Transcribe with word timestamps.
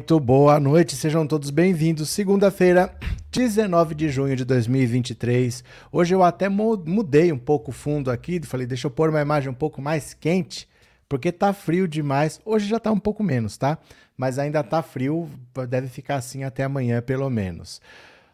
Muito 0.00 0.18
boa 0.18 0.58
noite, 0.58 0.96
sejam 0.96 1.26
todos 1.26 1.50
bem-vindos. 1.50 2.08
Segunda-feira, 2.08 2.90
19 3.30 3.94
de 3.94 4.08
junho 4.08 4.34
de 4.34 4.46
2023. 4.46 5.62
Hoje 5.92 6.14
eu 6.14 6.22
até 6.22 6.48
mudei 6.48 7.30
um 7.30 7.38
pouco 7.38 7.70
o 7.70 7.74
fundo 7.74 8.10
aqui, 8.10 8.40
falei, 8.42 8.66
deixa 8.66 8.86
eu 8.86 8.90
pôr 8.90 9.10
uma 9.10 9.20
imagem 9.20 9.50
um 9.50 9.54
pouco 9.54 9.82
mais 9.82 10.14
quente, 10.14 10.66
porque 11.06 11.30
tá 11.30 11.52
frio 11.52 11.86
demais. 11.86 12.40
Hoje 12.46 12.66
já 12.66 12.80
tá 12.80 12.90
um 12.90 12.98
pouco 12.98 13.22
menos, 13.22 13.58
tá? 13.58 13.76
Mas 14.16 14.38
ainda 14.38 14.64
tá 14.64 14.82
frio, 14.82 15.28
deve 15.68 15.88
ficar 15.88 16.14
assim 16.14 16.44
até 16.44 16.64
amanhã 16.64 17.02
pelo 17.02 17.28
menos. 17.28 17.78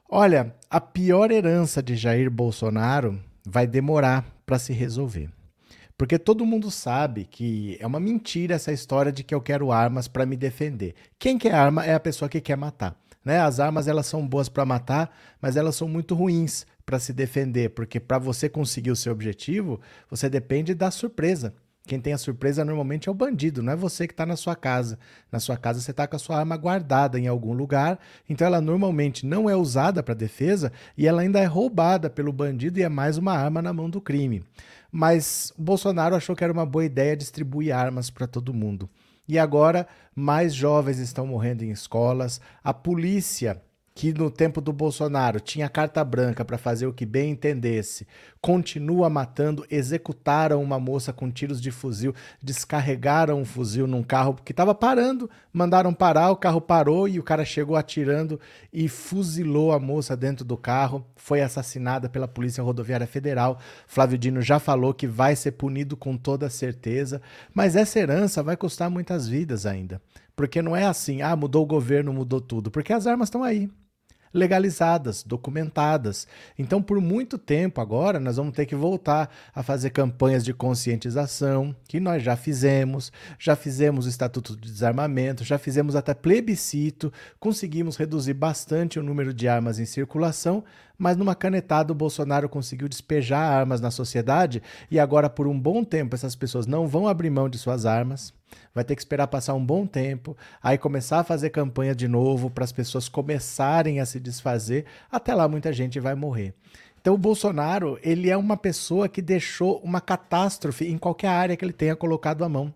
Olha, 0.08 0.54
a 0.70 0.80
pior 0.80 1.32
herança 1.32 1.82
de 1.82 1.96
Jair 1.96 2.30
Bolsonaro 2.30 3.18
vai 3.44 3.66
demorar 3.66 4.24
para 4.46 4.56
se 4.56 4.72
resolver. 4.72 5.28
Porque 5.98 6.18
todo 6.18 6.44
mundo 6.44 6.70
sabe 6.70 7.24
que 7.24 7.78
é 7.80 7.86
uma 7.86 7.98
mentira 7.98 8.54
essa 8.54 8.72
história 8.72 9.10
de 9.10 9.24
que 9.24 9.34
eu 9.34 9.40
quero 9.40 9.72
armas 9.72 10.06
para 10.06 10.26
me 10.26 10.36
defender. 10.36 10.94
Quem 11.18 11.38
quer 11.38 11.54
arma 11.54 11.84
é 11.86 11.94
a 11.94 12.00
pessoa 12.00 12.28
que 12.28 12.40
quer 12.40 12.56
matar. 12.56 12.94
Né? 13.24 13.40
As 13.40 13.58
armas 13.58 13.88
elas 13.88 14.06
são 14.06 14.26
boas 14.26 14.48
para 14.48 14.64
matar, 14.64 15.10
mas 15.40 15.56
elas 15.56 15.74
são 15.74 15.88
muito 15.88 16.14
ruins 16.14 16.66
para 16.84 17.00
se 17.00 17.12
defender, 17.12 17.70
porque 17.70 17.98
para 17.98 18.18
você 18.18 18.48
conseguir 18.48 18.92
o 18.92 18.96
seu 18.96 19.12
objetivo, 19.12 19.80
você 20.08 20.28
depende 20.28 20.74
da 20.74 20.90
surpresa. 20.90 21.52
Quem 21.86 22.00
tem 22.00 22.12
a 22.12 22.18
surpresa 22.18 22.64
normalmente 22.64 23.08
é 23.08 23.12
o 23.12 23.14
bandido, 23.14 23.62
não 23.62 23.72
é 23.72 23.76
você 23.76 24.08
que 24.08 24.12
está 24.12 24.26
na 24.26 24.36
sua 24.36 24.56
casa. 24.56 24.98
Na 25.30 25.38
sua 25.38 25.56
casa 25.56 25.80
você 25.80 25.92
está 25.92 26.06
com 26.06 26.16
a 26.16 26.18
sua 26.18 26.36
arma 26.38 26.56
guardada 26.56 27.18
em 27.18 27.28
algum 27.28 27.52
lugar, 27.52 27.98
então 28.28 28.44
ela 28.46 28.60
normalmente 28.60 29.24
não 29.24 29.48
é 29.48 29.54
usada 29.54 30.02
para 30.02 30.12
defesa 30.12 30.72
e 30.96 31.06
ela 31.06 31.22
ainda 31.22 31.38
é 31.38 31.44
roubada 31.44 32.10
pelo 32.10 32.32
bandido 32.32 32.80
e 32.80 32.82
é 32.82 32.88
mais 32.88 33.16
uma 33.18 33.32
arma 33.32 33.62
na 33.62 33.72
mão 33.72 33.88
do 33.88 34.00
crime. 34.00 34.42
Mas 34.90 35.52
Bolsonaro 35.58 36.14
achou 36.14 36.36
que 36.36 36.44
era 36.44 36.52
uma 36.52 36.66
boa 36.66 36.84
ideia 36.84 37.16
distribuir 37.16 37.74
armas 37.74 38.10
para 38.10 38.26
todo 38.26 38.54
mundo. 38.54 38.88
E 39.28 39.38
agora 39.38 39.86
mais 40.14 40.54
jovens 40.54 40.98
estão 40.98 41.26
morrendo 41.26 41.64
em 41.64 41.70
escolas, 41.70 42.40
a 42.62 42.72
polícia 42.72 43.60
que 43.96 44.12
no 44.12 44.30
tempo 44.30 44.60
do 44.60 44.74
Bolsonaro 44.74 45.40
tinha 45.40 45.70
carta 45.70 46.04
branca 46.04 46.44
para 46.44 46.58
fazer 46.58 46.86
o 46.86 46.92
que 46.92 47.06
bem 47.06 47.30
entendesse, 47.30 48.06
continua 48.42 49.08
matando, 49.08 49.64
executaram 49.70 50.62
uma 50.62 50.78
moça 50.78 51.14
com 51.14 51.30
tiros 51.30 51.62
de 51.62 51.70
fuzil, 51.70 52.14
descarregaram 52.42 53.40
um 53.40 53.44
fuzil 53.46 53.86
num 53.86 54.02
carro 54.02 54.34
que 54.44 54.52
estava 54.52 54.74
parando, 54.74 55.30
mandaram 55.50 55.94
parar, 55.94 56.30
o 56.30 56.36
carro 56.36 56.60
parou 56.60 57.08
e 57.08 57.18
o 57.18 57.22
cara 57.22 57.42
chegou 57.42 57.74
atirando 57.74 58.38
e 58.70 58.86
fuzilou 58.86 59.72
a 59.72 59.80
moça 59.80 60.14
dentro 60.14 60.44
do 60.44 60.58
carro, 60.58 61.06
foi 61.16 61.40
assassinada 61.40 62.06
pela 62.06 62.28
Polícia 62.28 62.62
Rodoviária 62.62 63.06
Federal. 63.06 63.58
Flávio 63.86 64.18
Dino 64.18 64.42
já 64.42 64.58
falou 64.58 64.92
que 64.92 65.06
vai 65.06 65.34
ser 65.34 65.52
punido 65.52 65.96
com 65.96 66.18
toda 66.18 66.50
certeza, 66.50 67.22
mas 67.54 67.74
essa 67.74 67.98
herança 67.98 68.42
vai 68.42 68.58
custar 68.58 68.90
muitas 68.90 69.26
vidas 69.26 69.64
ainda. 69.64 70.02
Porque 70.36 70.60
não 70.60 70.76
é 70.76 70.84
assim, 70.84 71.22
ah, 71.22 71.34
mudou 71.34 71.62
o 71.62 71.66
governo, 71.66 72.12
mudou 72.12 72.42
tudo, 72.42 72.70
porque 72.70 72.92
as 72.92 73.06
armas 73.06 73.28
estão 73.28 73.42
aí 73.42 73.70
legalizadas, 74.36 75.22
documentadas. 75.22 76.28
Então, 76.58 76.82
por 76.82 77.00
muito 77.00 77.38
tempo 77.38 77.80
agora, 77.80 78.20
nós 78.20 78.36
vamos 78.36 78.54
ter 78.54 78.66
que 78.66 78.76
voltar 78.76 79.30
a 79.54 79.62
fazer 79.62 79.90
campanhas 79.90 80.44
de 80.44 80.52
conscientização, 80.52 81.74
que 81.88 81.98
nós 81.98 82.22
já 82.22 82.36
fizemos, 82.36 83.10
já 83.38 83.56
fizemos 83.56 84.06
o 84.06 84.08
Estatuto 84.08 84.54
de 84.54 84.70
Desarmamento, 84.70 85.42
já 85.42 85.58
fizemos 85.58 85.96
até 85.96 86.12
plebiscito, 86.14 87.12
conseguimos 87.40 87.96
reduzir 87.96 88.34
bastante 88.34 88.98
o 88.98 89.02
número 89.02 89.32
de 89.32 89.48
armas 89.48 89.78
em 89.78 89.86
circulação, 89.86 90.62
mas 90.98 91.16
numa 91.16 91.34
canetada 91.34 91.92
o 91.92 91.96
Bolsonaro 91.96 92.48
conseguiu 92.48 92.88
despejar 92.88 93.52
armas 93.52 93.80
na 93.80 93.90
sociedade 93.90 94.62
e 94.90 94.98
agora, 94.98 95.28
por 95.28 95.46
um 95.46 95.58
bom 95.58 95.84
tempo, 95.84 96.14
essas 96.14 96.34
pessoas 96.34 96.66
não 96.66 96.86
vão 96.86 97.06
abrir 97.08 97.30
mão 97.30 97.48
de 97.48 97.58
suas 97.58 97.86
armas 97.86 98.32
vai 98.74 98.84
ter 98.84 98.94
que 98.94 99.00
esperar 99.00 99.26
passar 99.26 99.54
um 99.54 99.64
bom 99.64 99.86
tempo, 99.86 100.36
aí 100.62 100.78
começar 100.78 101.20
a 101.20 101.24
fazer 101.24 101.50
campanha 101.50 101.94
de 101.94 102.06
novo 102.06 102.50
para 102.50 102.64
as 102.64 102.72
pessoas 102.72 103.08
começarem 103.08 104.00
a 104.00 104.06
se 104.06 104.20
desfazer. 104.20 104.84
Até 105.10 105.34
lá 105.34 105.48
muita 105.48 105.72
gente 105.72 105.98
vai 105.98 106.14
morrer. 106.14 106.54
Então 107.00 107.14
o 107.14 107.18
Bolsonaro, 107.18 107.98
ele 108.02 108.28
é 108.28 108.36
uma 108.36 108.56
pessoa 108.56 109.08
que 109.08 109.22
deixou 109.22 109.78
uma 109.78 110.00
catástrofe 110.00 110.86
em 110.86 110.98
qualquer 110.98 111.28
área 111.28 111.56
que 111.56 111.64
ele 111.64 111.72
tenha 111.72 111.96
colocado 111.96 112.44
a 112.44 112.48
mão. 112.48 112.72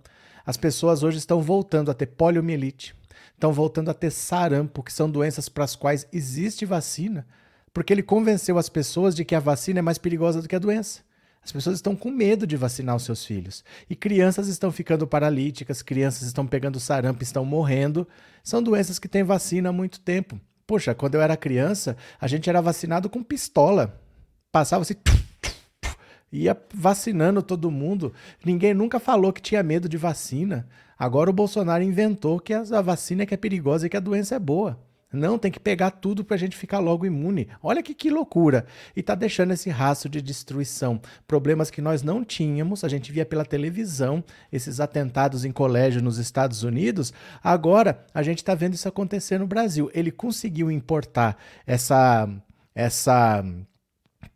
As 0.46 0.56
pessoas 0.56 1.02
hoje 1.02 1.18
estão 1.18 1.42
voltando 1.42 1.90
a 1.90 1.94
ter 1.94 2.06
poliomielite, 2.06 2.94
estão 3.34 3.52
voltando 3.52 3.90
a 3.90 3.94
ter 3.94 4.10
sarampo, 4.10 4.82
que 4.82 4.92
são 4.92 5.10
doenças 5.10 5.48
para 5.48 5.64
as 5.64 5.76
quais 5.76 6.06
existe 6.12 6.64
vacina, 6.64 7.26
porque 7.72 7.92
ele 7.92 8.02
convenceu 8.02 8.58
as 8.58 8.68
pessoas 8.68 9.14
de 9.14 9.24
que 9.24 9.34
a 9.34 9.40
vacina 9.40 9.78
é 9.78 9.82
mais 9.82 9.98
perigosa 9.98 10.42
do 10.42 10.48
que 10.48 10.56
a 10.56 10.60
doença. 10.60 11.00
As 11.42 11.52
pessoas 11.52 11.76
estão 11.76 11.96
com 11.96 12.10
medo 12.10 12.46
de 12.46 12.56
vacinar 12.56 12.94
os 12.94 13.04
seus 13.04 13.24
filhos. 13.24 13.64
E 13.88 13.96
crianças 13.96 14.46
estão 14.48 14.70
ficando 14.70 15.06
paralíticas, 15.06 15.80
crianças 15.80 16.22
estão 16.22 16.46
pegando 16.46 16.78
sarampo, 16.78 17.22
estão 17.22 17.44
morrendo. 17.44 18.06
São 18.44 18.62
doenças 18.62 18.98
que 18.98 19.08
têm 19.08 19.22
vacina 19.22 19.70
há 19.70 19.72
muito 19.72 20.00
tempo. 20.00 20.38
Poxa, 20.66 20.94
quando 20.94 21.14
eu 21.14 21.22
era 21.22 21.36
criança, 21.36 21.96
a 22.20 22.28
gente 22.28 22.48
era 22.50 22.60
vacinado 22.60 23.08
com 23.08 23.22
pistola. 23.22 24.00
Passava 24.52 24.82
assim. 24.82 24.94
Ia 26.30 26.56
vacinando 26.74 27.42
todo 27.42 27.70
mundo. 27.70 28.12
Ninguém 28.44 28.74
nunca 28.74 29.00
falou 29.00 29.32
que 29.32 29.40
tinha 29.40 29.62
medo 29.62 29.88
de 29.88 29.96
vacina. 29.96 30.68
Agora 30.98 31.30
o 31.30 31.32
Bolsonaro 31.32 31.82
inventou 31.82 32.38
que 32.38 32.52
a 32.52 32.82
vacina 32.82 33.22
é 33.22 33.26
que 33.26 33.34
é 33.34 33.36
perigosa 33.36 33.86
e 33.86 33.90
que 33.90 33.96
a 33.96 34.00
doença 34.00 34.36
é 34.36 34.38
boa. 34.38 34.78
Não, 35.12 35.38
tem 35.38 35.50
que 35.50 35.58
pegar 35.58 35.90
tudo 35.90 36.24
para 36.24 36.36
a 36.36 36.38
gente 36.38 36.56
ficar 36.56 36.78
logo 36.78 37.04
imune. 37.04 37.48
Olha 37.60 37.82
que, 37.82 37.94
que 37.94 38.10
loucura. 38.10 38.64
E 38.94 39.00
está 39.00 39.16
deixando 39.16 39.52
esse 39.52 39.68
rastro 39.68 40.08
de 40.08 40.22
destruição. 40.22 41.00
Problemas 41.26 41.68
que 41.68 41.82
nós 41.82 42.02
não 42.02 42.24
tínhamos, 42.24 42.84
a 42.84 42.88
gente 42.88 43.10
via 43.10 43.26
pela 43.26 43.44
televisão, 43.44 44.22
esses 44.52 44.78
atentados 44.78 45.44
em 45.44 45.50
colégio 45.50 46.00
nos 46.00 46.18
Estados 46.18 46.62
Unidos. 46.62 47.12
Agora 47.42 48.04
a 48.14 48.22
gente 48.22 48.38
está 48.38 48.54
vendo 48.54 48.74
isso 48.74 48.88
acontecer 48.88 49.38
no 49.38 49.48
Brasil. 49.48 49.90
Ele 49.92 50.12
conseguiu 50.12 50.70
importar 50.70 51.36
essa, 51.66 52.28
essa 52.72 53.44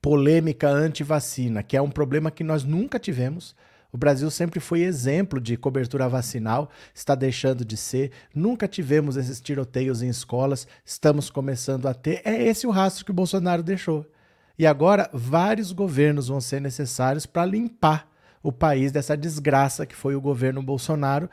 polêmica 0.03 0.69
anti-vacina, 0.69 1.63
que 1.63 1.77
é 1.77 1.83
um 1.83 1.91
problema 1.91 2.33
que 2.33 2.43
nós 2.43 2.65
nunca 2.65 2.99
tivemos. 2.99 3.55
O 3.95 3.97
Brasil 3.97 4.29
sempre 4.29 4.59
foi 4.59 4.81
exemplo 4.81 5.41
de 5.41 5.57
cobertura 5.57 6.09
vacinal, 6.09 6.69
está 6.93 7.15
deixando 7.15 7.65
de 7.65 7.77
ser. 7.77 8.11
Nunca 8.35 8.67
tivemos 8.67 9.17
esses 9.17 9.41
tiroteios 9.41 10.03
em 10.03 10.09
escolas, 10.09 10.67
estamos 10.85 11.31
começando 11.31 11.87
a 11.87 11.95
ter. 11.95 12.21
É 12.25 12.43
esse 12.43 12.67
o 12.67 12.73
rastro 12.73 13.05
que 13.05 13.13
o 13.13 13.15
Bolsonaro 13.15 13.63
deixou. 13.63 14.05
E 14.59 14.67
agora 14.67 15.09
vários 15.13 15.71
governos 15.71 16.27
vão 16.27 16.41
ser 16.41 16.61
necessários 16.61 17.25
para 17.25 17.47
limpar 17.47 18.11
o 18.43 18.51
país 18.51 18.91
dessa 18.91 19.17
desgraça 19.17 19.87
que 19.87 19.95
foi 19.95 20.17
o 20.17 20.21
governo 20.21 20.61
Bolsonaro. 20.61 21.31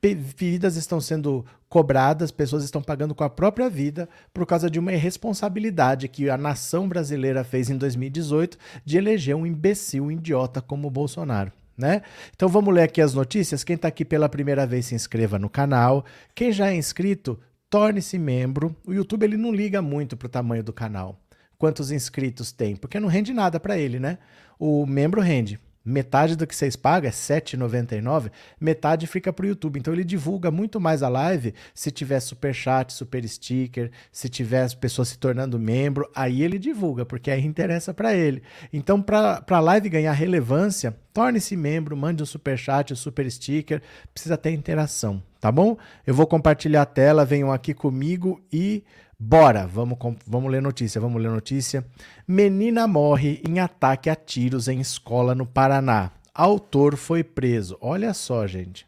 Vidas 0.00 0.76
estão 0.76 1.00
sendo 1.00 1.44
cobradas, 1.68 2.30
pessoas 2.30 2.62
estão 2.62 2.80
pagando 2.80 3.12
com 3.12 3.24
a 3.24 3.30
própria 3.30 3.68
vida 3.68 4.08
por 4.32 4.46
causa 4.46 4.70
de 4.70 4.78
uma 4.78 4.92
irresponsabilidade 4.92 6.06
que 6.06 6.30
a 6.30 6.36
nação 6.36 6.88
brasileira 6.88 7.42
fez 7.42 7.70
em 7.70 7.76
2018 7.76 8.56
de 8.84 8.98
eleger 8.98 9.34
um 9.34 9.44
imbecil, 9.44 10.04
um 10.04 10.12
idiota 10.12 10.62
como 10.62 10.86
o 10.86 10.92
Bolsonaro 10.92 11.50
né? 11.76 12.02
Então 12.34 12.48
vamos 12.48 12.72
ler 12.72 12.82
aqui 12.82 13.00
as 13.00 13.14
notícias. 13.14 13.64
Quem 13.64 13.76
está 13.76 13.88
aqui 13.88 14.04
pela 14.04 14.28
primeira 14.28 14.66
vez 14.66 14.86
se 14.86 14.94
inscreva 14.94 15.38
no 15.38 15.48
canal. 15.48 16.04
Quem 16.34 16.52
já 16.52 16.68
é 16.68 16.76
inscrito, 16.76 17.38
torne-se 17.68 18.18
membro. 18.18 18.74
O 18.86 18.92
YouTube 18.92 19.24
ele 19.24 19.36
não 19.36 19.52
liga 19.52 19.82
muito 19.82 20.16
para 20.16 20.26
o 20.26 20.30
tamanho 20.30 20.62
do 20.62 20.72
canal. 20.72 21.20
Quantos 21.58 21.90
inscritos 21.90 22.52
tem? 22.52 22.76
Porque 22.76 23.00
não 23.00 23.08
rende 23.08 23.32
nada 23.32 23.58
para 23.58 23.78
ele, 23.78 23.98
né? 23.98 24.18
O 24.58 24.86
membro 24.86 25.20
rende 25.20 25.58
metade 25.84 26.34
do 26.36 26.46
que 26.46 26.56
vocês 26.56 26.76
pagam 26.76 27.08
é 27.08 27.10
R$ 27.10 27.16
7,99, 27.16 28.30
metade 28.58 29.06
fica 29.06 29.32
para 29.32 29.44
o 29.44 29.48
YouTube. 29.48 29.78
Então 29.78 29.92
ele 29.92 30.04
divulga 30.04 30.50
muito 30.50 30.80
mais 30.80 31.02
a 31.02 31.08
live 31.08 31.54
se 31.74 31.90
tiver 31.90 32.20
super 32.20 32.54
chat, 32.54 32.92
super 32.92 33.26
sticker, 33.28 33.90
se 34.10 34.28
tiver 34.28 34.62
as 34.62 34.74
pessoas 34.74 35.08
se 35.08 35.18
tornando 35.18 35.58
membro, 35.58 36.08
aí 36.14 36.42
ele 36.42 36.58
divulga, 36.58 37.04
porque 37.04 37.30
aí 37.30 37.44
interessa 37.44 37.92
para 37.92 38.14
ele. 38.14 38.42
Então 38.72 39.02
para 39.02 39.44
a 39.46 39.60
live 39.60 39.88
ganhar 39.88 40.12
relevância, 40.12 40.96
torne-se 41.12 41.56
membro, 41.56 41.96
mande 41.96 42.22
um 42.22 42.26
super 42.26 42.58
chat, 42.58 42.92
um 42.92 42.96
super 42.96 43.30
sticker, 43.30 43.82
precisa 44.12 44.36
ter 44.36 44.52
interação, 44.52 45.22
tá 45.40 45.52
bom? 45.52 45.76
Eu 46.06 46.14
vou 46.14 46.26
compartilhar 46.26 46.82
a 46.82 46.86
tela, 46.86 47.24
venham 47.24 47.52
aqui 47.52 47.74
comigo 47.74 48.40
e 48.52 48.82
Bora, 49.18 49.66
vamos, 49.66 49.98
vamos 50.26 50.50
ler 50.50 50.60
notícia, 50.60 51.00
vamos 51.00 51.22
ler 51.22 51.30
notícia. 51.30 51.84
Menina 52.26 52.86
morre 52.86 53.40
em 53.48 53.60
ataque 53.60 54.10
a 54.10 54.16
tiros 54.16 54.68
em 54.68 54.80
escola 54.80 55.34
no 55.34 55.46
Paraná. 55.46 56.10
Autor 56.34 56.96
foi 56.96 57.22
preso. 57.22 57.78
Olha 57.80 58.12
só, 58.12 58.46
gente. 58.46 58.86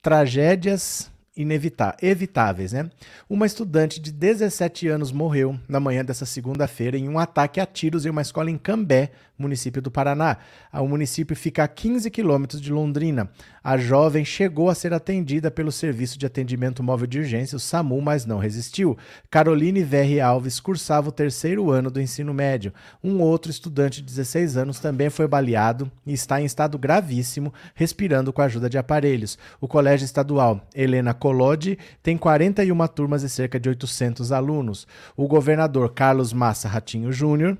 Tragédias 0.00 1.10
evitáveis, 1.36 2.72
né? 2.72 2.88
Uma 3.28 3.46
estudante 3.46 4.00
de 4.00 4.12
17 4.12 4.86
anos 4.86 5.10
morreu 5.10 5.58
na 5.68 5.80
manhã 5.80 6.04
dessa 6.04 6.24
segunda-feira 6.24 6.96
em 6.96 7.08
um 7.08 7.18
ataque 7.18 7.60
a 7.60 7.66
tiros 7.66 8.06
em 8.06 8.10
uma 8.10 8.22
escola 8.22 8.50
em 8.50 8.56
Cambé, 8.56 9.10
município 9.38 9.82
do 9.82 9.90
Paraná. 9.90 10.38
O 10.72 10.86
município 10.86 11.34
fica 11.36 11.64
a 11.64 11.68
15 11.68 12.10
quilômetros 12.10 12.60
de 12.60 12.72
Londrina. 12.72 13.30
A 13.62 13.76
jovem 13.76 14.24
chegou 14.24 14.68
a 14.68 14.74
ser 14.74 14.92
atendida 14.92 15.50
pelo 15.50 15.72
Serviço 15.72 16.18
de 16.18 16.26
Atendimento 16.26 16.82
Móvel 16.82 17.06
de 17.06 17.18
Urgência, 17.18 17.56
o 17.56 17.60
SAMU, 17.60 18.00
mas 18.00 18.26
não 18.26 18.38
resistiu. 18.38 18.96
Caroline 19.30 19.82
Verri 19.82 20.20
Alves 20.20 20.60
cursava 20.60 21.08
o 21.08 21.12
terceiro 21.12 21.70
ano 21.70 21.90
do 21.90 22.00
ensino 22.00 22.34
médio. 22.34 22.72
Um 23.02 23.20
outro 23.20 23.50
estudante 23.50 24.00
de 24.00 24.06
16 24.06 24.56
anos 24.56 24.78
também 24.78 25.10
foi 25.10 25.26
baleado 25.26 25.90
e 26.06 26.12
está 26.12 26.40
em 26.40 26.44
estado 26.44 26.78
gravíssimo, 26.78 27.52
respirando 27.74 28.32
com 28.32 28.42
a 28.42 28.44
ajuda 28.44 28.68
de 28.68 28.78
aparelhos. 28.78 29.38
O 29.60 29.66
Colégio 29.66 30.04
Estadual 30.04 30.60
Helena 30.74 31.14
Collodi 31.14 31.78
tem 32.02 32.16
41 32.16 32.86
turmas 32.88 33.22
e 33.22 33.28
cerca 33.28 33.58
de 33.58 33.68
800 33.68 34.30
alunos. 34.30 34.86
O 35.16 35.26
governador 35.26 35.92
Carlos 35.92 36.32
Massa 36.32 36.68
Ratinho 36.68 37.10
Júnior 37.10 37.56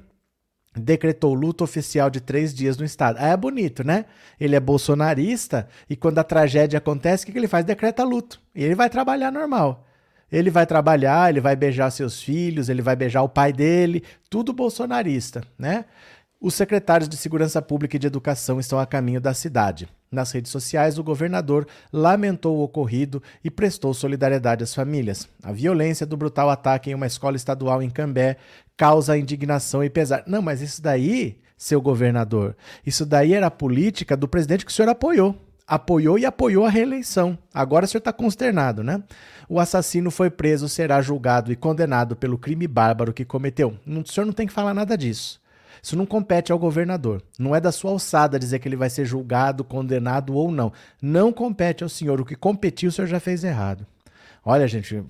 decretou 0.75 1.35
luto 1.35 1.63
oficial 1.63 2.11
de 2.11 2.21
três 2.21 2.53
dias 2.53 2.77
no 2.77 2.85
estado. 2.85 3.17
Ah, 3.21 3.29
é 3.29 3.37
bonito, 3.37 3.85
né? 3.85 4.07
Ele 4.41 4.57
é 4.57 4.61
bolsonarista 4.61 5.69
e 5.89 5.97
quando 5.97 6.19
a 6.19 6.25
tragédia 6.25 6.79
acontece, 6.79 7.23
o 7.23 7.27
que, 7.27 7.33
que 7.33 7.39
ele 7.39 7.49
faz? 7.49 7.65
Decreta 7.65 8.03
luto. 8.03 8.41
E 8.55 8.63
ele 8.65 8.75
vai 8.75 8.91
trabalhar 8.91 9.31
normal. 9.31 9.87
Ele 10.33 10.51
vai 10.51 10.67
trabalhar, 10.67 11.31
ele 11.31 11.41
vai 11.41 11.55
beijar 11.55 11.91
seus 11.91 12.21
filhos, 12.21 12.69
ele 12.69 12.83
vai 12.83 12.97
beijar 12.97 13.23
o 13.23 13.29
pai 13.29 13.53
dele, 13.53 14.03
tudo 14.29 14.53
bolsonarista, 14.53 15.43
né? 15.57 15.85
Os 16.41 16.55
secretários 16.55 17.09
de 17.09 17.17
Segurança 17.17 17.63
Pública 17.63 17.97
e 17.97 17.99
de 17.99 18.07
Educação 18.07 18.61
estão 18.61 18.79
a 18.79 18.85
caminho 18.85 19.21
da 19.21 19.33
cidade. 19.33 19.89
Nas 20.13 20.31
redes 20.31 20.53
sociais, 20.53 20.99
o 20.99 21.03
governador 21.03 21.67
lamentou 21.93 22.59
o 22.59 22.63
ocorrido 22.63 23.23
e 23.43 23.51
prestou 23.51 23.95
solidariedade 23.95 24.63
às 24.63 24.75
famílias. 24.75 25.29
A 25.43 25.53
violência 25.53 26.05
do 26.05 26.17
brutal 26.17 26.51
ataque 26.51 26.91
em 26.91 26.95
uma 26.95 27.07
escola 27.07 27.37
estadual 27.37 27.83
em 27.83 27.89
Cambé 27.89 28.37
causa 28.77 29.17
indignação 29.17 29.83
e 29.83 29.91
pesar. 29.91 30.25
Não, 30.27 30.43
mas 30.43 30.61
isso 30.61 30.83
daí, 30.83 31.39
seu 31.57 31.81
governador, 31.81 32.57
isso 32.85 33.07
daí 33.07 33.33
era 33.35 33.47
a 33.47 33.51
política 33.51 34.17
do 34.17 34.29
presidente 34.29 34.65
que 34.65 34.71
o 34.71 34.75
senhor 34.75 34.89
apoiou. 34.89 35.41
Apoiou 35.67 36.19
e 36.19 36.27
apoiou 36.27 36.67
a 36.67 36.71
reeleição. 36.71 37.39
Agora 37.53 37.87
o 37.87 37.89
senhor 37.89 38.01
está 38.01 38.13
consternado, 38.13 38.85
né? 38.85 39.03
O 39.49 39.59
assassino 39.59 40.11
foi 40.11 40.29
preso, 40.29 40.69
será 40.69 41.01
julgado 41.01 41.51
e 41.51 41.57
condenado 41.57 42.15
pelo 42.15 42.37
crime 42.37 42.69
bárbaro 42.69 43.15
que 43.15 43.25
cometeu. 43.25 43.79
O 43.87 44.07
senhor 44.07 44.27
não 44.27 44.33
tem 44.35 44.47
que 44.47 44.53
falar 44.53 44.75
nada 44.75 44.97
disso. 44.97 45.41
Isso 45.83 45.97
não 45.97 46.05
compete 46.07 46.53
ao 46.53 46.59
governador. 46.59 47.23
Não 47.39 47.55
é 47.55 47.61
da 47.61 47.73
sua 47.73 47.91
alçada 47.91 48.39
dizer 48.39 48.59
que 48.59 48.69
ele 48.69 48.77
vai 48.77 48.91
ser 48.91 49.05
julgado, 49.05 49.65
condenado 49.65 50.35
ou 50.35 50.51
não. 50.51 50.73
Não 51.01 51.33
compete 51.33 51.83
ao 51.83 51.89
senhor. 51.89 52.21
O 52.21 52.25
que 52.25 52.35
competiu, 52.35 52.89
o 52.89 52.93
senhor 52.93 53.07
já 53.07 53.21
fez 53.21 53.45
errado. 53.45 53.87
Olha, 54.47 54.69
gente, 54.69 55.03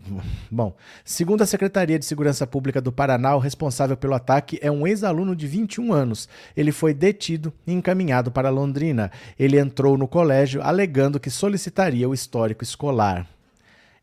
bom, 0.48 0.76
segundo 1.04 1.42
a 1.42 1.46
Secretaria 1.46 1.98
de 1.98 2.04
Segurança 2.04 2.46
Pública 2.46 2.80
do 2.80 2.92
Paraná, 2.92 3.34
o 3.34 3.40
responsável 3.40 3.96
pelo 3.96 4.14
ataque 4.14 4.60
é 4.62 4.70
um 4.70 4.86
ex-aluno 4.86 5.34
de 5.34 5.48
21 5.48 5.92
anos. 5.92 6.28
Ele 6.56 6.70
foi 6.70 6.94
detido 6.94 7.52
e 7.66 7.72
encaminhado 7.72 8.30
para 8.30 8.48
Londrina. 8.48 9.10
Ele 9.36 9.58
entrou 9.58 9.98
no 9.98 10.06
colégio 10.06 10.62
alegando 10.62 11.18
que 11.18 11.30
solicitaria 11.30 12.08
o 12.08 12.14
histórico 12.14 12.62
escolar. 12.62 13.26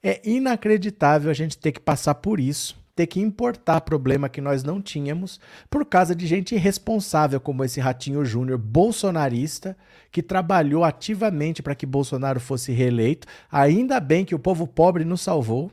É 0.03 0.19
inacreditável 0.27 1.31
a 1.31 1.33
gente 1.33 1.57
ter 1.57 1.71
que 1.71 1.79
passar 1.79 2.15
por 2.15 2.37
isso 2.37 2.80
ter 3.01 3.07
que 3.07 3.19
importar 3.19 3.81
problema 3.81 4.29
que 4.29 4.39
nós 4.39 4.63
não 4.63 4.79
tínhamos 4.79 5.39
por 5.71 5.83
causa 5.83 6.13
de 6.13 6.27
gente 6.27 6.53
irresponsável 6.53 7.39
como 7.39 7.63
esse 7.63 7.79
Ratinho 7.79 8.23
Júnior 8.23 8.59
bolsonarista 8.59 9.75
que 10.11 10.21
trabalhou 10.21 10.83
ativamente 10.83 11.63
para 11.63 11.73
que 11.73 11.83
Bolsonaro 11.83 12.39
fosse 12.39 12.71
reeleito. 12.71 13.27
Ainda 13.51 13.99
bem 13.99 14.23
que 14.23 14.35
o 14.35 14.39
povo 14.39 14.67
pobre 14.67 15.03
nos 15.03 15.21
salvou, 15.21 15.71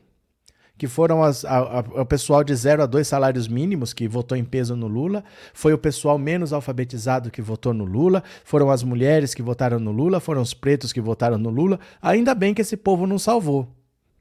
que 0.75 0.87
foram 0.87 1.23
as, 1.23 1.45
a, 1.45 1.57
a, 1.59 1.79
o 2.01 2.05
pessoal 2.05 2.43
de 2.43 2.55
0 2.55 2.81
a 2.81 2.85
2 2.87 3.07
salários 3.07 3.47
mínimos 3.47 3.93
que 3.93 4.07
votou 4.07 4.35
em 4.35 4.43
peso 4.43 4.75
no 4.75 4.87
Lula, 4.87 5.23
foi 5.53 5.71
o 5.71 5.77
pessoal 5.77 6.17
menos 6.17 6.51
alfabetizado 6.51 7.29
que 7.29 7.43
votou 7.43 7.75
no 7.75 7.85
Lula, 7.85 8.23
foram 8.43 8.71
as 8.71 8.81
mulheres 8.81 9.35
que 9.35 9.43
votaram 9.43 9.79
no 9.79 9.91
Lula, 9.91 10.19
foram 10.19 10.41
os 10.41 10.55
pretos 10.55 10.91
que 10.91 11.01
votaram 11.01 11.37
no 11.37 11.51
Lula. 11.51 11.79
Ainda 12.01 12.33
bem 12.33 12.55
que 12.55 12.61
esse 12.61 12.75
povo 12.75 13.05
não 13.05 13.19
salvou 13.19 13.78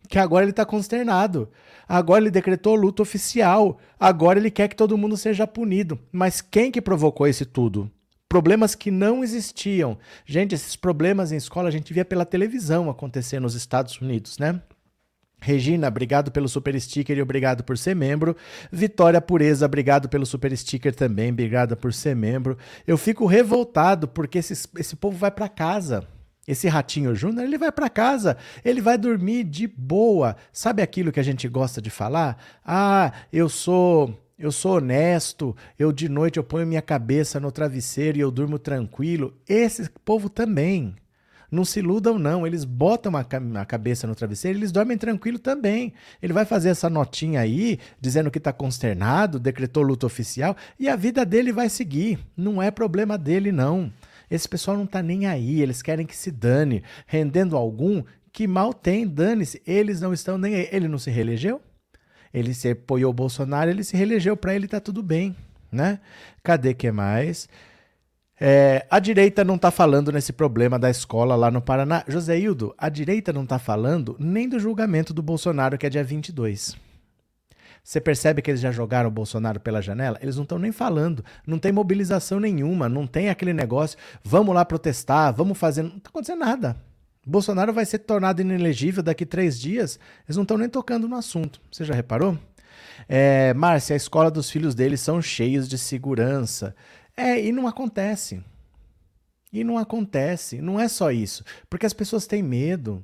que 0.08 0.19
agora 0.19 0.44
ele 0.44 0.50
está 0.50 0.64
consternado. 0.64 1.49
Agora 1.87 2.22
ele 2.22 2.31
decretou 2.31 2.75
luto 2.75 3.02
oficial. 3.02 3.78
Agora 3.99 4.38
ele 4.38 4.50
quer 4.50 4.69
que 4.69 4.76
todo 4.76 4.99
mundo 4.99 5.16
seja 5.16 5.46
punido. 5.46 5.99
Mas 6.10 6.40
quem 6.40 6.70
que 6.70 6.81
provocou 6.81 7.26
esse 7.26 7.44
tudo? 7.44 7.90
Problemas 8.28 8.75
que 8.75 8.90
não 8.90 9.22
existiam. 9.22 9.99
Gente, 10.26 10.55
esses 10.55 10.76
problemas 10.76 11.32
em 11.32 11.37
escola 11.37 11.69
a 11.69 11.72
gente 11.72 11.93
via 11.94 12.05
pela 12.05 12.26
televisão 12.26 12.90
acontecer 12.90 13.40
nos 13.40 13.55
Estados 13.55 14.00
Unidos, 14.00 14.38
né? 14.38 14.60
Regina, 15.40 15.87
obrigado 15.87 16.32
pelo 16.32 16.49
super 16.49 16.78
sticker 16.81 17.16
e 17.16 17.22
obrigado 17.22 17.62
por 17.62 17.78
ser 17.78 17.94
membro. 17.94 18.37
Vitória 18.72 19.20
Pureza, 19.20 19.66
obrigado 19.66 20.08
pelo 20.08 20.26
super 20.26 20.54
sticker 20.56 20.94
também, 20.94 21.31
obrigada 21.31 21.76
por 21.76 21.94
ser 21.94 22.16
membro. 22.16 22.58
Eu 22.87 22.99
fico 22.99 23.25
revoltado 23.25 24.08
porque 24.08 24.38
esse, 24.38 24.69
esse 24.76 24.96
povo 24.96 25.16
vai 25.16 25.31
para 25.31 25.49
casa. 25.49 26.06
Esse 26.48 26.66
ratinho 26.66 27.14
júnior, 27.14 27.44
ele 27.44 27.58
vai 27.58 27.70
para 27.70 27.90
casa, 27.90 28.38
ele 28.64 28.80
vai 28.80 28.96
dormir 28.96 29.44
de 29.44 29.66
boa. 29.66 30.34
Sabe 30.50 30.80
aquilo 30.80 31.12
que 31.12 31.20
a 31.20 31.22
gente 31.22 31.46
gosta 31.46 31.82
de 31.82 31.90
falar? 31.90 32.42
Ah, 32.64 33.12
eu 33.30 33.50
sou 33.50 34.18
eu 34.38 34.50
sou 34.52 34.76
honesto, 34.76 35.54
eu 35.76 35.92
de 35.92 36.08
noite 36.08 36.38
eu 36.38 36.44
ponho 36.44 36.66
minha 36.66 36.80
cabeça 36.80 37.38
no 37.38 37.52
travesseiro 37.52 38.16
e 38.16 38.20
eu 38.22 38.30
durmo 38.30 38.58
tranquilo. 38.58 39.36
Esse 39.46 39.90
povo 40.04 40.30
também. 40.30 40.94
Não 41.50 41.64
se 41.64 41.80
iludam, 41.80 42.18
não. 42.18 42.46
Eles 42.46 42.64
botam 42.64 43.12
a, 43.16 43.26
a 43.60 43.64
cabeça 43.66 44.06
no 44.06 44.14
travesseiro, 44.14 44.58
eles 44.58 44.72
dormem 44.72 44.96
tranquilo 44.96 45.38
também. 45.38 45.92
Ele 46.22 46.32
vai 46.32 46.46
fazer 46.46 46.70
essa 46.70 46.88
notinha 46.88 47.40
aí, 47.40 47.78
dizendo 48.00 48.30
que 48.30 48.38
está 48.38 48.52
consternado, 48.52 49.38
decretou 49.38 49.82
luta 49.82 50.06
oficial, 50.06 50.56
e 50.78 50.88
a 50.88 50.96
vida 50.96 51.26
dele 51.26 51.52
vai 51.52 51.68
seguir. 51.68 52.18
Não 52.36 52.62
é 52.62 52.70
problema 52.70 53.18
dele, 53.18 53.52
não. 53.52 53.92
Esse 54.30 54.48
pessoal 54.48 54.76
não 54.76 54.84
está 54.84 55.02
nem 55.02 55.26
aí, 55.26 55.60
eles 55.62 55.80
querem 55.82 56.06
que 56.06 56.16
se 56.16 56.30
dane, 56.30 56.82
rendendo 57.06 57.56
algum 57.56 58.02
que 58.32 58.46
mal 58.46 58.72
tem, 58.72 59.06
dane-se. 59.06 59.62
Eles 59.66 60.00
não 60.00 60.12
estão 60.12 60.38
nem 60.38 60.54
aí. 60.54 60.69
Ele 60.70 60.88
não 60.88 60.98
se 60.98 61.10
reelegeu? 61.10 61.60
Ele 62.32 62.52
se 62.52 62.70
apoiou 62.70 63.10
o 63.10 63.14
Bolsonaro, 63.14 63.70
ele 63.70 63.82
se 63.82 63.96
reelegeu, 63.96 64.36
para 64.36 64.54
ele 64.54 64.69
tá 64.69 64.78
tudo 64.78 65.02
bem, 65.02 65.34
né? 65.72 65.98
Cadê 66.42 66.75
que 66.75 66.90
mais? 66.92 67.49
É, 68.40 68.87
a 68.88 69.00
direita 69.00 69.42
não 69.42 69.56
está 69.56 69.70
falando 69.70 70.12
nesse 70.12 70.32
problema 70.32 70.78
da 70.78 70.88
escola 70.88 71.35
lá 71.35 71.50
no 71.50 71.61
Paraná. 71.61 72.04
José 72.06 72.38
Hildo, 72.38 72.75
a 72.78 72.88
direita 72.88 73.32
não 73.32 73.42
está 73.42 73.58
falando 73.58 74.14
nem 74.20 74.49
do 74.49 74.61
julgamento 74.61 75.12
do 75.12 75.23
Bolsonaro, 75.23 75.76
que 75.76 75.87
é 75.87 75.90
dia 75.90 76.04
22. 76.04 76.76
Você 77.88 78.02
percebe 78.02 78.42
que 78.42 78.50
eles 78.50 78.61
já 78.61 78.71
jogaram 78.71 79.09
o 79.09 79.11
Bolsonaro 79.11 79.59
pela 79.59 79.80
janela? 79.80 80.18
Eles 80.21 80.37
não 80.37 80.42
estão 80.42 80.59
nem 80.59 80.71
falando, 80.71 81.25
não 81.47 81.59
tem 81.59 81.73
mobilização 81.73 82.38
nenhuma, 82.38 82.87
não 82.87 83.07
tem 83.07 83.30
aquele 83.30 83.54
negócio, 83.54 83.97
vamos 84.23 84.54
lá 84.54 84.62
protestar, 84.62 85.33
vamos 85.33 85.57
fazer. 85.57 85.85
Não 85.85 85.97
está 85.97 86.11
acontecendo 86.11 86.40
nada. 86.40 86.76
Bolsonaro 87.26 87.73
vai 87.73 87.87
ser 87.87 88.00
tornado 88.00 88.42
inelegível 88.42 89.02
daqui 89.02 89.25
três 89.25 89.59
dias, 89.59 89.99
eles 90.26 90.37
não 90.37 90.42
estão 90.42 90.59
nem 90.59 90.68
tocando 90.68 91.09
no 91.09 91.16
assunto. 91.16 91.62
Você 91.73 91.83
já 91.83 91.95
reparou? 91.95 92.37
É, 93.09 93.54
Márcia, 93.54 93.95
a 93.95 93.97
escola 93.97 94.30
dos 94.30 94.50
filhos 94.50 94.75
deles 94.75 95.00
são 95.00 95.23
cheios 95.23 95.66
de 95.66 95.78
segurança. 95.78 96.76
É, 97.16 97.42
e 97.42 97.50
não 97.52 97.66
acontece. 97.66 98.45
E 99.50 99.64
não 99.64 99.78
acontece. 99.78 100.61
Não 100.61 100.78
é 100.78 100.88
só 100.88 101.11
isso. 101.11 101.42
Porque 101.71 101.87
as 101.87 101.95
pessoas 101.95 102.26
têm 102.26 102.42
medo. 102.42 103.02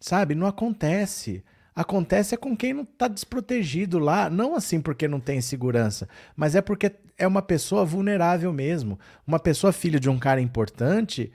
Sabe? 0.00 0.34
Não 0.34 0.46
acontece. 0.46 1.44
Acontece 1.76 2.34
é 2.34 2.38
com 2.38 2.56
quem 2.56 2.72
não 2.72 2.84
está 2.84 3.06
desprotegido 3.06 3.98
lá, 3.98 4.30
não 4.30 4.54
assim 4.54 4.80
porque 4.80 5.06
não 5.06 5.20
tem 5.20 5.42
segurança, 5.42 6.08
mas 6.34 6.54
é 6.54 6.62
porque 6.62 6.90
é 7.18 7.26
uma 7.26 7.42
pessoa 7.42 7.84
vulnerável 7.84 8.50
mesmo. 8.50 8.98
Uma 9.26 9.38
pessoa 9.38 9.74
filha 9.74 10.00
de 10.00 10.08
um 10.08 10.18
cara 10.18 10.40
importante, 10.40 11.30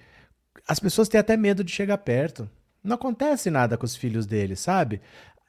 as 0.67 0.79
pessoas 0.79 1.07
têm 1.07 1.19
até 1.19 1.37
medo 1.37 1.63
de 1.63 1.71
chegar 1.71 1.99
perto. 1.99 2.49
Não 2.83 2.95
acontece 2.95 3.51
nada 3.51 3.77
com 3.77 3.85
os 3.85 3.95
filhos 3.95 4.25
deles, 4.25 4.59
sabe? 4.59 4.99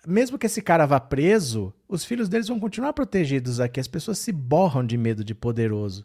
Mesmo 0.06 0.36
que 0.36 0.44
esse 0.44 0.60
cara 0.60 0.84
vá 0.84 1.00
preso, 1.00 1.72
os 1.88 2.04
filhos 2.04 2.28
deles 2.28 2.48
vão 2.48 2.60
continuar 2.60 2.92
protegidos 2.92 3.60
aqui. 3.60 3.80
As 3.80 3.88
pessoas 3.88 4.18
se 4.18 4.30
borram 4.30 4.84
de 4.84 4.98
medo 4.98 5.24
de 5.24 5.34
poderoso. 5.34 6.04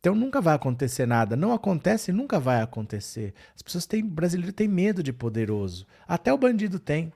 Então 0.00 0.14
nunca 0.14 0.40
vai 0.40 0.54
acontecer 0.54 1.06
nada. 1.06 1.34
Não 1.34 1.52
acontece 1.52 2.10
e 2.10 2.14
nunca 2.14 2.38
vai 2.38 2.60
acontecer. 2.60 3.32
As 3.54 3.62
pessoas 3.62 3.86
têm. 3.86 4.04
Brasileiro 4.04 4.52
tem 4.52 4.68
medo 4.68 5.02
de 5.02 5.12
poderoso. 5.12 5.86
Até 6.06 6.32
o 6.32 6.36
bandido 6.36 6.78
tem. 6.78 7.12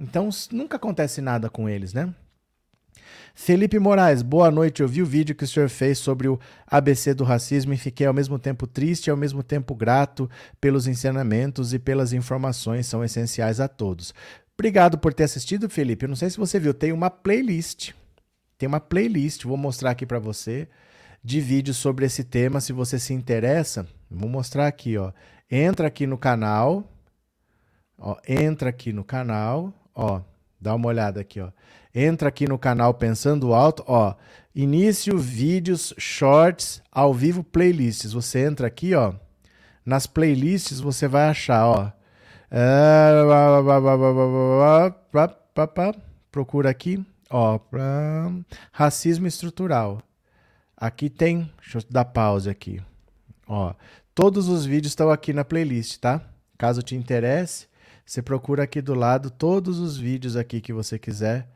Então 0.00 0.30
nunca 0.50 0.78
acontece 0.78 1.20
nada 1.20 1.50
com 1.50 1.68
eles, 1.68 1.92
né? 1.92 2.14
Felipe 3.34 3.78
Moraes, 3.78 4.22
boa 4.22 4.50
noite. 4.50 4.80
Eu 4.80 4.88
vi 4.88 5.02
o 5.02 5.06
vídeo 5.06 5.34
que 5.34 5.44
o 5.44 5.46
senhor 5.46 5.68
fez 5.68 5.98
sobre 5.98 6.26
o 6.26 6.40
ABC 6.66 7.12
do 7.12 7.22
racismo 7.22 7.74
e 7.74 7.76
fiquei 7.76 8.06
ao 8.06 8.14
mesmo 8.14 8.38
tempo 8.38 8.66
triste 8.66 9.06
e 9.06 9.10
ao 9.10 9.16
mesmo 9.16 9.42
tempo 9.42 9.74
grato 9.74 10.28
pelos 10.58 10.86
ensinamentos 10.86 11.74
e 11.74 11.78
pelas 11.78 12.14
informações, 12.14 12.86
são 12.86 13.04
essenciais 13.04 13.60
a 13.60 13.68
todos. 13.68 14.14
Obrigado 14.54 14.98
por 14.98 15.12
ter 15.12 15.24
assistido, 15.24 15.68
Felipe. 15.68 16.06
Eu 16.06 16.08
não 16.08 16.16
sei 16.16 16.30
se 16.30 16.38
você 16.38 16.58
viu, 16.58 16.72
tem 16.72 16.92
uma 16.92 17.10
playlist. 17.10 17.92
Tem 18.56 18.66
uma 18.66 18.80
playlist, 18.80 19.44
vou 19.44 19.56
mostrar 19.56 19.90
aqui 19.90 20.06
para 20.06 20.18
você, 20.18 20.66
de 21.22 21.40
vídeos 21.40 21.76
sobre 21.76 22.06
esse 22.06 22.24
tema, 22.24 22.60
se 22.60 22.72
você 22.72 22.98
se 22.98 23.12
interessa. 23.12 23.86
Vou 24.10 24.28
mostrar 24.28 24.66
aqui, 24.66 24.96
ó. 24.96 25.12
Entra 25.50 25.88
aqui 25.88 26.06
no 26.06 26.18
canal. 26.18 26.90
Ó, 27.98 28.16
entra 28.26 28.70
aqui 28.70 28.92
no 28.92 29.04
canal 29.04 29.74
Ó, 29.94 30.20
dá 30.60 30.74
uma 30.74 30.88
olhada 30.88 31.20
aqui, 31.20 31.40
ó. 31.40 31.50
Entra 31.94 32.28
aqui 32.28 32.48
no 32.48 32.58
canal 32.58 32.94
Pensando 32.94 33.52
Alto, 33.52 33.84
ó. 33.86 34.14
Início, 34.54 35.18
vídeos, 35.18 35.94
shorts, 35.98 36.82
ao 36.90 37.12
vivo, 37.14 37.42
playlists. 37.42 38.12
Você 38.12 38.40
entra 38.40 38.66
aqui, 38.66 38.94
ó, 38.94 39.14
Nas 39.84 40.06
playlists 40.06 40.80
você 40.80 41.08
vai 41.08 41.28
achar, 41.28 41.66
ó. 41.66 41.92
Procura 46.30 46.70
aqui, 46.70 47.04
ó, 47.28 47.58
racismo 48.72 49.26
estrutural. 49.26 50.02
Aqui 50.76 51.10
tem, 51.10 51.50
deixa 51.60 51.78
eu 51.78 51.82
dar 51.90 52.04
pause 52.04 52.48
aqui. 52.48 52.82
Ó, 53.46 53.74
todos 54.14 54.48
os 54.48 54.64
vídeos 54.64 54.92
estão 54.92 55.10
aqui 55.10 55.32
na 55.32 55.44
playlist, 55.44 55.98
tá? 55.98 56.22
Caso 56.56 56.82
te 56.82 56.94
interesse, 56.94 57.66
você 58.10 58.20
procura 58.20 58.64
aqui 58.64 58.82
do 58.82 58.92
lado 58.92 59.30
todos 59.30 59.78
os 59.78 59.96
vídeos 59.96 60.34
aqui 60.34 60.60
que 60.60 60.72
você 60.72 60.98
quiser 60.98 61.46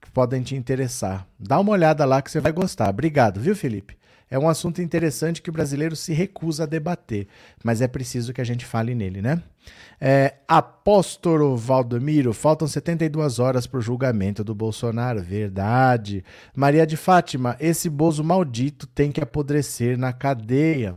que 0.00 0.08
podem 0.08 0.40
te 0.40 0.54
interessar. 0.54 1.26
Dá 1.36 1.58
uma 1.58 1.72
olhada 1.72 2.04
lá 2.04 2.22
que 2.22 2.30
você 2.30 2.38
vai 2.38 2.52
gostar. 2.52 2.88
Obrigado, 2.90 3.40
viu, 3.40 3.56
Felipe? 3.56 3.98
É 4.30 4.38
um 4.38 4.48
assunto 4.48 4.80
interessante 4.80 5.42
que 5.42 5.50
o 5.50 5.52
brasileiro 5.52 5.96
se 5.96 6.12
recusa 6.12 6.62
a 6.62 6.66
debater, 6.66 7.26
mas 7.64 7.80
é 7.80 7.88
preciso 7.88 8.32
que 8.32 8.40
a 8.40 8.44
gente 8.44 8.64
fale 8.64 8.94
nele, 8.94 9.20
né? 9.20 9.42
É, 10.00 10.34
Apóstolo 10.46 11.56
Valdomiro, 11.56 12.32
faltam 12.32 12.68
72 12.68 13.40
horas 13.40 13.66
para 13.66 13.78
o 13.78 13.82
julgamento 13.82 14.44
do 14.44 14.54
Bolsonaro. 14.54 15.20
Verdade. 15.20 16.22
Maria 16.54 16.86
de 16.86 16.96
Fátima, 16.96 17.56
esse 17.58 17.90
bozo 17.90 18.22
maldito 18.22 18.86
tem 18.86 19.10
que 19.10 19.20
apodrecer 19.20 19.98
na 19.98 20.12
cadeia. 20.12 20.94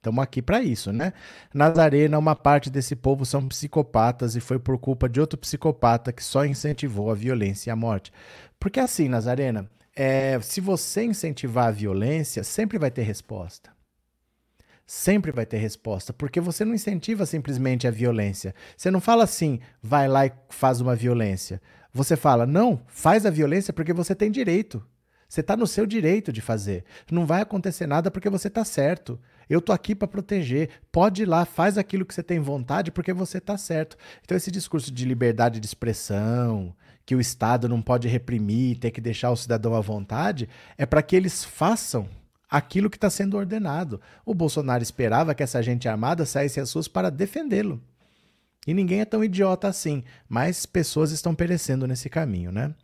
Estamos 0.00 0.22
aqui 0.24 0.40
para 0.40 0.62
isso, 0.62 0.94
né? 0.94 1.12
Nazarena, 1.52 2.18
uma 2.18 2.34
parte 2.34 2.70
desse 2.70 2.96
povo 2.96 3.26
são 3.26 3.46
psicopatas 3.46 4.34
e 4.34 4.40
foi 4.40 4.58
por 4.58 4.78
culpa 4.78 5.06
de 5.06 5.20
outro 5.20 5.38
psicopata 5.38 6.10
que 6.10 6.24
só 6.24 6.46
incentivou 6.46 7.10
a 7.10 7.14
violência 7.14 7.68
e 7.68 7.70
a 7.70 7.76
morte. 7.76 8.10
Porque 8.58 8.80
assim, 8.80 9.10
Nazarena, 9.10 9.70
é, 9.94 10.40
se 10.40 10.58
você 10.58 11.04
incentivar 11.04 11.68
a 11.68 11.70
violência, 11.70 12.42
sempre 12.42 12.78
vai 12.78 12.90
ter 12.90 13.02
resposta. 13.02 13.70
Sempre 14.86 15.32
vai 15.32 15.44
ter 15.44 15.58
resposta, 15.58 16.14
porque 16.14 16.40
você 16.40 16.64
não 16.64 16.74
incentiva 16.74 17.26
simplesmente 17.26 17.86
a 17.86 17.90
violência. 17.90 18.54
Você 18.78 18.90
não 18.90 19.02
fala 19.02 19.24
assim, 19.24 19.60
vai 19.82 20.08
lá 20.08 20.24
e 20.24 20.32
faz 20.48 20.80
uma 20.80 20.96
violência. 20.96 21.60
Você 21.92 22.16
fala, 22.16 22.46
não, 22.46 22.80
faz 22.86 23.26
a 23.26 23.30
violência 23.30 23.70
porque 23.70 23.92
você 23.92 24.14
tem 24.14 24.30
direito. 24.30 24.82
Você 25.28 25.42
está 25.42 25.56
no 25.56 25.66
seu 25.66 25.86
direito 25.86 26.32
de 26.32 26.40
fazer. 26.40 26.84
Não 27.08 27.24
vai 27.24 27.42
acontecer 27.42 27.86
nada 27.86 28.10
porque 28.10 28.28
você 28.28 28.48
está 28.48 28.64
certo. 28.64 29.20
Eu 29.50 29.60
tô 29.60 29.72
aqui 29.72 29.96
para 29.96 30.06
proteger. 30.06 30.70
Pode 30.92 31.24
ir 31.24 31.26
lá, 31.26 31.44
faz 31.44 31.76
aquilo 31.76 32.06
que 32.06 32.14
você 32.14 32.22
tem 32.22 32.38
vontade 32.38 32.92
porque 32.92 33.12
você 33.12 33.38
está 33.38 33.58
certo. 33.58 33.96
Então 34.24 34.36
esse 34.36 34.50
discurso 34.50 34.92
de 34.92 35.04
liberdade 35.04 35.58
de 35.58 35.66
expressão, 35.66 36.72
que 37.04 37.16
o 37.16 37.20
Estado 37.20 37.68
não 37.68 37.82
pode 37.82 38.06
reprimir, 38.06 38.78
ter 38.78 38.92
que 38.92 39.00
deixar 39.00 39.32
o 39.32 39.36
cidadão 39.36 39.74
à 39.74 39.80
vontade, 39.80 40.48
é 40.78 40.86
para 40.86 41.02
que 41.02 41.16
eles 41.16 41.44
façam 41.44 42.08
aquilo 42.48 42.88
que 42.88 42.96
está 42.96 43.10
sendo 43.10 43.36
ordenado. 43.36 44.00
O 44.24 44.32
Bolsonaro 44.32 44.82
esperava 44.82 45.34
que 45.34 45.42
essa 45.42 45.60
gente 45.60 45.88
armada 45.88 46.24
saísse 46.24 46.60
às 46.60 46.72
ruas 46.72 46.86
para 46.86 47.10
defendê-lo. 47.10 47.82
E 48.66 48.74
ninguém 48.74 49.00
é 49.00 49.04
tão 49.04 49.24
idiota 49.24 49.68
assim, 49.68 50.04
mas 50.28 50.66
pessoas 50.66 51.10
estão 51.12 51.34
perecendo 51.34 51.86
nesse 51.86 52.10
caminho, 52.10 52.52
né? 52.52 52.74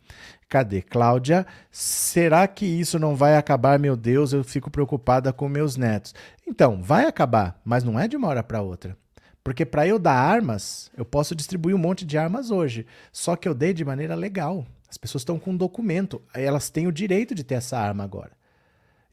Cadê? 0.49 0.81
Cláudia, 0.81 1.45
será 1.69 2.47
que 2.47 2.65
isso 2.65 2.97
não 2.97 3.15
vai 3.15 3.37
acabar, 3.37 3.77
meu 3.77 3.95
Deus? 3.95 4.33
Eu 4.33 4.43
fico 4.43 4.71
preocupada 4.71 5.31
com 5.31 5.47
meus 5.47 5.75
netos. 5.75 6.15
Então, 6.47 6.81
vai 6.81 7.05
acabar, 7.05 7.61
mas 7.63 7.83
não 7.83 7.99
é 7.99 8.07
de 8.07 8.17
uma 8.17 8.27
hora 8.27 8.41
para 8.41 8.61
outra. 8.61 8.97
Porque 9.43 9.65
para 9.65 9.87
eu 9.87 9.99
dar 9.99 10.15
armas, 10.15 10.89
eu 10.97 11.05
posso 11.05 11.35
distribuir 11.35 11.75
um 11.75 11.79
monte 11.79 12.05
de 12.05 12.17
armas 12.17 12.49
hoje. 12.49 12.85
Só 13.11 13.35
que 13.35 13.47
eu 13.47 13.53
dei 13.53 13.73
de 13.73 13.85
maneira 13.85 14.15
legal. 14.15 14.65
As 14.89 14.97
pessoas 14.97 15.21
estão 15.21 15.37
com 15.37 15.51
um 15.51 15.57
documento. 15.57 16.21
Elas 16.33 16.69
têm 16.69 16.87
o 16.87 16.91
direito 16.91 17.35
de 17.35 17.43
ter 17.43 17.55
essa 17.55 17.77
arma 17.77 18.03
agora. 18.03 18.31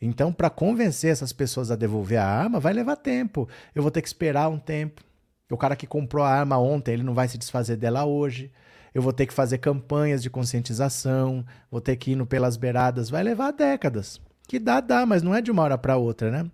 Então, 0.01 0.33
para 0.33 0.51
convencer 0.51 1.11
essas 1.11 1.33
pessoas 1.33 1.71
a 1.71 1.77
devolver 1.77 2.19
a 2.19 2.27
arma, 2.27 2.59
vai 2.59 2.73
levar 2.73 2.97
tempo. 2.97 3.49
Eu 3.75 3.83
vou 3.83 3.91
ter 3.91 4.03
que 4.03 4.09
esperar 4.09 4.49
um 4.49 4.59
tempo. 4.59 5.03
O 5.51 5.59
cara 5.59 5.77
que 5.77 5.87
comprou 5.87 6.25
a 6.25 6.31
arma 6.31 6.59
ontem, 6.59 6.93
ele 6.93 7.03
não 7.03 7.15
vai 7.15 7.29
se 7.29 7.37
desfazer 7.37 7.77
dela 7.77 8.05
hoje. 8.05 8.51
Eu 8.95 9.03
vou 9.03 9.13
ter 9.13 9.27
que 9.27 9.35
fazer 9.35 9.59
campanhas 9.59 10.23
de 10.23 10.31
conscientização, 10.31 11.45
vou 11.71 11.81
ter 11.81 11.97
que 11.97 12.13
ir 12.13 12.17
no 12.17 12.25
pelas 12.25 12.57
beiradas. 12.57 13.11
Vai 13.11 13.23
levar 13.23 13.53
décadas. 13.53 14.21
Que 14.47 14.59
dá, 14.59 14.81
dá, 14.81 15.05
mas 15.05 15.23
não 15.23 15.35
é 15.35 15.41
de 15.41 15.51
uma 15.51 15.63
hora 15.63 15.77
para 15.77 15.97
outra, 15.97 16.31
né? 16.31 16.51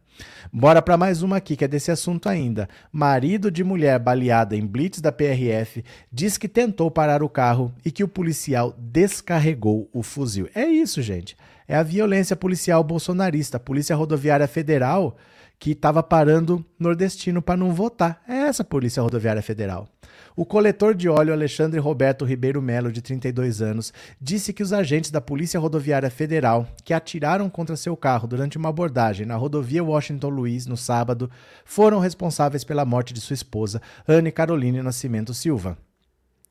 Bora 0.53 0.81
para 0.81 0.97
mais 0.97 1.23
uma 1.23 1.37
aqui, 1.37 1.57
que 1.57 1.65
é 1.65 1.69
desse 1.69 1.91
assunto 1.91 2.29
ainda. 2.29 2.69
Marido 2.93 3.51
de 3.51 3.65
mulher 3.65 3.99
baleada 3.99 4.57
em 4.57 4.67
blitz 4.67 5.01
da 5.01 5.11
PRF 5.11 5.85
diz 6.13 6.39
que 6.39 6.49
tentou 6.49 6.91
parar 6.91 7.23
o 7.23 7.29
carro 7.29 7.73
e 7.85 7.91
que 7.91 8.05
o 8.05 8.09
policial 8.09 8.75
descarregou 8.79 9.89
o 9.93 10.03
fuzil. 10.03 10.49
É 10.55 10.65
isso, 10.65 11.03
gente. 11.03 11.37
É 11.67 11.77
a 11.77 11.83
violência 11.83 12.37
policial 12.37 12.83
bolsonarista. 12.83 13.57
A 13.57 13.61
Polícia 13.61 13.95
Rodoviária 13.97 14.49
Federal 14.49 15.17
que 15.61 15.73
estava 15.73 16.03
parando 16.03 16.65
nordestino 16.79 17.43
para 17.43 17.59
não 17.59 17.73
votar. 17.75 18.23
É 18.27 18.33
essa 18.33 18.63
a 18.63 18.65
Polícia 18.65 19.03
Rodoviária 19.03 19.43
Federal. 19.43 19.87
O 20.35 20.47
coletor 20.47 20.95
de 20.95 21.07
óleo 21.07 21.35
Alexandre 21.35 21.79
Roberto 21.79 22.25
Ribeiro 22.25 22.63
Melo, 22.63 22.91
de 22.91 23.03
32 23.03 23.61
anos, 23.61 23.93
disse 24.19 24.55
que 24.55 24.63
os 24.63 24.73
agentes 24.73 25.11
da 25.11 25.21
Polícia 25.21 25.61
Rodoviária 25.61 26.11
Federal, 26.11 26.67
que 26.83 26.95
atiraram 26.95 27.51
contra 27.51 27.77
seu 27.77 27.95
carro 27.95 28.27
durante 28.27 28.57
uma 28.57 28.71
abordagem 28.71 29.27
na 29.27 29.37
rodovia 29.37 29.85
Washington 29.85 30.31
Luiz 30.31 30.67
no 30.67 30.79
sábado, 30.79 31.31
foram 31.63 31.99
responsáveis 31.99 32.65
pela 32.65 32.87
morte 32.87 33.13
de 33.13 33.21
sua 33.21 33.35
esposa, 33.35 33.83
Anne 34.09 34.33
Caroline 34.33 34.83
Nascimento 34.83 35.35
Silva. 35.35 35.77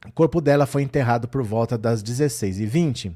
O 0.08 0.12
corpo 0.12 0.40
dela 0.40 0.66
foi 0.66 0.84
enterrado 0.84 1.28
por 1.28 1.44
volta 1.44 1.78
das 1.78 2.02
16h20. 2.02 3.14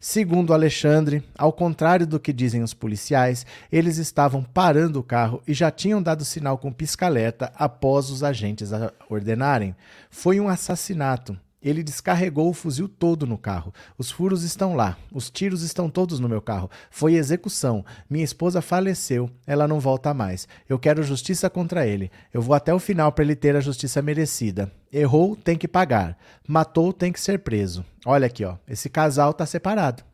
Segundo 0.00 0.52
Alexandre, 0.52 1.22
ao 1.38 1.52
contrário 1.52 2.06
do 2.06 2.20
que 2.20 2.32
dizem 2.32 2.62
os 2.62 2.74
policiais, 2.74 3.46
eles 3.72 3.96
estavam 3.96 4.42
parando 4.42 5.00
o 5.00 5.02
carro 5.02 5.42
e 5.46 5.54
já 5.54 5.70
tinham 5.70 6.02
dado 6.02 6.24
sinal 6.24 6.58
com 6.58 6.72
pisca-alerta 6.72 7.52
após 7.56 8.10
os 8.10 8.22
agentes 8.22 8.70
ordenarem. 9.08 9.74
Foi 10.10 10.40
um 10.40 10.48
assassinato. 10.48 11.38
Ele 11.64 11.82
descarregou 11.82 12.50
o 12.50 12.52
fuzil 12.52 12.86
todo 12.86 13.26
no 13.26 13.38
carro. 13.38 13.72
Os 13.96 14.10
furos 14.10 14.42
estão 14.42 14.76
lá. 14.76 14.98
Os 15.10 15.30
tiros 15.30 15.62
estão 15.62 15.88
todos 15.88 16.20
no 16.20 16.28
meu 16.28 16.42
carro. 16.42 16.70
Foi 16.90 17.14
execução. 17.14 17.84
Minha 18.08 18.24
esposa 18.24 18.60
faleceu. 18.60 19.30
Ela 19.46 19.66
não 19.66 19.80
volta 19.80 20.12
mais. 20.12 20.46
Eu 20.68 20.78
quero 20.78 21.02
justiça 21.02 21.48
contra 21.48 21.86
ele. 21.86 22.10
Eu 22.32 22.42
vou 22.42 22.54
até 22.54 22.74
o 22.74 22.78
final 22.78 23.10
para 23.10 23.24
ele 23.24 23.34
ter 23.34 23.56
a 23.56 23.60
justiça 23.60 24.02
merecida. 24.02 24.70
Errou, 24.92 25.34
tem 25.34 25.56
que 25.56 25.66
pagar. 25.66 26.18
Matou, 26.46 26.92
tem 26.92 27.10
que 27.10 27.20
ser 27.20 27.38
preso. 27.38 27.84
Olha 28.04 28.26
aqui, 28.26 28.44
ó. 28.44 28.56
Esse 28.68 28.90
casal 28.90 29.30
está 29.30 29.46
separado. 29.46 30.04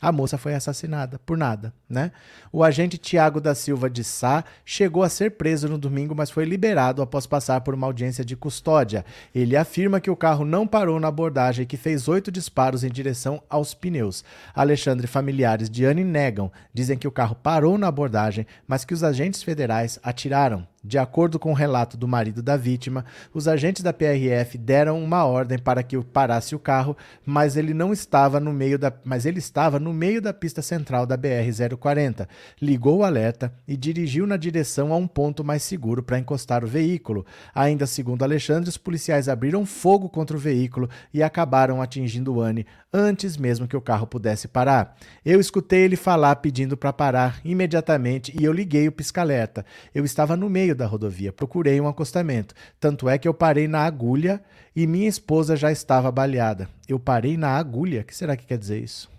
A 0.00 0.12
moça 0.12 0.38
foi 0.38 0.54
assassinada 0.54 1.18
por 1.18 1.36
nada, 1.36 1.74
né? 1.90 2.12
O 2.52 2.62
agente 2.62 2.96
Tiago 2.96 3.40
da 3.40 3.52
Silva 3.52 3.90
de 3.90 4.04
Sá 4.04 4.44
chegou 4.64 5.02
a 5.02 5.08
ser 5.08 5.32
preso 5.32 5.68
no 5.68 5.76
domingo, 5.76 6.14
mas 6.14 6.30
foi 6.30 6.44
liberado 6.44 7.02
após 7.02 7.26
passar 7.26 7.62
por 7.62 7.74
uma 7.74 7.88
audiência 7.88 8.24
de 8.24 8.36
custódia. 8.36 9.04
Ele 9.34 9.56
afirma 9.56 10.00
que 10.00 10.10
o 10.10 10.14
carro 10.14 10.44
não 10.44 10.68
parou 10.68 11.00
na 11.00 11.08
abordagem 11.08 11.64
e 11.64 11.66
que 11.66 11.76
fez 11.76 12.06
oito 12.06 12.30
disparos 12.30 12.84
em 12.84 12.90
direção 12.90 13.42
aos 13.50 13.74
pneus. 13.74 14.24
Alexandre 14.54 15.08
familiares 15.08 15.68
de 15.68 15.84
Anne 15.84 16.04
negam, 16.04 16.52
dizem 16.72 16.96
que 16.96 17.08
o 17.08 17.12
carro 17.12 17.34
parou 17.34 17.76
na 17.76 17.88
abordagem, 17.88 18.46
mas 18.68 18.84
que 18.84 18.94
os 18.94 19.02
agentes 19.02 19.42
federais 19.42 19.98
atiraram. 20.00 20.64
De 20.82 20.96
acordo 20.96 21.38
com 21.40 21.50
o 21.50 21.54
relato 21.54 21.96
do 21.96 22.06
marido 22.06 22.40
da 22.40 22.56
vítima, 22.56 23.04
os 23.34 23.48
agentes 23.48 23.82
da 23.82 23.92
PRF 23.92 24.56
deram 24.56 25.02
uma 25.02 25.24
ordem 25.24 25.58
para 25.58 25.82
que 25.82 26.00
parasse 26.02 26.54
o 26.54 26.58
carro, 26.58 26.96
mas 27.26 27.56
ele 27.56 27.74
não 27.74 27.92
estava 27.92 28.38
no 28.38 28.52
meio 28.52 28.78
da, 28.78 28.92
mas 29.04 29.26
ele 29.26 29.40
estava 29.40 29.80
no 29.80 29.92
meio 29.92 30.22
da 30.22 30.32
pista 30.32 30.62
central 30.62 31.04
da 31.04 31.18
BR-040. 31.18 32.28
Ligou 32.62 32.98
o 32.98 33.04
alerta 33.04 33.52
e 33.66 33.76
dirigiu 33.76 34.24
na 34.26 34.36
direção 34.36 34.92
a 34.92 34.96
um 34.96 35.08
ponto 35.08 35.42
mais 35.42 35.64
seguro 35.64 36.02
para 36.02 36.18
encostar 36.18 36.64
o 36.64 36.68
veículo. 36.68 37.26
Ainda 37.52 37.86
segundo 37.86 38.22
Alexandre, 38.22 38.68
os 38.68 38.78
policiais 38.78 39.28
abriram 39.28 39.66
fogo 39.66 40.08
contra 40.08 40.36
o 40.36 40.40
veículo 40.40 40.88
e 41.12 41.22
acabaram 41.22 41.82
atingindo 41.82 42.40
Anne 42.40 42.64
antes 42.92 43.36
mesmo 43.36 43.68
que 43.68 43.76
o 43.76 43.80
carro 43.80 44.06
pudesse 44.06 44.48
parar. 44.48 44.96
Eu 45.24 45.40
escutei 45.40 45.80
ele 45.80 45.96
falar 45.96 46.36
pedindo 46.36 46.76
para 46.76 46.92
parar 46.92 47.40
imediatamente 47.44 48.34
e 48.38 48.44
eu 48.44 48.52
liguei 48.52 48.88
o 48.88 48.92
pisca-alerta. 48.92 49.64
Eu 49.94 50.04
estava 50.04 50.36
no 50.36 50.48
meio 50.48 50.67
meio 50.68 50.74
da 50.74 50.86
rodovia, 50.86 51.32
procurei 51.32 51.80
um 51.80 51.88
acostamento. 51.88 52.54
Tanto 52.78 53.08
é 53.08 53.18
que 53.18 53.26
eu 53.26 53.34
parei 53.34 53.66
na 53.66 53.80
agulha 53.84 54.42
e 54.74 54.86
minha 54.86 55.08
esposa 55.08 55.56
já 55.56 55.72
estava 55.72 56.10
baleada. 56.10 56.68
Eu 56.86 56.98
parei 56.98 57.36
na 57.36 57.56
agulha? 57.56 58.02
O 58.02 58.04
que 58.04 58.14
será 58.14 58.36
que 58.36 58.46
quer 58.46 58.58
dizer 58.58 58.78
isso? 58.82 59.10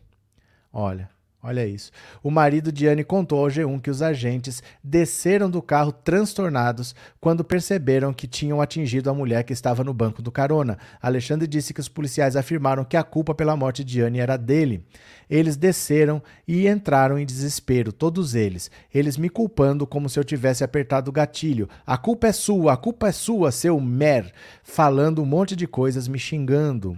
Olha, 0.72 1.10
Olha 1.41 1.65
isso. 1.65 1.89
O 2.22 2.29
marido 2.29 2.69
de 2.69 2.86
Anne 2.86 3.01
contou 3.01 3.39
ao 3.39 3.48
G1 3.48 3.79
que 3.79 3.89
os 3.89 4.01
agentes 4.01 4.62
desceram 4.84 5.50
do 5.50 5.62
carro 5.62 5.93
transtornados 5.93 6.93
quando 7.17 7.46
perceberam 7.46 8.12
que 8.12 8.27
tinham 8.27 8.60
atingido 8.60 9.10
a 9.10 9.13
mulher 9.13 9.46
que 9.46 9.53
estava 9.53 9.81
no 9.81 9.93
banco 9.93 10.22
do 10.22 10.34
carona. 10.34 10.77
Alexandre 11.01 11.48
disse 11.48 11.74
que 11.74 11.79
os 11.79 11.88
policiais 11.88 12.36
afirmaram 12.36 12.84
que 12.84 12.98
a 12.98 13.03
culpa 13.03 13.34
pela 13.34 13.55
morte 13.55 13.86
de 13.86 14.01
Anne 14.01 14.19
era 14.19 14.36
dele. 14.36 14.86
Eles 15.29 15.55
desceram 15.55 16.22
e 16.46 16.67
entraram 16.67 17.17
em 17.17 17.25
desespero, 17.25 17.93
todos 17.93 18.36
eles. 18.36 18.69
Eles 18.93 19.15
me 19.15 19.29
culpando 19.29 19.88
como 19.88 20.10
se 20.10 20.19
eu 20.19 20.25
tivesse 20.25 20.65
apertado 20.65 21.10
o 21.10 21.13
gatilho. 21.13 21.69
A 21.88 21.98
culpa 21.98 22.27
é 22.27 22.34
sua, 22.34 22.74
a 22.74 22.77
culpa 22.77 23.08
é 23.08 23.12
sua, 23.13 23.50
seu 23.50 23.79
mer. 23.79 24.34
Falando 24.62 25.22
um 25.22 25.25
monte 25.25 25.55
de 25.55 25.67
coisas, 25.67 26.05
me 26.10 26.19
xingando. 26.19 26.98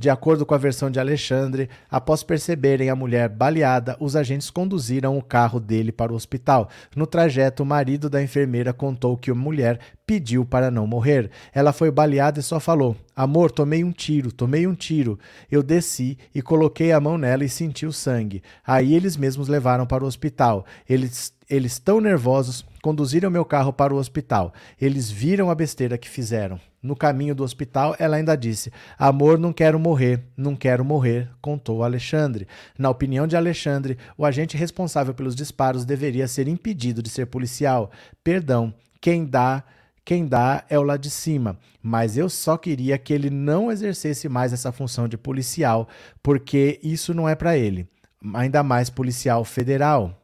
De 0.00 0.08
acordo 0.08 0.46
com 0.46 0.54
a 0.54 0.58
versão 0.58 0.90
de 0.90 0.98
Alexandre, 0.98 1.68
após 1.90 2.22
perceberem 2.22 2.88
a 2.88 2.96
mulher 2.96 3.28
baleada, 3.28 3.98
os 4.00 4.16
agentes 4.16 4.48
conduziram 4.48 5.18
o 5.18 5.22
carro 5.22 5.60
dele 5.60 5.92
para 5.92 6.10
o 6.10 6.16
hospital. 6.16 6.70
No 6.96 7.06
trajeto, 7.06 7.62
o 7.62 7.66
marido 7.66 8.08
da 8.08 8.22
enfermeira 8.22 8.72
contou 8.72 9.14
que 9.14 9.30
a 9.30 9.34
mulher 9.34 9.78
pediu 10.10 10.44
para 10.44 10.72
não 10.72 10.88
morrer. 10.88 11.30
Ela 11.54 11.72
foi 11.72 11.88
baleada 11.88 12.40
e 12.40 12.42
só 12.42 12.58
falou: 12.58 12.96
Amor, 13.14 13.52
tomei 13.52 13.84
um 13.84 13.92
tiro, 13.92 14.32
tomei 14.32 14.66
um 14.66 14.74
tiro. 14.74 15.16
Eu 15.48 15.62
desci 15.62 16.18
e 16.34 16.42
coloquei 16.42 16.90
a 16.90 16.98
mão 16.98 17.16
nela 17.16 17.44
e 17.44 17.48
senti 17.48 17.86
o 17.86 17.92
sangue. 17.92 18.42
Aí 18.66 18.92
eles 18.92 19.16
mesmos 19.16 19.46
levaram 19.46 19.86
para 19.86 20.02
o 20.02 20.08
hospital. 20.08 20.66
Eles 20.88 21.32
eles 21.48 21.78
tão 21.78 22.00
nervosos 22.00 22.64
conduziram 22.82 23.30
meu 23.30 23.44
carro 23.44 23.72
para 23.72 23.94
o 23.94 23.98
hospital. 23.98 24.52
Eles 24.80 25.08
viram 25.08 25.48
a 25.48 25.54
besteira 25.54 25.96
que 25.96 26.08
fizeram. 26.08 26.58
No 26.82 26.96
caminho 26.96 27.34
do 27.34 27.44
hospital, 27.44 27.94
ela 27.96 28.16
ainda 28.16 28.34
disse: 28.34 28.72
Amor, 28.98 29.38
não 29.38 29.52
quero 29.52 29.78
morrer, 29.78 30.24
não 30.36 30.56
quero 30.56 30.84
morrer, 30.84 31.30
contou 31.40 31.84
Alexandre. 31.84 32.48
Na 32.76 32.90
opinião 32.90 33.28
de 33.28 33.36
Alexandre, 33.36 33.96
o 34.18 34.26
agente 34.26 34.56
responsável 34.56 35.14
pelos 35.14 35.36
disparos 35.36 35.84
deveria 35.84 36.26
ser 36.26 36.48
impedido 36.48 37.00
de 37.00 37.10
ser 37.10 37.26
policial. 37.26 37.92
Perdão, 38.24 38.74
quem 39.00 39.24
dá. 39.24 39.62
Quem 40.04 40.26
dá 40.26 40.64
é 40.68 40.78
o 40.78 40.82
lá 40.82 40.96
de 40.96 41.10
cima, 41.10 41.58
mas 41.82 42.16
eu 42.16 42.28
só 42.28 42.56
queria 42.56 42.98
que 42.98 43.12
ele 43.12 43.30
não 43.30 43.70
exercesse 43.70 44.28
mais 44.28 44.52
essa 44.52 44.72
função 44.72 45.06
de 45.06 45.16
policial, 45.16 45.88
porque 46.22 46.80
isso 46.82 47.14
não 47.14 47.28
é 47.28 47.34
para 47.34 47.56
ele. 47.56 47.88
Ainda 48.34 48.62
mais 48.62 48.90
policial 48.90 49.44
federal. 49.44 50.19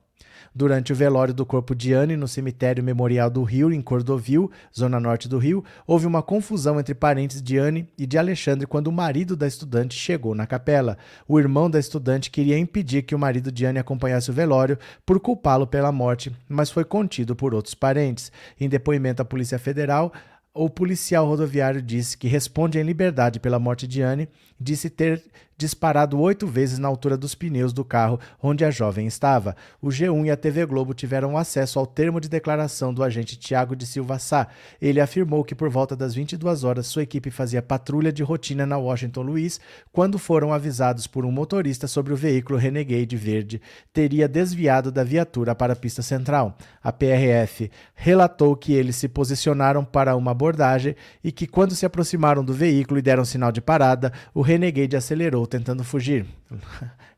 Durante 0.58 0.90
o 0.90 0.96
velório 0.96 1.34
do 1.34 1.44
corpo 1.44 1.74
de 1.74 1.92
Anne 1.92 2.16
no 2.16 2.26
cemitério 2.26 2.82
memorial 2.82 3.28
do 3.28 3.42
Rio, 3.42 3.70
em 3.70 3.82
Cordovil, 3.82 4.50
zona 4.74 4.98
norte 4.98 5.28
do 5.28 5.36
Rio, 5.36 5.62
houve 5.86 6.06
uma 6.06 6.22
confusão 6.22 6.80
entre 6.80 6.94
parentes 6.94 7.42
de 7.42 7.58
Anne 7.58 7.86
e 7.98 8.06
de 8.06 8.16
Alexandre 8.16 8.66
quando 8.66 8.86
o 8.86 8.92
marido 8.92 9.36
da 9.36 9.46
estudante 9.46 9.94
chegou 9.94 10.34
na 10.34 10.46
capela. 10.46 10.96
O 11.28 11.38
irmão 11.38 11.68
da 11.68 11.78
estudante 11.78 12.30
queria 12.30 12.58
impedir 12.58 13.02
que 13.02 13.14
o 13.14 13.18
marido 13.18 13.52
de 13.52 13.66
Anne 13.66 13.80
acompanhasse 13.80 14.30
o 14.30 14.32
velório 14.32 14.78
por 15.04 15.20
culpá-lo 15.20 15.66
pela 15.66 15.92
morte, 15.92 16.34
mas 16.48 16.70
foi 16.70 16.86
contido 16.86 17.36
por 17.36 17.52
outros 17.52 17.74
parentes. 17.74 18.32
Em 18.58 18.66
depoimento 18.66 19.20
à 19.20 19.26
Polícia 19.26 19.58
Federal, 19.58 20.10
o 20.54 20.70
policial 20.70 21.26
rodoviário 21.26 21.82
disse 21.82 22.16
que 22.16 22.28
responde 22.28 22.78
em 22.78 22.82
liberdade 22.82 23.38
pela 23.38 23.58
morte 23.58 23.86
de 23.86 24.00
Anne, 24.00 24.26
disse 24.58 24.88
ter 24.88 25.22
disparado 25.56 26.20
oito 26.20 26.46
vezes 26.46 26.78
na 26.78 26.86
altura 26.86 27.16
dos 27.16 27.34
pneus 27.34 27.72
do 27.72 27.84
carro 27.84 28.20
onde 28.42 28.64
a 28.64 28.70
jovem 28.70 29.06
estava. 29.06 29.56
O 29.80 29.88
G1 29.88 30.26
e 30.26 30.30
a 30.30 30.36
TV 30.36 30.66
Globo 30.66 30.92
tiveram 30.92 31.36
acesso 31.38 31.78
ao 31.78 31.86
termo 31.86 32.20
de 32.20 32.28
declaração 32.28 32.92
do 32.92 33.02
agente 33.02 33.38
Tiago 33.38 33.74
de 33.74 33.86
Silva 33.86 34.18
Sá. 34.18 34.48
Ele 34.80 35.00
afirmou 35.00 35.42
que 35.42 35.54
por 35.54 35.70
volta 35.70 35.96
das 35.96 36.14
22 36.14 36.62
horas 36.62 36.86
sua 36.86 37.02
equipe 37.02 37.30
fazia 37.30 37.62
patrulha 37.62 38.12
de 38.12 38.22
rotina 38.22 38.66
na 38.66 38.76
Washington 38.76 39.22
Luiz 39.22 39.58
quando 39.90 40.18
foram 40.18 40.52
avisados 40.52 41.06
por 41.06 41.24
um 41.24 41.32
motorista 41.32 41.86
sobre 41.86 42.12
o 42.12 42.16
veículo 42.16 42.58
Renegade 42.58 43.16
verde 43.16 43.62
teria 43.92 44.28
desviado 44.28 44.92
da 44.92 45.02
viatura 45.02 45.54
para 45.54 45.72
a 45.72 45.76
pista 45.76 46.02
central. 46.02 46.56
A 46.82 46.92
PRF 46.92 47.70
relatou 47.94 48.54
que 48.54 48.74
eles 48.74 48.96
se 48.96 49.08
posicionaram 49.08 49.84
para 49.84 50.16
uma 50.16 50.32
abordagem 50.32 50.94
e 51.24 51.32
que 51.32 51.46
quando 51.46 51.74
se 51.74 51.86
aproximaram 51.86 52.44
do 52.44 52.52
veículo 52.52 52.98
e 52.98 53.02
deram 53.02 53.24
sinal 53.24 53.50
de 53.50 53.60
parada, 53.60 54.12
o 54.34 54.42
Renegade 54.42 54.96
acelerou 54.96 55.45
tentando 55.46 55.84
fugir. 55.84 56.26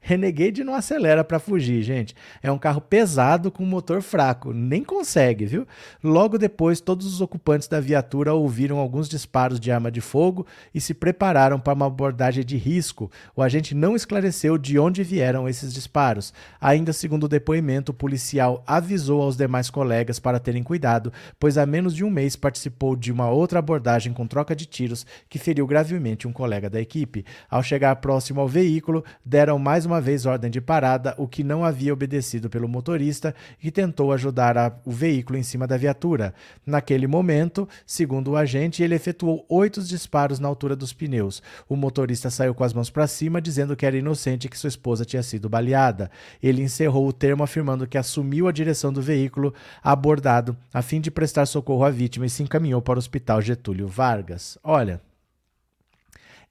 Renegade 0.08 0.64
não 0.64 0.74
acelera 0.74 1.22
para 1.22 1.38
fugir, 1.38 1.82
gente. 1.82 2.14
É 2.42 2.50
um 2.50 2.56
carro 2.56 2.80
pesado 2.80 3.50
com 3.50 3.62
motor 3.66 4.00
fraco, 4.00 4.54
nem 4.54 4.82
consegue, 4.82 5.44
viu? 5.44 5.66
Logo 6.02 6.38
depois, 6.38 6.80
todos 6.80 7.06
os 7.06 7.20
ocupantes 7.20 7.68
da 7.68 7.78
viatura 7.78 8.32
ouviram 8.32 8.78
alguns 8.78 9.06
disparos 9.06 9.60
de 9.60 9.70
arma 9.70 9.90
de 9.90 10.00
fogo 10.00 10.46
e 10.74 10.80
se 10.80 10.94
prepararam 10.94 11.60
para 11.60 11.74
uma 11.74 11.88
abordagem 11.88 12.42
de 12.42 12.56
risco. 12.56 13.10
O 13.36 13.42
agente 13.42 13.74
não 13.74 13.94
esclareceu 13.94 14.56
de 14.56 14.78
onde 14.78 15.04
vieram 15.04 15.46
esses 15.46 15.74
disparos. 15.74 16.32
Ainda 16.58 16.94
segundo 16.94 17.24
o 17.24 17.28
depoimento, 17.28 17.92
o 17.92 17.94
policial 17.94 18.64
avisou 18.66 19.20
aos 19.20 19.36
demais 19.36 19.68
colegas 19.68 20.18
para 20.18 20.40
terem 20.40 20.62
cuidado, 20.62 21.12
pois 21.38 21.58
há 21.58 21.66
menos 21.66 21.94
de 21.94 22.02
um 22.02 22.08
mês 22.08 22.34
participou 22.34 22.96
de 22.96 23.12
uma 23.12 23.28
outra 23.28 23.58
abordagem 23.58 24.14
com 24.14 24.26
troca 24.26 24.56
de 24.56 24.64
tiros 24.64 25.04
que 25.28 25.38
feriu 25.38 25.66
gravemente 25.66 26.26
um 26.26 26.32
colega 26.32 26.70
da 26.70 26.80
equipe. 26.80 27.26
Ao 27.50 27.62
chegar 27.62 27.94
próximo 27.96 28.40
ao 28.40 28.48
veículo, 28.48 29.04
deram 29.22 29.58
mais 29.58 29.84
uma 29.84 29.97
vez 30.00 30.26
ordem 30.26 30.50
de 30.50 30.60
parada, 30.60 31.14
o 31.18 31.26
que 31.26 31.44
não 31.44 31.64
havia 31.64 31.92
obedecido 31.92 32.48
pelo 32.48 32.68
motorista, 32.68 33.34
que 33.58 33.70
tentou 33.70 34.12
ajudar 34.12 34.56
a, 34.56 34.72
o 34.84 34.90
veículo 34.90 35.38
em 35.38 35.42
cima 35.42 35.66
da 35.66 35.76
viatura. 35.76 36.34
Naquele 36.66 37.06
momento, 37.06 37.68
segundo 37.86 38.32
o 38.32 38.36
agente, 38.36 38.82
ele 38.82 38.94
efetuou 38.94 39.44
oito 39.48 39.82
disparos 39.82 40.38
na 40.38 40.48
altura 40.48 40.76
dos 40.76 40.92
pneus. 40.92 41.42
O 41.68 41.76
motorista 41.76 42.30
saiu 42.30 42.54
com 42.54 42.64
as 42.64 42.72
mãos 42.72 42.90
para 42.90 43.06
cima, 43.06 43.40
dizendo 43.40 43.76
que 43.76 43.86
era 43.86 43.96
inocente 43.96 44.46
e 44.46 44.48
que 44.48 44.58
sua 44.58 44.68
esposa 44.68 45.04
tinha 45.04 45.22
sido 45.22 45.48
baleada. 45.48 46.10
Ele 46.42 46.62
encerrou 46.62 47.06
o 47.06 47.12
termo 47.12 47.42
afirmando 47.42 47.86
que 47.86 47.98
assumiu 47.98 48.48
a 48.48 48.52
direção 48.52 48.92
do 48.92 49.02
veículo 49.02 49.54
abordado 49.82 50.56
a 50.72 50.82
fim 50.82 51.00
de 51.00 51.10
prestar 51.10 51.46
socorro 51.46 51.84
à 51.84 51.90
vítima 51.90 52.26
e 52.26 52.30
se 52.30 52.42
encaminhou 52.42 52.82
para 52.82 52.96
o 52.96 52.98
hospital 52.98 53.40
Getúlio 53.40 53.86
Vargas. 53.86 54.58
Olha. 54.62 55.07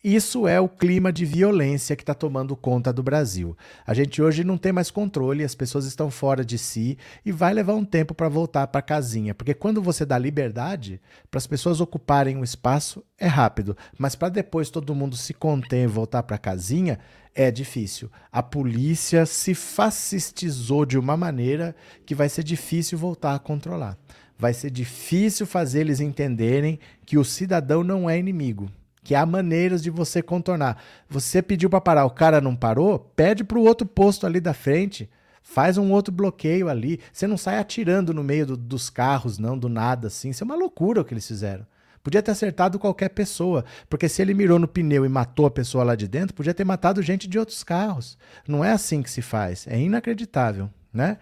Isso 0.03 0.47
é 0.47 0.61
o 0.61 0.69
clima 0.69 1.11
de 1.11 1.25
violência 1.25 1.95
que 1.95 2.03
está 2.03 2.13
tomando 2.13 2.55
conta 2.55 2.93
do 2.93 3.01
Brasil. 3.01 3.57
A 3.85 3.95
gente 3.95 4.21
hoje 4.21 4.43
não 4.43 4.55
tem 4.55 4.71
mais 4.71 4.91
controle, 4.91 5.43
as 5.43 5.55
pessoas 5.55 5.85
estão 5.85 6.11
fora 6.11 6.45
de 6.45 6.55
si 6.55 6.99
e 7.25 7.31
vai 7.31 7.51
levar 7.51 7.73
um 7.73 7.83
tempo 7.83 8.13
para 8.13 8.29
voltar 8.29 8.67
para 8.67 8.77
a 8.77 8.83
casinha. 8.83 9.33
Porque 9.33 9.55
quando 9.55 9.81
você 9.81 10.05
dá 10.05 10.15
liberdade 10.15 11.01
para 11.31 11.39
as 11.39 11.47
pessoas 11.47 11.81
ocuparem 11.81 12.37
o 12.37 12.43
espaço, 12.43 13.03
é 13.17 13.25
rápido. 13.25 13.75
Mas 13.97 14.13
para 14.13 14.29
depois 14.29 14.69
todo 14.69 14.93
mundo 14.93 15.17
se 15.17 15.33
conter 15.33 15.85
e 15.85 15.87
voltar 15.87 16.21
para 16.21 16.35
a 16.35 16.39
casinha, 16.39 16.99
é 17.33 17.49
difícil. 17.49 18.11
A 18.31 18.43
polícia 18.43 19.25
se 19.25 19.55
fascistizou 19.55 20.85
de 20.85 20.99
uma 20.99 21.17
maneira 21.17 21.75
que 22.05 22.13
vai 22.13 22.29
ser 22.29 22.43
difícil 22.43 22.99
voltar 22.99 23.33
a 23.33 23.39
controlar. 23.39 23.97
Vai 24.37 24.53
ser 24.53 24.69
difícil 24.69 25.47
fazer 25.47 25.81
eles 25.81 25.99
entenderem 25.99 26.79
que 27.03 27.17
o 27.17 27.25
cidadão 27.25 27.83
não 27.83 28.07
é 28.07 28.19
inimigo 28.19 28.69
que 29.07 29.15
há 29.15 29.25
maneiras 29.25 29.81
de 29.81 29.89
você 29.89 30.21
contornar. 30.21 30.83
Você 31.09 31.41
pediu 31.41 31.69
para 31.69 31.79
parar, 31.79 32.03
o 32.03 32.09
cara 32.09 32.41
não 32.41 32.53
parou, 32.53 32.99
pede 33.15 33.41
para 33.41 33.57
o 33.57 33.63
outro 33.63 33.87
posto 33.87 34.27
ali 34.27 34.41
da 34.41 34.53
frente, 34.53 35.09
faz 35.41 35.77
um 35.77 35.93
outro 35.93 36.13
bloqueio 36.13 36.67
ali. 36.67 36.99
Você 37.13 37.25
não 37.25 37.37
sai 37.37 37.57
atirando 37.57 38.13
no 38.13 38.21
meio 38.21 38.45
do, 38.45 38.57
dos 38.57 38.89
carros, 38.89 39.39
não, 39.39 39.57
do 39.57 39.69
nada 39.69 40.07
assim. 40.07 40.31
Isso 40.31 40.43
é 40.43 40.45
uma 40.45 40.57
loucura 40.57 40.99
o 40.99 41.05
que 41.05 41.13
eles 41.13 41.25
fizeram. 41.25 41.65
Podia 42.03 42.21
ter 42.21 42.31
acertado 42.31 42.77
qualquer 42.77 43.07
pessoa, 43.11 43.63
porque 43.89 44.09
se 44.09 44.21
ele 44.21 44.33
mirou 44.33 44.59
no 44.59 44.67
pneu 44.67 45.05
e 45.05 45.09
matou 45.09 45.45
a 45.45 45.51
pessoa 45.51 45.85
lá 45.85 45.95
de 45.95 46.05
dentro, 46.05 46.35
podia 46.35 46.53
ter 46.53 46.65
matado 46.65 47.01
gente 47.01 47.29
de 47.29 47.39
outros 47.39 47.63
carros. 47.63 48.17
Não 48.45 48.61
é 48.61 48.73
assim 48.73 49.01
que 49.01 49.09
se 49.09 49.21
faz. 49.21 49.65
É 49.67 49.79
inacreditável, 49.79 50.69
né? 50.91 51.17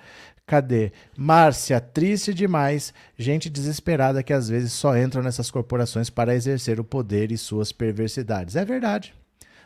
Cadê? 0.45 0.91
Márcia, 1.17 1.81
triste 1.81 2.33
demais. 2.33 2.93
Gente 3.17 3.49
desesperada 3.49 4.21
que 4.21 4.33
às 4.33 4.47
vezes 4.47 4.73
só 4.73 4.95
entram 4.95 5.23
nessas 5.23 5.49
corporações 5.49 6.09
para 6.09 6.35
exercer 6.35 6.79
o 6.79 6.83
poder 6.83 7.31
e 7.31 7.37
suas 7.37 7.71
perversidades. 7.71 8.55
É 8.55 8.63
verdade. 8.63 9.13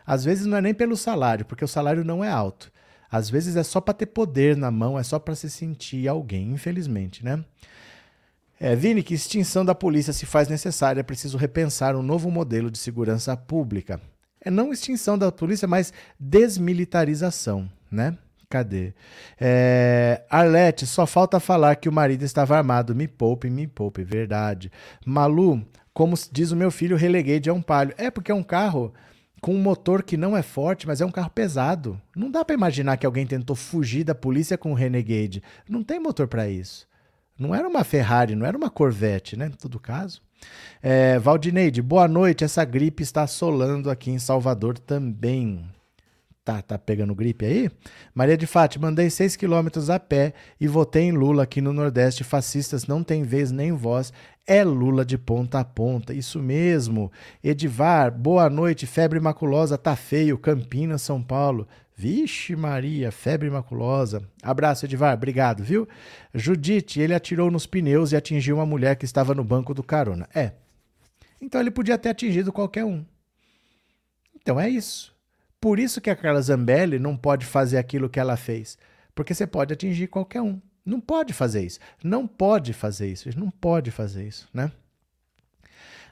Às 0.06 0.24
vezes 0.24 0.46
não 0.46 0.58
é 0.58 0.62
nem 0.62 0.74
pelo 0.74 0.96
salário, 0.96 1.46
porque 1.46 1.66
o 1.66 1.68
salário 1.68 2.04
não 2.04 2.24
é 2.24 2.30
alto. 2.30 2.72
Às 3.12 3.30
vezes 3.30 3.56
é 3.56 3.64
só 3.64 3.82
para 3.82 3.94
ter 3.94 4.06
poder 4.06 4.56
na 4.56 4.72
mão, 4.72 4.98
é 4.98 5.04
só 5.04 5.20
para 5.20 5.36
se 5.36 5.50
sentir 5.50 6.08
alguém, 6.08 6.52
infelizmente, 6.52 7.26
né? 7.26 7.44
É, 8.60 8.76
Vini, 8.76 9.02
que 9.02 9.14
extinção 9.14 9.64
da 9.64 9.74
polícia 9.74 10.14
se 10.14 10.26
faz 10.26 10.48
necessária, 10.48 11.00
é 11.00 11.04
preciso 11.04 11.38
repensar 11.38 11.96
um 11.96 12.04
novo 12.04 12.30
modelo 12.30 12.70
de 12.70 12.78
segurança 12.78 13.36
pública. 13.36 14.02
É 14.42 14.52
não 14.52 14.72
extinção 14.72 15.18
da 15.18 15.32
polícia, 15.32 15.68
mas 15.68 15.94
desmilitarização, 16.20 17.70
né? 17.92 18.18
Cadê? 18.50 18.94
É, 19.40 20.24
Arlete, 20.28 20.88
só 20.88 21.06
falta 21.06 21.40
falar 21.40 21.76
que 21.76 21.88
o 21.88 21.94
marido 21.94 22.24
estava 22.24 22.58
armado. 22.58 22.96
Me 22.96 23.08
poupe, 23.08 23.48
me 23.48 23.68
poupe, 23.68 24.04
verdade. 24.04 24.72
Malu, 25.06 25.64
como 25.94 26.16
diz 26.32 26.52
o 26.52 26.56
meu 26.56 26.72
filho, 26.72 26.98
releguei 26.98 27.40
de 27.40 27.52
um 27.52 27.62
palio. 27.62 27.94
É 27.96 28.10
porque 28.10 28.32
é 28.32 28.36
um 28.36 28.42
carro 28.42 28.92
com 29.40 29.54
um 29.54 29.62
motor 29.62 30.02
que 30.02 30.18
não 30.18 30.36
é 30.36 30.42
forte, 30.42 30.88
mas 30.88 31.00
é 31.00 31.06
um 31.06 31.12
carro 31.12 31.30
pesado. 31.30 32.02
Não 32.16 32.32
dá 32.32 32.44
para 32.44 32.56
imaginar 32.56 32.98
que 32.98 33.06
alguém 33.06 33.28
tentou 33.28 33.56
fugir 33.56 34.04
da 34.04 34.16
polícia 34.16 34.58
com 34.58 34.72
um 34.72 34.76
Renegade. 34.76 35.44
Não 35.70 35.84
tem 35.84 36.00
motor 36.00 36.28
para 36.28 36.50
isso. 36.50 36.88
Não 37.38 37.54
era 37.54 37.68
uma 37.68 37.84
Ferrari, 37.84 38.36
não 38.36 38.48
era 38.48 38.58
uma 38.58 38.70
Corvette, 38.70 39.38
né? 39.38 39.46
Em 39.46 39.52
todo 39.52 39.80
caso. 39.80 40.22
É, 40.82 41.20
Valdineide, 41.20 41.84
boa 41.84 42.08
noite. 42.08 42.44
Essa 42.44 42.66
gripe 42.66 43.04
está 43.04 43.22
assolando 43.22 43.92
aqui 43.92 44.10
em 44.10 44.20
Salvador 44.20 44.80
também. 44.80 45.70
Tá, 46.50 46.64
tá 46.64 46.80
pegando 46.80 47.14
gripe 47.14 47.46
aí? 47.46 47.70
Maria 48.12 48.36
de 48.36 48.48
Fátima, 48.48 48.88
mandei 48.88 49.08
6 49.08 49.36
quilômetros 49.36 49.88
a 49.88 50.00
pé 50.00 50.34
e 50.60 50.68
votei 50.68 51.04
em 51.04 51.12
Lula 51.12 51.44
aqui 51.44 51.62
no 51.62 51.72
Nordeste. 51.72 52.24
Fascistas 52.24 52.88
não 52.88 53.04
tem 53.04 53.22
vez 53.22 53.52
nem 53.52 53.72
voz. 53.72 54.12
É 54.48 54.64
Lula 54.64 55.06
de 55.06 55.16
ponta 55.16 55.60
a 55.60 55.64
ponta. 55.64 56.12
Isso 56.12 56.40
mesmo. 56.40 57.12
Edivar, 57.44 58.12
boa 58.12 58.50
noite. 58.50 58.88
Febre 58.88 59.20
maculosa, 59.20 59.78
tá 59.78 59.96
feio. 59.96 60.40
Campinas, 60.40 61.04
São 61.04 61.22
Paulo. 61.22 61.68
Vixe 61.96 62.56
Maria, 62.56 63.12
febre 63.12 63.48
maculosa. 63.48 64.28
Abraço, 64.42 64.88
Edivar, 64.88 65.14
obrigado, 65.14 65.64
viu? 65.64 65.88
Judite, 66.34 67.00
ele 67.00 67.14
atirou 67.14 67.52
nos 67.52 67.68
pneus 67.68 68.12
e 68.12 68.16
atingiu 68.16 68.56
uma 68.56 68.66
mulher 68.66 68.96
que 68.96 69.06
estava 69.06 69.36
no 69.36 69.44
banco 69.44 69.72
do 69.72 69.84
carona. 69.84 70.28
É. 70.34 70.54
Então 71.40 71.62
ele 71.62 71.70
podia 71.70 71.96
ter 71.96 72.10
atingido 72.10 72.52
qualquer 72.52 72.86
um. 72.86 73.06
Então 74.42 74.60
é 74.60 74.68
isso. 74.68 75.19
Por 75.60 75.80
isso 75.80 76.00
que 76.00 76.10
a 76.10 76.16
Carla 76.16 76.42
Zambelli 76.42 77.00
não 77.00 77.18
pode 77.18 77.46
fazer 77.46 77.78
aquilo 77.78 78.10
que 78.10 78.20
ela 78.20 78.38
fez. 78.38 78.78
Porque 79.14 79.34
você 79.34 79.46
pode 79.46 79.74
atingir 79.74 80.08
qualquer 80.08 80.42
um. 80.42 80.62
Não 80.86 81.00
pode 81.00 81.34
fazer 81.34 81.64
isso. 81.64 81.80
Não 82.04 82.26
pode 82.26 82.74
fazer 82.74 83.12
isso. 83.12 83.30
Não 83.38 83.52
pode 83.52 83.92
fazer 83.92 84.26
isso, 84.26 84.48
né? 84.54 84.72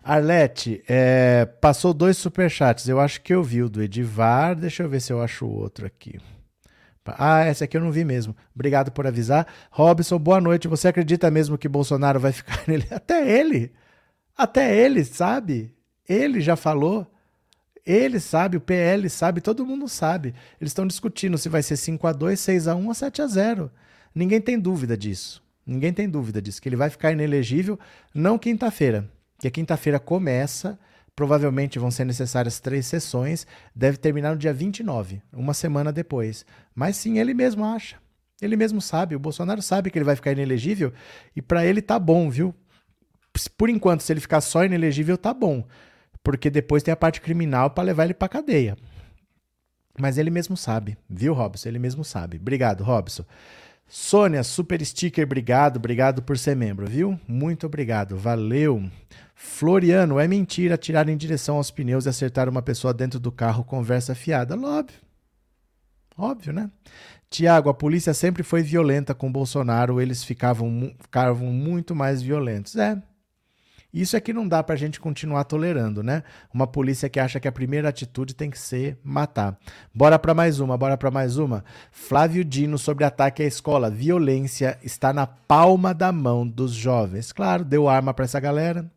Arlete, 0.04 0.84
é, 0.88 1.46
passou 1.46 1.94
dois 1.94 2.18
superchats. 2.18 2.88
Eu 2.88 3.00
acho 3.00 3.22
que 3.22 3.34
eu 3.34 3.44
vi 3.44 3.64
o 3.64 3.70
do 3.70 3.82
Edivar. 3.82 4.56
Deixa 4.56 4.84
eu 4.84 4.90
ver 4.90 5.02
se 5.02 5.12
eu 5.12 5.22
acho 5.22 5.46
o 5.46 5.54
outro 5.54 5.86
aqui. 5.86 6.20
Ah, 7.06 7.46
essa 7.46 7.64
aqui 7.64 7.78
eu 7.78 7.82
não 7.82 7.92
vi 7.92 8.04
mesmo. 8.04 8.36
Obrigado 8.54 8.92
por 8.92 9.08
avisar. 9.08 9.48
Robson, 9.72 10.20
boa 10.20 10.42
noite. 10.42 10.68
Você 10.68 10.90
acredita 10.90 11.32
mesmo 11.32 11.58
que 11.58 11.70
Bolsonaro 11.70 12.20
vai 12.20 12.32
ficar 12.32 12.64
nele? 12.68 12.86
Até 12.92 13.30
ele. 13.30 13.72
Até 14.36 14.76
ele 14.78 15.04
sabe. 15.04 15.74
Ele 16.08 16.42
já 16.42 16.56
falou. 16.56 17.08
Ele 17.88 18.20
sabe, 18.20 18.58
o 18.58 18.62
PL 18.62 19.10
sabe, 19.10 19.40
todo 19.40 19.66
mundo 19.66 19.88
sabe. 19.88 20.36
Eles 20.60 20.72
estão 20.72 20.86
discutindo 20.86 21.38
se 21.38 21.48
vai 21.48 21.64
ser 21.64 21.78
5 21.78 22.06
a 22.06 22.12
2 22.12 22.40
6 22.40 22.68
a 22.68 22.76
1 22.76 22.88
ou 22.88 22.94
7 22.94 23.22
a 23.22 23.28
0 23.28 23.72
Ninguém 24.14 24.42
tem 24.42 24.60
dúvida 24.60 24.98
disso. 24.98 25.42
Ninguém 25.66 25.94
tem 25.94 26.10
dúvida 26.10 26.42
disso. 26.42 26.62
Que 26.62 26.68
ele 26.68 26.76
vai 26.76 26.90
ficar 26.90 27.12
inelegível, 27.12 27.80
não 28.14 28.38
quinta-feira. 28.38 29.10
Que 29.40 29.48
a 29.48 29.52
quinta-feira 29.52 30.00
começa 30.00 30.78
Provavelmente 31.18 31.80
vão 31.80 31.90
ser 31.90 32.06
necessárias 32.06 32.60
três 32.60 32.86
sessões, 32.86 33.48
deve 33.74 33.98
terminar 33.98 34.34
no 34.34 34.38
dia 34.38 34.54
29, 34.54 35.20
uma 35.34 35.52
semana 35.52 35.92
depois. 35.92 36.46
Mas 36.76 36.96
sim, 36.96 37.18
ele 37.18 37.34
mesmo 37.34 37.66
acha. 37.66 37.96
Ele 38.40 38.56
mesmo 38.56 38.80
sabe, 38.80 39.16
o 39.16 39.20
Bolsonaro 39.20 39.60
sabe 39.64 39.90
que 39.90 39.98
ele 39.98 40.06
vai 40.06 40.16
ficar 40.16 40.32
inelegível 40.32 40.94
e 41.36 41.42
para 41.42 41.66
ele 41.66 41.82
tá 41.82 41.98
bom, 41.98 42.30
viu? 42.30 42.54
Por 43.58 43.68
enquanto, 43.68 44.02
se 44.02 44.14
ele 44.14 44.20
ficar 44.20 44.42
só 44.42 44.64
inelegível, 44.64 45.18
tá 45.18 45.34
bom. 45.34 45.66
Porque 46.28 46.50
depois 46.50 46.84
tem 46.84 46.92
a 46.92 46.98
parte 46.98 47.22
criminal 47.22 47.70
para 47.70 47.86
levar 47.86 48.04
ele 48.04 48.14
para 48.14 48.28
cadeia. 48.28 48.76
Mas 49.98 50.18
ele 50.18 50.30
mesmo 50.30 50.58
sabe, 50.58 50.98
viu, 51.10 51.34
Robson? 51.34 51.70
Ele 51.70 51.80
mesmo 51.80 52.04
sabe. 52.04 52.36
Obrigado, 52.36 52.84
Robson. 52.84 53.24
Sônia, 53.88 54.44
super 54.44 54.86
sticker, 54.86 55.24
obrigado, 55.24 55.78
obrigado 55.78 56.22
por 56.22 56.38
ser 56.38 56.54
membro, 56.54 56.86
viu? 56.86 57.18
Muito 57.26 57.66
obrigado, 57.66 58.18
valeu. 58.18 58.84
Floriano, 59.34 60.20
é 60.20 60.28
mentira 60.28 60.76
atirar 60.76 61.08
em 61.08 61.16
direção 61.16 61.56
aos 61.56 61.72
pneus 61.72 62.06
e 62.06 62.10
acertar 62.10 62.50
uma 62.50 62.62
pessoa 62.62 62.94
dentro 62.94 63.22
do 63.22 63.32
carro 63.32 63.64
conversa 63.64 64.14
fiada. 64.14 64.54
Óbvio. 64.54 65.00
Óbvio, 66.18 66.52
né? 66.52 66.70
Tiago, 67.30 67.70
a 67.70 67.74
polícia 67.74 68.14
sempre 68.14 68.44
foi 68.44 68.62
violenta 68.62 69.16
com 69.16 69.32
Bolsonaro, 69.32 70.02
eles 70.02 70.26
ficavam, 70.26 70.94
ficavam 71.00 71.48
muito 71.54 71.96
mais 71.96 72.22
violentos. 72.22 72.76
É, 72.76 73.02
isso 73.94 74.18
é 74.18 74.20
que 74.20 74.34
não 74.34 74.48
dá 74.48 74.62
para 74.62 74.76
a 74.76 74.78
gente 74.78 75.00
continuar 75.00 75.46
tolerando, 75.46 76.04
né? 76.04 76.24
Uma 76.54 76.68
polícia 76.68 77.10
que 77.10 77.20
acha 77.20 77.40
que 77.40 77.48
a 77.48 77.52
primeira 77.52 77.90
atitude 77.90 78.36
tem 78.36 78.50
que 78.50 78.60
ser 78.60 78.98
matar. 79.04 79.58
Bora 79.94 80.20
para 80.20 80.34
mais 80.34 80.60
uma, 80.60 80.78
bora 80.78 80.98
para 80.98 81.10
mais 81.10 81.38
uma. 81.38 81.64
Flávio 81.92 82.44
Dino 82.44 82.78
sobre 82.78 83.06
ataque 83.06 83.42
à 83.42 83.46
escola. 83.46 83.90
Violência 83.90 84.78
está 84.84 85.14
na 85.14 85.26
palma 85.26 85.94
da 85.94 86.12
mão 86.12 86.46
dos 86.46 86.74
jovens. 86.74 87.32
Claro, 87.32 87.64
deu 87.64 87.88
arma 87.88 88.14
para 88.14 88.26
essa 88.26 88.40
galera. 88.40 88.90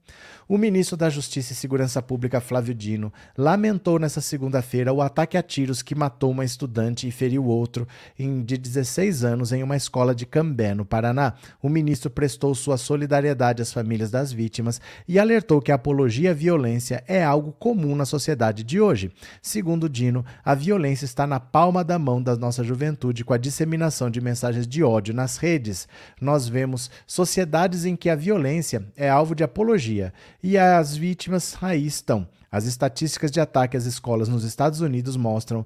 O 0.50 0.58
ministro 0.58 0.96
da 0.96 1.08
Justiça 1.08 1.52
e 1.52 1.54
Segurança 1.54 2.02
Pública, 2.02 2.40
Flávio 2.40 2.74
Dino, 2.74 3.12
lamentou 3.38 4.00
nesta 4.00 4.20
segunda-feira 4.20 4.92
o 4.92 5.00
ataque 5.00 5.36
a 5.36 5.42
tiros 5.44 5.80
que 5.80 5.94
matou 5.94 6.32
uma 6.32 6.44
estudante 6.44 7.06
e 7.06 7.12
feriu 7.12 7.44
outro 7.44 7.86
de 8.18 8.58
16 8.58 9.22
anos 9.22 9.52
em 9.52 9.62
uma 9.62 9.76
escola 9.76 10.12
de 10.12 10.26
Cambé, 10.26 10.74
no 10.74 10.84
Paraná. 10.84 11.34
O 11.62 11.68
ministro 11.68 12.10
prestou 12.10 12.52
sua 12.52 12.76
solidariedade 12.76 13.62
às 13.62 13.72
famílias 13.72 14.10
das 14.10 14.32
vítimas 14.32 14.80
e 15.06 15.20
alertou 15.20 15.62
que 15.62 15.70
a 15.70 15.76
apologia 15.76 16.32
à 16.32 16.34
violência 16.34 17.04
é 17.06 17.22
algo 17.22 17.52
comum 17.52 17.94
na 17.94 18.04
sociedade 18.04 18.64
de 18.64 18.80
hoje. 18.80 19.12
Segundo 19.40 19.88
Dino, 19.88 20.26
a 20.44 20.56
violência 20.56 21.04
está 21.04 21.28
na 21.28 21.38
palma 21.38 21.84
da 21.84 21.96
mão 21.96 22.20
da 22.20 22.34
nossa 22.34 22.64
juventude 22.64 23.24
com 23.24 23.32
a 23.32 23.38
disseminação 23.38 24.10
de 24.10 24.20
mensagens 24.20 24.66
de 24.66 24.82
ódio 24.82 25.14
nas 25.14 25.36
redes. 25.36 25.86
Nós 26.20 26.48
vemos 26.48 26.90
sociedades 27.06 27.84
em 27.84 27.94
que 27.94 28.10
a 28.10 28.16
violência 28.16 28.84
é 28.96 29.08
alvo 29.08 29.36
de 29.36 29.44
apologia 29.44 30.12
e 30.42 30.57
as 30.59 30.96
vítimas 30.96 31.57
aí 31.61 31.87
estão. 31.87 32.26
As 32.50 32.64
estatísticas 32.64 33.31
de 33.31 33.40
ataque 33.40 33.76
às 33.76 33.87
escolas 33.87 34.29
nos 34.29 34.44
Estados 34.44 34.81
Unidos 34.81 35.16
mostram 35.16 35.64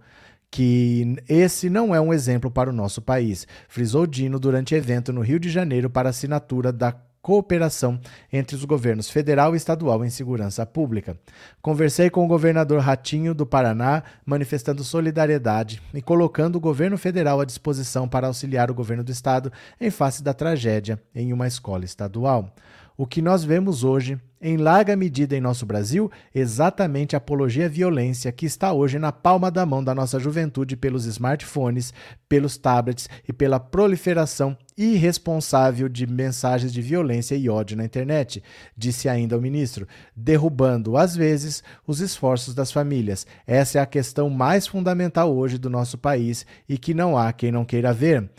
que 0.51 1.17
esse 1.29 1.69
não 1.69 1.95
é 1.95 2.01
um 2.01 2.13
exemplo 2.13 2.51
para 2.51 2.71
o 2.71 2.73
nosso 2.73 3.03
país, 3.03 3.47
frisou 3.69 4.07
Dino 4.07 4.39
durante 4.39 4.75
evento 4.75 5.13
no 5.13 5.21
Rio 5.21 5.41
de 5.41 5.51
Janeiro 5.51 5.91
para 5.91 6.11
assinatura 6.11 6.73
da 6.73 6.95
cooperação 7.25 7.99
entre 8.31 8.55
os 8.55 8.67
governos 8.67 9.09
federal 9.09 9.55
e 9.55 9.57
estadual 9.57 10.05
em 10.05 10.11
segurança 10.11 10.67
pública. 10.67 11.19
Conversei 11.63 12.11
com 12.11 12.23
o 12.23 12.29
governador 12.29 12.81
Ratinho 12.81 13.35
do 13.35 13.47
Paraná, 13.47 14.03
manifestando 14.27 14.85
solidariedade 14.85 15.81
e 15.95 16.03
colocando 16.03 16.57
o 16.57 16.61
governo 16.61 16.99
federal 16.99 17.41
à 17.41 17.47
disposição 17.47 18.07
para 18.07 18.27
auxiliar 18.27 18.71
o 18.71 18.75
governo 18.75 19.03
do 19.03 19.11
estado 19.11 19.51
em 19.81 19.91
face 19.91 20.23
da 20.23 20.35
tragédia 20.35 21.03
em 21.15 21.33
uma 21.33 21.49
escola 21.49 21.87
estadual. 21.87 22.55
O 22.97 23.07
que 23.07 23.21
nós 23.21 23.43
vemos 23.43 23.83
hoje 23.83 24.21
em 24.41 24.57
larga 24.57 24.95
medida 24.95 25.35
em 25.35 25.41
nosso 25.41 25.67
Brasil, 25.67 26.09
exatamente 26.33 27.17
a 27.17 27.19
apologia 27.19 27.65
à 27.65 27.69
violência 27.69 28.31
que 28.31 28.47
está 28.47 28.73
hoje 28.73 29.01
na 29.01 29.11
palma 29.11 29.51
da 29.51 29.67
mão 29.67 29.83
da 29.83 29.95
nossa 29.95 30.21
juventude 30.21 30.77
pelos 30.77 31.07
smartphones, 31.07 31.93
pelos 32.29 32.57
tablets 32.57 33.09
e 33.27 33.33
pela 33.33 33.59
proliferação 33.59 34.57
irresponsável 34.77 35.89
de 35.89 36.07
mensagens 36.07 36.73
de 36.73 36.83
violência 36.83 37.35
e 37.35 37.49
ódio 37.49 37.77
na 37.77 37.85
internet, 37.85 38.43
disse 38.77 39.09
ainda 39.09 39.37
o 39.37 39.41
ministro, 39.41 39.89
derrubando, 40.15 40.97
às 40.97 41.17
vezes, 41.17 41.65
os 41.87 42.01
esforços 42.01 42.55
das 42.55 42.71
famílias. 42.71 43.27
Essa 43.47 43.79
é 43.79 43.83
a 43.83 43.87
questão 43.87 44.31
mais 44.31 44.69
fundamental 44.69 45.35
hoje 45.35 45.59
do 45.59 45.71
nosso 45.71 45.99
país 45.99 46.47
e 46.69 46.79
que 46.79 46.95
não 46.95 47.19
há 47.19 47.33
quem 47.33 47.51
não 47.51 47.65
queira 47.65 47.93
ver. 47.93 48.31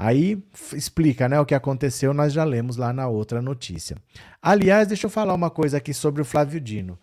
Aí 0.00 0.40
explica 0.72 1.28
né, 1.28 1.40
o 1.40 1.44
que 1.44 1.56
aconteceu, 1.56 2.14
nós 2.14 2.32
já 2.32 2.44
lemos 2.44 2.76
lá 2.76 2.92
na 2.92 3.08
outra 3.08 3.42
notícia. 3.42 3.96
Aliás, 4.40 4.86
deixa 4.86 5.06
eu 5.06 5.10
falar 5.10 5.34
uma 5.34 5.50
coisa 5.50 5.78
aqui 5.78 5.92
sobre 5.92 6.22
o 6.22 6.24
Flávio 6.24 6.60
Dino. 6.60 6.96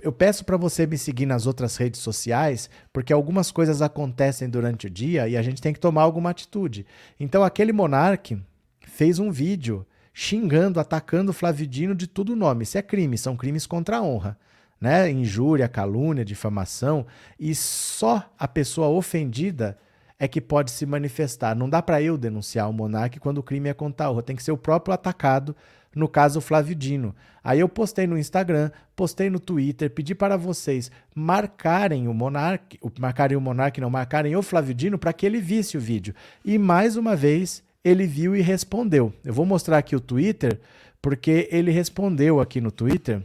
Eu 0.00 0.12
peço 0.12 0.44
para 0.44 0.56
você 0.56 0.86
me 0.86 0.96
seguir 0.96 1.26
nas 1.26 1.44
outras 1.44 1.76
redes 1.76 2.00
sociais, 2.00 2.70
porque 2.92 3.12
algumas 3.12 3.50
coisas 3.50 3.82
acontecem 3.82 4.48
durante 4.48 4.86
o 4.86 4.90
dia 4.90 5.26
e 5.26 5.36
a 5.36 5.42
gente 5.42 5.60
tem 5.60 5.72
que 5.72 5.80
tomar 5.80 6.02
alguma 6.02 6.30
atitude. 6.30 6.86
Então, 7.18 7.42
aquele 7.42 7.72
monarque 7.72 8.38
fez 8.86 9.18
um 9.18 9.32
vídeo 9.32 9.84
xingando, 10.14 10.78
atacando 10.78 11.32
o 11.32 11.34
Flávio 11.34 11.66
Dino 11.66 11.96
de 11.96 12.06
todo 12.06 12.36
nome. 12.36 12.62
Isso 12.62 12.78
é 12.78 12.82
crime, 12.82 13.18
são 13.18 13.36
crimes 13.36 13.66
contra 13.66 13.96
a 13.96 14.02
honra. 14.02 14.38
Né? 14.80 15.10
Injúria, 15.10 15.66
calúnia, 15.66 16.24
difamação. 16.24 17.06
E 17.40 17.56
só 17.56 18.30
a 18.38 18.46
pessoa 18.46 18.86
ofendida 18.86 19.76
é 20.18 20.26
que 20.26 20.40
pode 20.40 20.70
se 20.70 20.86
manifestar. 20.86 21.54
Não 21.54 21.68
dá 21.68 21.82
para 21.82 22.00
eu 22.00 22.16
denunciar 22.16 22.68
o 22.68 22.72
monarca 22.72 23.20
quando 23.20 23.38
o 23.38 23.42
crime 23.42 23.68
é 23.68 23.74
contra 23.74 24.06
a 24.06 24.10
honra, 24.10 24.22
tem 24.22 24.36
que 24.36 24.42
ser 24.42 24.52
o 24.52 24.56
próprio 24.56 24.94
atacado, 24.94 25.54
no 25.94 26.08
caso 26.08 26.38
o 26.38 26.42
Flávio 26.42 26.74
Dino. 26.74 27.14
Aí 27.42 27.60
eu 27.60 27.68
postei 27.68 28.06
no 28.06 28.18
Instagram, 28.18 28.70
postei 28.94 29.30
no 29.30 29.38
Twitter, 29.38 29.90
pedi 29.90 30.14
para 30.14 30.36
vocês 30.36 30.90
marcarem 31.14 32.08
o 32.08 32.14
monarca, 32.14 32.76
marcarem 32.98 33.36
o 33.36 33.40
monarca, 33.40 33.80
não 33.80 33.90
marcarem 33.90 34.36
o 34.36 34.42
Flávio 34.42 34.74
Dino 34.74 34.98
para 34.98 35.12
que 35.12 35.24
ele 35.24 35.40
visse 35.40 35.76
o 35.76 35.80
vídeo. 35.80 36.14
E 36.44 36.58
mais 36.58 36.96
uma 36.96 37.14
vez 37.14 37.62
ele 37.84 38.06
viu 38.06 38.34
e 38.34 38.42
respondeu. 38.42 39.12
Eu 39.24 39.32
vou 39.32 39.46
mostrar 39.46 39.78
aqui 39.78 39.94
o 39.94 40.00
Twitter, 40.00 40.60
porque 41.00 41.48
ele 41.52 41.70
respondeu 41.70 42.40
aqui 42.40 42.60
no 42.60 42.72
Twitter. 42.72 43.22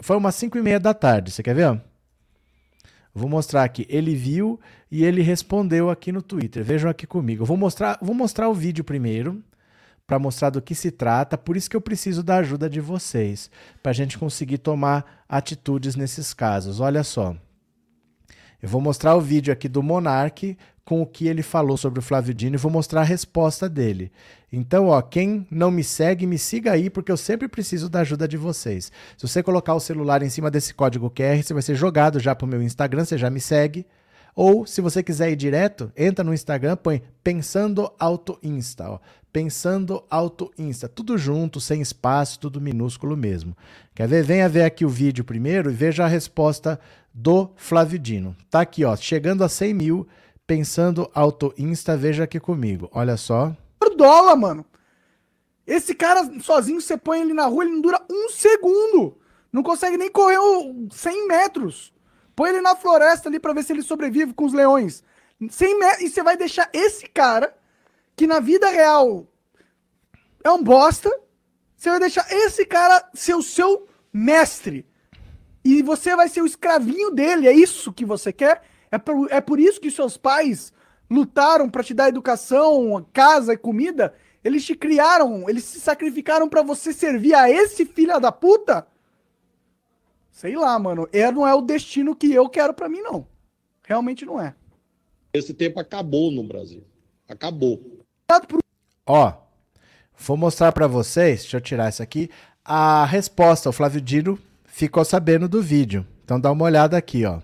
Foi 0.00 0.16
umas 0.16 0.34
5 0.34 0.58
e 0.58 0.62
meia 0.62 0.80
da 0.80 0.92
tarde, 0.92 1.30
você 1.30 1.42
quer 1.42 1.54
ver? 1.54 1.80
Vou 3.14 3.28
mostrar 3.28 3.64
aqui. 3.64 3.86
Ele 3.88 4.14
viu 4.14 4.58
e 4.90 5.04
ele 5.04 5.22
respondeu 5.22 5.90
aqui 5.90 6.10
no 6.10 6.22
Twitter. 6.22 6.64
Vejam 6.64 6.90
aqui 6.90 7.06
comigo. 7.06 7.44
Vou 7.44 7.56
mostrar, 7.56 7.98
vou 8.00 8.14
mostrar 8.14 8.48
o 8.48 8.54
vídeo 8.54 8.82
primeiro 8.82 9.42
para 10.06 10.18
mostrar 10.18 10.50
do 10.50 10.62
que 10.62 10.74
se 10.74 10.90
trata. 10.90 11.36
Por 11.36 11.56
isso 11.56 11.68
que 11.68 11.76
eu 11.76 11.80
preciso 11.80 12.22
da 12.22 12.36
ajuda 12.36 12.68
de 12.68 12.80
vocês 12.80 13.50
para 13.82 13.90
a 13.90 13.94
gente 13.94 14.18
conseguir 14.18 14.58
tomar 14.58 15.24
atitudes 15.28 15.94
nesses 15.94 16.32
casos. 16.32 16.80
Olha 16.80 17.04
só. 17.04 17.36
Eu 18.62 18.68
vou 18.68 18.80
mostrar 18.80 19.16
o 19.16 19.20
vídeo 19.20 19.52
aqui 19.52 19.68
do 19.68 19.82
Monark 19.82 20.56
com 20.84 21.00
o 21.00 21.06
que 21.06 21.28
ele 21.28 21.42
falou 21.42 21.76
sobre 21.76 22.00
o 22.00 22.02
Flávio 22.02 22.34
Dino 22.34 22.56
e 22.56 22.58
vou 22.58 22.70
mostrar 22.70 23.02
a 23.02 23.04
resposta 23.04 23.68
dele. 23.68 24.10
Então, 24.52 24.88
ó, 24.88 25.00
quem 25.00 25.46
não 25.50 25.70
me 25.70 25.84
segue, 25.84 26.26
me 26.26 26.38
siga 26.38 26.72
aí, 26.72 26.90
porque 26.90 27.12
eu 27.12 27.16
sempre 27.16 27.48
preciso 27.48 27.88
da 27.88 28.00
ajuda 28.00 28.26
de 28.26 28.36
vocês. 28.36 28.90
Se 29.16 29.26
você 29.26 29.42
colocar 29.42 29.74
o 29.74 29.80
celular 29.80 30.22
em 30.22 30.28
cima 30.28 30.50
desse 30.50 30.74
código 30.74 31.10
QR, 31.10 31.42
você 31.42 31.54
vai 31.54 31.62
ser 31.62 31.74
jogado 31.74 32.18
já 32.18 32.34
para 32.34 32.44
o 32.44 32.48
meu 32.48 32.62
Instagram, 32.62 33.04
você 33.04 33.16
já 33.16 33.30
me 33.30 33.40
segue. 33.40 33.86
Ou, 34.34 34.66
se 34.66 34.80
você 34.80 35.02
quiser 35.02 35.30
ir 35.30 35.36
direto, 35.36 35.92
entra 35.96 36.24
no 36.24 36.32
Instagram, 36.32 36.76
põe 36.76 37.02
Pensando 37.22 37.90
Auto 37.98 38.38
Insta, 38.42 38.90
ó. 38.90 38.98
Pensando 39.32 40.02
Auto 40.10 40.50
Insta, 40.58 40.88
tudo 40.88 41.16
junto, 41.16 41.60
sem 41.60 41.80
espaço, 41.80 42.38
tudo 42.38 42.60
minúsculo 42.60 43.16
mesmo. 43.16 43.56
Quer 43.94 44.08
ver? 44.08 44.22
Venha 44.22 44.48
ver 44.48 44.64
aqui 44.64 44.84
o 44.84 44.90
vídeo 44.90 45.24
primeiro 45.24 45.70
e 45.70 45.74
veja 45.74 46.04
a 46.04 46.08
resposta 46.08 46.78
do 47.14 47.50
Flávio 47.56 47.98
Dino. 47.98 48.36
Tá 48.50 48.60
aqui, 48.60 48.84
ó, 48.84 48.94
chegando 48.96 49.44
a 49.44 49.48
100 49.48 49.74
mil, 49.74 50.08
Pensando 50.46 51.10
Auto 51.14 51.54
Insta, 51.56 51.96
veja 51.96 52.24
aqui 52.24 52.38
comigo. 52.38 52.88
Olha 52.92 53.16
só 53.16 53.56
dólar, 54.02 54.36
mano. 54.36 54.66
Esse 55.64 55.94
cara 55.94 56.28
sozinho, 56.40 56.80
você 56.80 56.96
põe 56.96 57.20
ele 57.20 57.32
na 57.32 57.46
rua, 57.46 57.64
ele 57.64 57.74
não 57.74 57.80
dura 57.80 58.02
um 58.10 58.28
segundo. 58.28 59.16
Não 59.52 59.62
consegue 59.62 59.96
nem 59.96 60.10
correr 60.10 60.38
100 60.90 61.28
metros. 61.28 61.94
Põe 62.34 62.50
ele 62.50 62.60
na 62.60 62.74
floresta 62.74 63.28
ali 63.28 63.38
pra 63.38 63.52
ver 63.52 63.62
se 63.62 63.72
ele 63.72 63.82
sobrevive 63.82 64.34
com 64.34 64.44
os 64.44 64.52
leões. 64.52 65.04
Sem 65.50 65.78
me... 65.78 65.86
E 66.00 66.08
você 66.08 66.22
vai 66.22 66.36
deixar 66.36 66.68
esse 66.72 67.06
cara, 67.08 67.56
que 68.16 68.26
na 68.26 68.40
vida 68.40 68.68
real 68.68 69.26
é 70.42 70.50
um 70.50 70.62
bosta, 70.62 71.10
você 71.76 71.90
vai 71.90 72.00
deixar 72.00 72.26
esse 72.32 72.64
cara 72.64 73.08
ser 73.14 73.34
o 73.34 73.42
seu 73.42 73.86
mestre. 74.12 74.86
E 75.64 75.80
você 75.82 76.16
vai 76.16 76.28
ser 76.28 76.42
o 76.42 76.46
escravinho 76.46 77.10
dele. 77.12 77.46
É 77.46 77.52
isso 77.52 77.92
que 77.92 78.04
você 78.04 78.32
quer? 78.32 78.62
É 78.92 78.98
por, 78.98 79.32
é 79.32 79.40
por 79.40 79.58
isso 79.58 79.80
que 79.80 79.90
seus 79.90 80.18
pais 80.18 80.70
lutaram 81.10 81.70
para 81.70 81.82
te 81.82 81.94
dar 81.94 82.10
educação, 82.10 83.04
casa 83.10 83.54
e 83.54 83.56
comida? 83.56 84.14
Eles 84.44 84.64
te 84.66 84.74
criaram, 84.74 85.48
eles 85.48 85.64
se 85.64 85.80
sacrificaram 85.80 86.46
para 86.46 86.62
você 86.62 86.92
servir 86.92 87.34
a 87.34 87.50
esse 87.50 87.86
filho 87.86 88.20
da 88.20 88.30
puta? 88.30 88.86
Sei 90.30 90.54
lá, 90.54 90.78
mano. 90.78 91.08
É, 91.10 91.30
não 91.32 91.46
é 91.46 91.54
o 91.54 91.62
destino 91.62 92.14
que 92.14 92.32
eu 92.32 92.48
quero 92.50 92.74
para 92.74 92.88
mim, 92.88 93.00
não. 93.00 93.26
Realmente 93.82 94.26
não 94.26 94.38
é. 94.38 94.54
Esse 95.32 95.54
tempo 95.54 95.80
acabou 95.80 96.30
no 96.30 96.42
Brasil. 96.42 96.84
Acabou. 97.26 97.80
Ó, 99.06 99.32
vou 100.18 100.36
mostrar 100.36 100.70
para 100.72 100.86
vocês, 100.86 101.40
deixa 101.40 101.56
eu 101.56 101.60
tirar 101.60 101.88
isso 101.88 102.02
aqui, 102.02 102.30
a 102.62 103.06
resposta. 103.06 103.70
O 103.70 103.72
Flávio 103.72 104.00
Dino 104.00 104.38
ficou 104.66 105.04
sabendo 105.04 105.48
do 105.48 105.62
vídeo. 105.62 106.06
Então 106.24 106.38
dá 106.38 106.52
uma 106.52 106.64
olhada 106.64 106.96
aqui, 106.96 107.24
ó. 107.24 107.40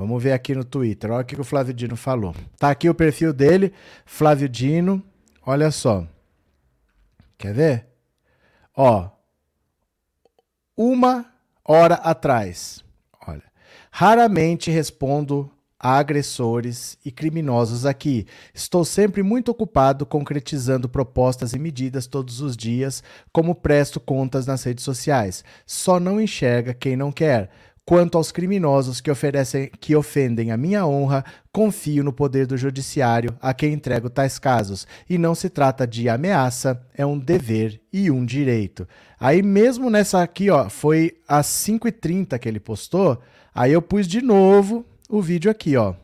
Vamos 0.00 0.22
ver 0.22 0.32
aqui 0.32 0.54
no 0.54 0.64
Twitter. 0.64 1.10
Olha 1.10 1.22
o 1.22 1.24
que 1.24 1.38
o 1.38 1.44
Flávio 1.44 1.74
Dino 1.74 1.94
falou. 1.94 2.34
Tá 2.58 2.70
aqui 2.70 2.88
o 2.88 2.94
perfil 2.94 3.32
dele, 3.32 3.72
Flávio 4.06 4.48
Dino. 4.48 5.02
Olha 5.44 5.70
só. 5.70 6.06
Quer 7.36 7.52
ver? 7.52 7.86
Ó. 8.74 9.10
Uma 10.76 11.26
hora 11.62 11.96
atrás. 11.96 12.82
Olha. 13.26 13.44
Raramente 13.90 14.70
respondo 14.70 15.50
a 15.78 15.96
agressores 15.96 16.98
e 17.02 17.10
criminosos 17.10 17.86
aqui. 17.86 18.26
Estou 18.52 18.84
sempre 18.84 19.22
muito 19.22 19.50
ocupado 19.50 20.04
concretizando 20.04 20.90
propostas 20.90 21.54
e 21.54 21.58
medidas 21.58 22.06
todos 22.06 22.42
os 22.42 22.54
dias, 22.54 23.02
como 23.32 23.54
presto 23.54 23.98
contas 23.98 24.46
nas 24.46 24.62
redes 24.62 24.84
sociais. 24.84 25.42
Só 25.64 25.98
não 25.98 26.20
enxerga 26.20 26.74
quem 26.74 26.96
não 26.96 27.10
quer. 27.10 27.50
Quanto 27.90 28.16
aos 28.16 28.30
criminosos 28.30 29.00
que, 29.00 29.10
oferecem, 29.10 29.68
que 29.80 29.96
ofendem 29.96 30.52
a 30.52 30.56
minha 30.56 30.86
honra, 30.86 31.24
confio 31.50 32.04
no 32.04 32.12
poder 32.12 32.46
do 32.46 32.56
judiciário 32.56 33.36
a 33.42 33.52
quem 33.52 33.72
entrego 33.72 34.08
tais 34.08 34.38
casos. 34.38 34.86
E 35.08 35.18
não 35.18 35.34
se 35.34 35.50
trata 35.50 35.88
de 35.88 36.08
ameaça, 36.08 36.80
é 36.94 37.04
um 37.04 37.18
dever 37.18 37.80
e 37.92 38.08
um 38.08 38.24
direito. 38.24 38.86
Aí 39.18 39.42
mesmo 39.42 39.90
nessa 39.90 40.22
aqui, 40.22 40.50
ó, 40.50 40.68
foi 40.70 41.16
às 41.26 41.46
5h30 41.48 42.38
que 42.38 42.48
ele 42.48 42.60
postou, 42.60 43.20
aí 43.52 43.72
eu 43.72 43.82
pus 43.82 44.06
de 44.06 44.22
novo 44.22 44.86
o 45.08 45.20
vídeo 45.20 45.50
aqui, 45.50 45.76
ó. 45.76 45.94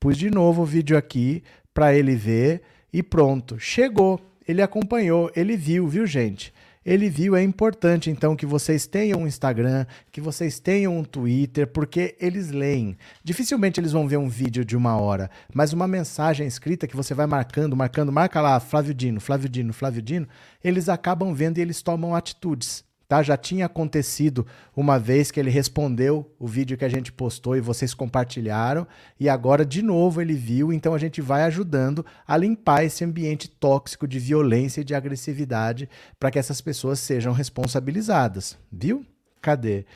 Pus 0.00 0.18
de 0.18 0.32
novo 0.32 0.62
o 0.62 0.66
vídeo 0.66 0.98
aqui 0.98 1.44
para 1.72 1.94
ele 1.94 2.16
ver 2.16 2.60
e 2.92 3.04
pronto. 3.04 3.56
Chegou, 3.56 4.20
ele 4.48 4.62
acompanhou, 4.62 5.30
ele 5.36 5.56
viu, 5.56 5.86
viu, 5.86 6.04
gente? 6.08 6.52
Ele 6.84 7.10
viu, 7.10 7.36
é 7.36 7.42
importante 7.42 8.08
então 8.08 8.34
que 8.34 8.46
vocês 8.46 8.86
tenham 8.86 9.20
um 9.20 9.26
Instagram, 9.26 9.84
que 10.10 10.18
vocês 10.18 10.58
tenham 10.58 10.96
um 10.96 11.04
Twitter, 11.04 11.66
porque 11.66 12.16
eles 12.18 12.50
leem. 12.50 12.96
Dificilmente 13.22 13.78
eles 13.78 13.92
vão 13.92 14.08
ver 14.08 14.16
um 14.16 14.30
vídeo 14.30 14.64
de 14.64 14.74
uma 14.74 14.96
hora, 14.96 15.30
mas 15.52 15.74
uma 15.74 15.86
mensagem 15.86 16.46
escrita 16.46 16.86
que 16.86 16.96
você 16.96 17.12
vai 17.12 17.26
marcando, 17.26 17.76
marcando, 17.76 18.10
marca 18.10 18.40
lá 18.40 18.58
Flávio 18.58 18.94
Dino, 18.94 19.20
Flávio 19.20 19.50
Dino, 19.50 19.74
Flávio 19.74 20.00
Dino, 20.00 20.26
eles 20.64 20.88
acabam 20.88 21.34
vendo 21.34 21.58
e 21.58 21.60
eles 21.60 21.82
tomam 21.82 22.14
atitudes. 22.14 22.82
Tá? 23.10 23.24
Já 23.24 23.36
tinha 23.36 23.66
acontecido 23.66 24.46
uma 24.76 24.96
vez 24.96 25.32
que 25.32 25.40
ele 25.40 25.50
respondeu 25.50 26.32
o 26.38 26.46
vídeo 26.46 26.78
que 26.78 26.84
a 26.84 26.88
gente 26.88 27.10
postou 27.10 27.56
e 27.56 27.60
vocês 27.60 27.92
compartilharam, 27.92 28.86
e 29.18 29.28
agora 29.28 29.66
de 29.66 29.82
novo 29.82 30.20
ele 30.20 30.34
viu, 30.34 30.72
então 30.72 30.94
a 30.94 30.98
gente 30.98 31.20
vai 31.20 31.42
ajudando 31.42 32.06
a 32.24 32.36
limpar 32.36 32.84
esse 32.84 33.04
ambiente 33.04 33.48
tóxico 33.48 34.06
de 34.06 34.20
violência 34.20 34.82
e 34.82 34.84
de 34.84 34.94
agressividade 34.94 35.88
para 36.20 36.30
que 36.30 36.38
essas 36.38 36.60
pessoas 36.60 37.00
sejam 37.00 37.32
responsabilizadas, 37.32 38.56
viu? 38.70 39.04
Cadê? 39.42 39.86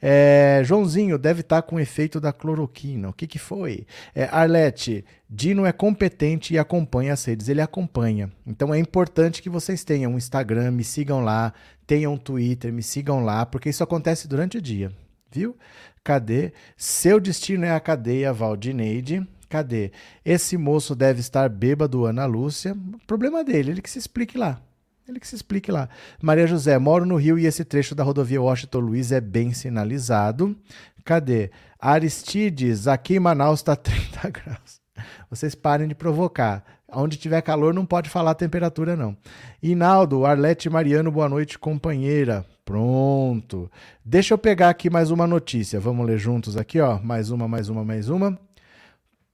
É, 0.00 0.62
Joãozinho 0.64 1.18
deve 1.18 1.40
estar 1.40 1.62
tá 1.62 1.68
com 1.68 1.80
efeito 1.80 2.20
da 2.20 2.32
cloroquina. 2.32 3.08
O 3.08 3.12
que, 3.12 3.26
que 3.26 3.38
foi? 3.38 3.86
É, 4.14 4.24
Arlete, 4.24 5.04
Dino 5.28 5.66
é 5.66 5.72
competente 5.72 6.54
e 6.54 6.58
acompanha 6.58 7.12
as 7.12 7.24
redes. 7.24 7.48
Ele 7.48 7.60
acompanha. 7.60 8.30
Então 8.46 8.72
é 8.72 8.78
importante 8.78 9.42
que 9.42 9.50
vocês 9.50 9.84
tenham 9.84 10.12
um 10.12 10.18
Instagram, 10.18 10.70
me 10.70 10.84
sigam 10.84 11.20
lá, 11.20 11.52
tenham 11.86 12.14
um 12.14 12.18
Twitter, 12.18 12.72
me 12.72 12.82
sigam 12.82 13.24
lá, 13.24 13.44
porque 13.44 13.68
isso 13.68 13.82
acontece 13.82 14.28
durante 14.28 14.58
o 14.58 14.62
dia. 14.62 14.92
Viu? 15.30 15.56
Cadê? 16.04 16.52
Seu 16.76 17.20
destino 17.20 17.64
é 17.64 17.70
a 17.72 17.80
cadeia, 17.80 18.32
Valdineide. 18.32 19.26
Cadê? 19.48 19.92
Esse 20.24 20.56
moço 20.56 20.94
deve 20.94 21.20
estar 21.20 21.48
bêbado, 21.48 22.04
Ana 22.04 22.24
Lúcia. 22.26 22.76
Problema 23.06 23.42
dele, 23.42 23.72
ele 23.72 23.82
que 23.82 23.90
se 23.90 23.98
explique 23.98 24.38
lá. 24.38 24.60
Ele 25.08 25.18
que 25.18 25.26
se 25.26 25.34
explique 25.34 25.72
lá. 25.72 25.88
Maria 26.20 26.46
José, 26.46 26.78
moro 26.78 27.06
no 27.06 27.16
Rio 27.16 27.38
e 27.38 27.46
esse 27.46 27.64
trecho 27.64 27.94
da 27.94 28.04
rodovia 28.04 28.42
Washington 28.42 28.80
Luiz 28.80 29.10
é 29.10 29.20
bem 29.22 29.54
sinalizado. 29.54 30.54
Cadê? 31.02 31.50
Aristides, 31.80 32.86
aqui 32.86 33.14
em 33.14 33.20
Manaus 33.20 33.60
está 33.60 33.74
30 33.74 34.28
graus. 34.28 34.82
Vocês 35.30 35.54
parem 35.54 35.88
de 35.88 35.94
provocar. 35.94 36.62
Onde 36.90 37.16
tiver 37.16 37.40
calor 37.40 37.72
não 37.72 37.86
pode 37.86 38.10
falar 38.10 38.34
temperatura, 38.34 38.96
não. 38.96 39.16
Inaldo, 39.62 40.26
Arlete 40.26 40.68
Mariano, 40.68 41.10
boa 41.10 41.28
noite, 41.28 41.58
companheira. 41.58 42.44
Pronto. 42.62 43.70
Deixa 44.04 44.34
eu 44.34 44.38
pegar 44.38 44.68
aqui 44.68 44.90
mais 44.90 45.10
uma 45.10 45.26
notícia. 45.26 45.80
Vamos 45.80 46.06
ler 46.06 46.18
juntos 46.18 46.54
aqui, 46.54 46.80
ó. 46.80 46.98
Mais 46.98 47.30
uma, 47.30 47.48
mais 47.48 47.70
uma, 47.70 47.82
mais 47.82 48.10
uma. 48.10 48.38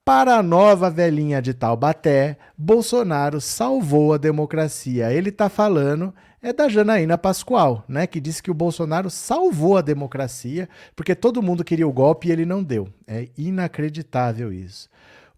Para 0.04 0.36
a 0.36 0.42
nova 0.42 0.90
velhinha 0.90 1.40
de 1.40 1.54
Taubaté, 1.54 2.36
Bolsonaro 2.58 3.40
salvou 3.40 4.12
a 4.12 4.18
democracia. 4.18 5.10
Ele 5.10 5.30
está 5.30 5.48
falando 5.48 6.12
é 6.42 6.52
da 6.52 6.68
Janaína 6.68 7.16
Pascoal, 7.16 7.82
né, 7.88 8.06
que 8.06 8.20
disse 8.20 8.42
que 8.42 8.50
o 8.50 8.54
Bolsonaro 8.54 9.08
salvou 9.08 9.78
a 9.78 9.80
democracia 9.80 10.68
porque 10.94 11.14
todo 11.14 11.42
mundo 11.42 11.64
queria 11.64 11.88
o 11.88 11.92
golpe 11.92 12.28
e 12.28 12.32
ele 12.32 12.44
não 12.44 12.62
deu. 12.62 12.86
É 13.06 13.30
inacreditável 13.34 14.52
isso. 14.52 14.90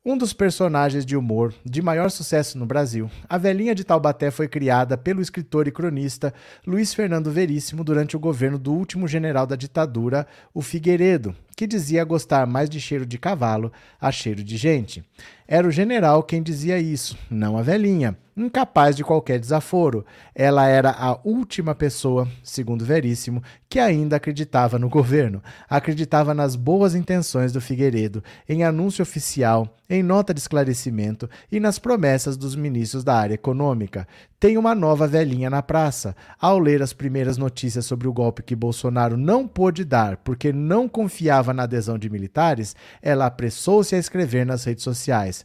Um 0.04 0.18
dos 0.18 0.32
personagens 0.32 1.06
de 1.06 1.16
humor 1.16 1.54
de 1.64 1.80
maior 1.80 2.10
sucesso 2.10 2.58
no 2.58 2.66
Brasil, 2.66 3.08
a 3.28 3.38
velhinha 3.38 3.74
de 3.74 3.84
Taubaté 3.84 4.30
foi 4.32 4.46
criada 4.48 4.96
pelo 4.96 5.20
escritor 5.20 5.66
e 5.66 5.72
cronista 5.72 6.34
Luiz 6.66 6.94
Fernando 6.94 7.30
Veríssimo 7.30 7.82
durante 7.82 8.16
o 8.16 8.20
governo 8.20 8.58
do 8.58 8.72
último 8.72 9.06
general 9.06 9.46
da 9.46 9.56
ditadura, 9.56 10.24
o 10.54 10.62
Figueiredo, 10.62 11.34
que 11.56 11.66
dizia 11.66 12.04
gostar 12.04 12.46
mais 12.46 12.68
de 12.68 12.78
cheiro 12.78 13.06
de 13.06 13.18
cavalo 13.18 13.72
a 13.98 14.12
cheiro 14.12 14.44
de 14.44 14.58
gente. 14.58 15.02
Era 15.48 15.66
o 15.66 15.70
general 15.70 16.22
quem 16.22 16.42
dizia 16.42 16.78
isso, 16.78 17.16
não 17.30 17.56
a 17.56 17.62
velhinha, 17.62 18.16
incapaz 18.36 18.96
de 18.96 19.02
qualquer 19.04 19.38
desaforo. 19.38 20.04
Ela 20.34 20.66
era 20.66 20.90
a 20.90 21.18
última 21.24 21.74
pessoa, 21.74 22.28
segundo 22.42 22.84
Veríssimo, 22.84 23.42
que 23.68 23.78
ainda 23.78 24.16
acreditava 24.16 24.78
no 24.78 24.88
governo, 24.88 25.40
acreditava 25.70 26.34
nas 26.34 26.56
boas 26.56 26.94
intenções 26.94 27.52
do 27.52 27.60
Figueiredo, 27.60 28.22
em 28.48 28.64
anúncio 28.64 29.02
oficial, 29.02 29.76
em 29.88 30.02
nota 30.02 30.34
de 30.34 30.40
esclarecimento 30.40 31.30
e 31.50 31.60
nas 31.60 31.78
promessas 31.78 32.36
dos 32.36 32.56
ministros 32.56 33.04
da 33.04 33.14
área 33.14 33.34
econômica. 33.34 34.06
Tem 34.38 34.58
uma 34.58 34.74
nova 34.74 35.06
velhinha 35.06 35.48
na 35.48 35.62
praça. 35.62 36.14
Ao 36.40 36.58
ler 36.58 36.82
as 36.82 36.92
primeiras 36.92 37.38
notícias 37.38 37.86
sobre 37.86 38.08
o 38.08 38.12
golpe 38.12 38.42
que 38.42 38.56
Bolsonaro 38.56 39.16
não 39.16 39.46
pôde 39.46 39.84
dar 39.84 40.16
porque 40.18 40.52
não 40.52 40.88
confiava 40.88 41.45
na 41.52 41.64
adesão 41.64 41.98
de 41.98 42.10
militares, 42.10 42.74
ela 43.02 43.26
apressou-se 43.26 43.94
a 43.94 43.98
escrever 43.98 44.44
nas 44.44 44.64
redes 44.64 44.84
sociais. 44.84 45.44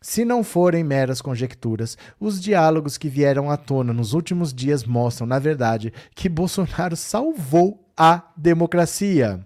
Se 0.00 0.24
não 0.24 0.44
forem 0.44 0.84
meras 0.84 1.20
conjecturas, 1.20 1.98
os 2.20 2.40
diálogos 2.40 2.96
que 2.96 3.08
vieram 3.08 3.50
à 3.50 3.56
tona 3.56 3.92
nos 3.92 4.12
últimos 4.12 4.54
dias 4.54 4.84
mostram, 4.84 5.26
na 5.26 5.38
verdade, 5.38 5.92
que 6.14 6.28
Bolsonaro 6.30 6.96
salvou 6.96 7.84
a 7.96 8.22
democracia. 8.36 9.44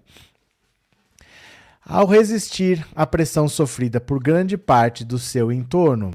Ao 1.84 2.06
resistir 2.06 2.86
à 2.94 3.06
pressão 3.06 3.48
sofrida 3.48 4.00
por 4.00 4.22
grande 4.22 4.56
parte 4.56 5.04
do 5.04 5.18
seu 5.18 5.50
entorno, 5.50 6.12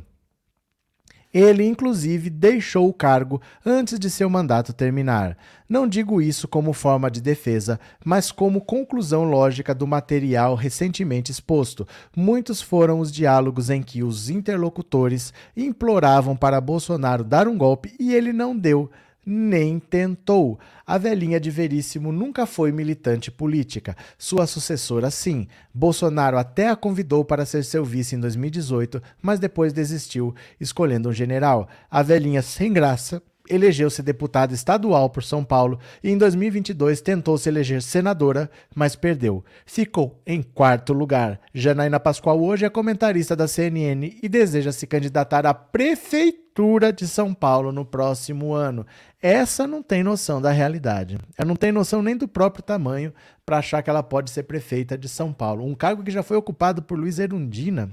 ele, 1.34 1.66
inclusive, 1.66 2.30
deixou 2.30 2.88
o 2.88 2.94
cargo 2.94 3.42
antes 3.66 4.00
de 4.00 4.10
seu 4.10 4.30
mandato 4.30 4.74
terminar. 4.74 5.38
Não 5.68 5.88
digo 5.88 6.22
isso 6.22 6.48
como 6.48 6.74
forma 6.74 7.12
de 7.12 7.22
defesa, 7.22 7.80
mas 8.04 8.32
como 8.32 8.62
conclusão 8.62 9.24
lógica 9.24 9.76
do 9.76 9.86
material 9.86 10.56
recentemente 10.56 11.32
exposto. 11.32 11.88
Muitos 12.16 12.62
foram 12.62 13.00
os 13.00 13.12
diálogos 13.12 13.70
em 13.70 13.82
que 13.82 14.04
os 14.04 14.30
interlocutores 14.30 15.34
imploravam 15.56 16.36
para 16.36 16.62
Bolsonaro 16.62 17.24
dar 17.24 17.48
um 17.48 17.58
golpe 17.58 17.94
e 18.00 18.14
ele 18.14 18.32
não 18.32 18.58
deu 18.58 18.90
nem 19.30 19.78
tentou. 19.78 20.58
A 20.86 20.98
velhinha 20.98 21.38
de 21.38 21.52
Veríssimo 21.52 22.14
nunca 22.14 22.46
foi 22.46 22.72
militante 22.72 23.30
política. 23.30 23.94
Sua 24.18 24.48
sucessora, 24.48 25.12
sim. 25.12 25.48
Bolsonaro 25.74 26.38
até 26.38 26.70
a 26.70 26.78
convidou 26.78 27.26
para 27.26 27.46
ser 27.46 27.66
seu 27.66 27.84
vice 27.84 28.16
em 28.16 28.20
2018, 28.22 29.04
mas 29.22 29.38
depois 29.38 29.74
desistiu, 29.74 30.34
escolhendo 30.62 31.10
um 31.10 31.14
general. 31.14 31.68
A 31.92 32.02
velhinha 32.02 32.42
sem 32.42 32.72
graça 32.72 33.22
elegeu-se 33.50 34.02
deputada 34.02 34.54
estadual 34.54 35.10
por 35.10 35.24
São 35.24 35.44
Paulo 35.44 35.80
e 36.04 36.10
em 36.10 36.18
2022 36.18 37.02
tentou 37.02 37.38
se 37.38 37.50
eleger 37.50 37.82
senadora, 37.82 38.50
mas 38.76 38.96
perdeu. 38.96 39.44
Ficou 39.66 40.22
em 40.26 40.42
quarto 40.42 40.94
lugar. 40.94 41.40
Janaína 41.54 42.00
Pascoal 42.00 42.42
hoje 42.44 42.66
é 42.66 42.70
comentarista 42.70 43.36
da 43.36 43.48
CNN 43.48 44.18
e 44.22 44.30
deseja 44.30 44.72
se 44.72 44.88
candidatar 44.88 45.46
à 45.46 45.54
prefeitura 45.54 46.92
de 46.92 47.08
São 47.08 47.34
Paulo 47.34 47.72
no 47.72 47.86
próximo 47.86 48.54
ano. 48.54 48.86
Essa 49.22 49.68
não 49.68 49.84
tem 49.84 50.04
noção 50.04 50.42
da 50.42 50.52
realidade. 50.52 51.18
Ela 51.38 51.48
não 51.48 51.56
tem 51.56 51.72
noção 51.72 52.02
nem 52.02 52.16
do 52.16 52.28
próprio 52.28 52.64
tamanho 52.64 53.14
para 53.46 53.58
achar 53.58 53.82
que 53.82 53.90
ela 53.90 54.04
pode 54.04 54.30
ser 54.32 54.44
prefeita 54.44 54.98
de 54.98 55.08
São 55.08 55.34
Paulo. 55.34 55.66
Um 55.66 55.76
cargo 55.76 56.04
que 56.04 56.12
já 56.12 56.24
foi 56.24 56.38
ocupado 56.38 56.82
por 56.82 56.98
Luiz 56.98 57.20
Erundina 57.20 57.92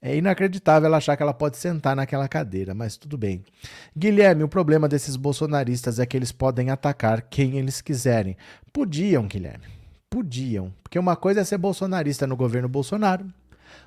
é 0.00 0.16
inacreditável 0.16 0.86
ela 0.86 0.98
achar 0.98 1.16
que 1.16 1.22
ela 1.22 1.34
pode 1.34 1.56
sentar 1.56 1.96
naquela 1.96 2.28
cadeira, 2.28 2.74
mas 2.74 2.96
tudo 2.96 3.16
bem. 3.16 3.44
Guilherme, 3.96 4.44
o 4.44 4.48
problema 4.48 4.88
desses 4.88 5.16
bolsonaristas 5.16 5.98
é 5.98 6.06
que 6.06 6.16
eles 6.16 6.32
podem 6.32 6.70
atacar 6.70 7.22
quem 7.22 7.58
eles 7.58 7.80
quiserem. 7.80 8.36
Podiam, 8.72 9.26
Guilherme. 9.26 9.64
Podiam. 10.08 10.72
Porque 10.82 10.98
uma 10.98 11.16
coisa 11.16 11.40
é 11.40 11.44
ser 11.44 11.58
bolsonarista 11.58 12.26
no 12.26 12.36
governo 12.36 12.68
Bolsonaro, 12.68 13.26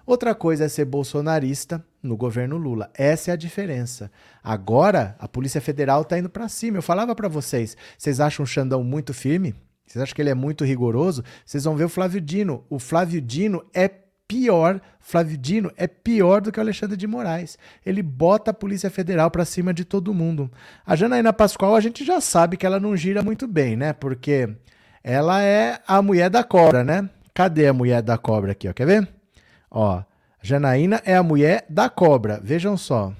outra 0.05 0.33
coisa 0.33 0.65
é 0.65 0.67
ser 0.67 0.85
bolsonarista 0.85 1.83
no 2.01 2.17
governo 2.17 2.57
Lula. 2.57 2.89
Essa 2.93 3.31
é 3.31 3.33
a 3.33 3.37
diferença. 3.37 4.11
Agora, 4.43 5.15
a 5.19 5.27
Polícia 5.27 5.61
Federal 5.61 6.01
está 6.01 6.17
indo 6.17 6.29
para 6.29 6.49
cima. 6.49 6.77
Eu 6.77 6.83
falava 6.83 7.15
para 7.15 7.27
vocês, 7.27 7.77
vocês 7.97 8.19
acham 8.19 8.43
o 8.43 8.47
Xandão 8.47 8.83
muito 8.83 9.13
firme? 9.13 9.55
Vocês 9.85 10.03
acham 10.03 10.15
que 10.15 10.21
ele 10.21 10.29
é 10.29 10.35
muito 10.35 10.63
rigoroso? 10.63 11.23
Vocês 11.45 11.63
vão 11.63 11.75
ver 11.75 11.85
o 11.85 11.89
Flávio 11.89 12.21
Dino. 12.21 12.63
O 12.69 12.77
Flávio 12.77 13.19
Dino 13.19 13.65
é 13.73 13.89
pior, 14.29 14.79
Flávio 15.01 15.35
Dino 15.35 15.71
é 15.75 15.87
pior 15.87 16.39
do 16.39 16.51
que 16.51 16.59
o 16.59 16.61
Alexandre 16.61 16.95
de 16.95 17.07
Moraes. 17.07 17.57
Ele 17.83 18.03
bota 18.03 18.51
a 18.51 18.53
Polícia 18.53 18.89
Federal 18.91 19.31
para 19.31 19.43
cima 19.43 19.73
de 19.73 19.83
todo 19.83 20.13
mundo. 20.13 20.51
A 20.85 20.95
Janaína 20.95 21.33
Pascoal, 21.33 21.75
a 21.75 21.81
gente 21.81 22.05
já 22.05 22.21
sabe 22.21 22.55
que 22.55 22.65
ela 22.65 22.79
não 22.79 22.95
gira 22.95 23.23
muito 23.23 23.47
bem, 23.47 23.75
né? 23.75 23.91
Porque 23.91 24.47
ela 25.03 25.41
é 25.41 25.79
a 25.87 25.99
mulher 26.01 26.29
da 26.29 26.43
cobra, 26.43 26.83
né? 26.83 27.09
Cadê 27.33 27.67
a 27.67 27.73
mulher 27.73 28.03
da 28.03 28.19
cobra 28.19 28.51
aqui, 28.51 28.69
ó? 28.69 28.73
Quer 28.73 28.85
ver? 28.85 29.09
Ó, 29.71 30.03
Janaína 30.43 31.01
é 31.03 31.15
a 31.15 31.23
mulher 31.23 31.65
da 31.67 31.89
cobra. 31.89 32.39
Vejam 32.43 32.77
só. 32.77 33.11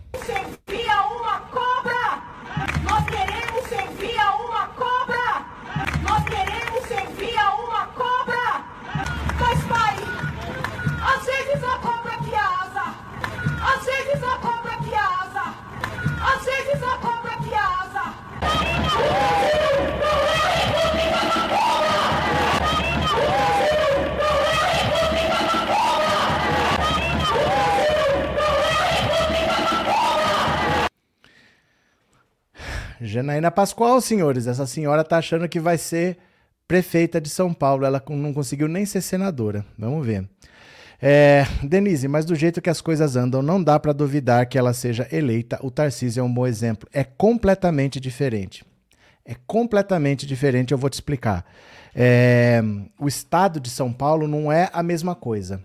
Janaína 33.02 33.50
Pascoal, 33.50 34.02
senhores, 34.02 34.48
essa 34.48 34.66
senhora 34.66 35.04
tá 35.04 35.18
achando 35.18 35.48
que 35.48 35.60
vai 35.60 35.78
ser 35.78 36.18
prefeita 36.68 37.20
de 37.20 37.30
São 37.30 37.54
Paulo. 37.54 37.86
Ela 37.86 38.02
não 38.10 38.34
conseguiu 38.34 38.68
nem 38.68 38.86
ser 38.86 39.02
senadora. 39.02 39.66
Vamos 39.78 40.06
ver. 40.06 40.28
É, 41.02 41.46
Denise, 41.64 42.08
mas 42.08 42.26
do 42.26 42.36
jeito 42.36 42.62
que 42.62 42.70
as 42.70 42.82
coisas 42.82 43.16
andam, 43.16 43.42
não 43.42 43.64
dá 43.64 43.80
para 43.80 43.94
duvidar 43.94 44.46
que 44.48 44.58
ela 44.58 44.74
seja 44.74 45.08
eleita. 45.12 45.58
O 45.64 45.72
Tarcísio 45.72 46.22
é 46.22 46.24
um 46.24 46.34
bom 46.34 46.46
exemplo. 46.46 46.90
É 46.94 47.04
completamente 47.04 48.00
diferente. 48.00 48.66
É 49.26 49.36
completamente 49.48 50.26
diferente, 50.26 50.72
eu 50.72 50.78
vou 50.78 50.90
te 50.90 50.94
explicar. 50.94 51.46
É, 51.96 52.62
o 53.00 53.08
estado 53.08 53.60
de 53.60 53.70
São 53.70 53.94
Paulo 53.94 54.28
não 54.28 54.52
é 54.52 54.70
a 54.74 54.84
mesma 54.84 55.16
coisa. 55.16 55.64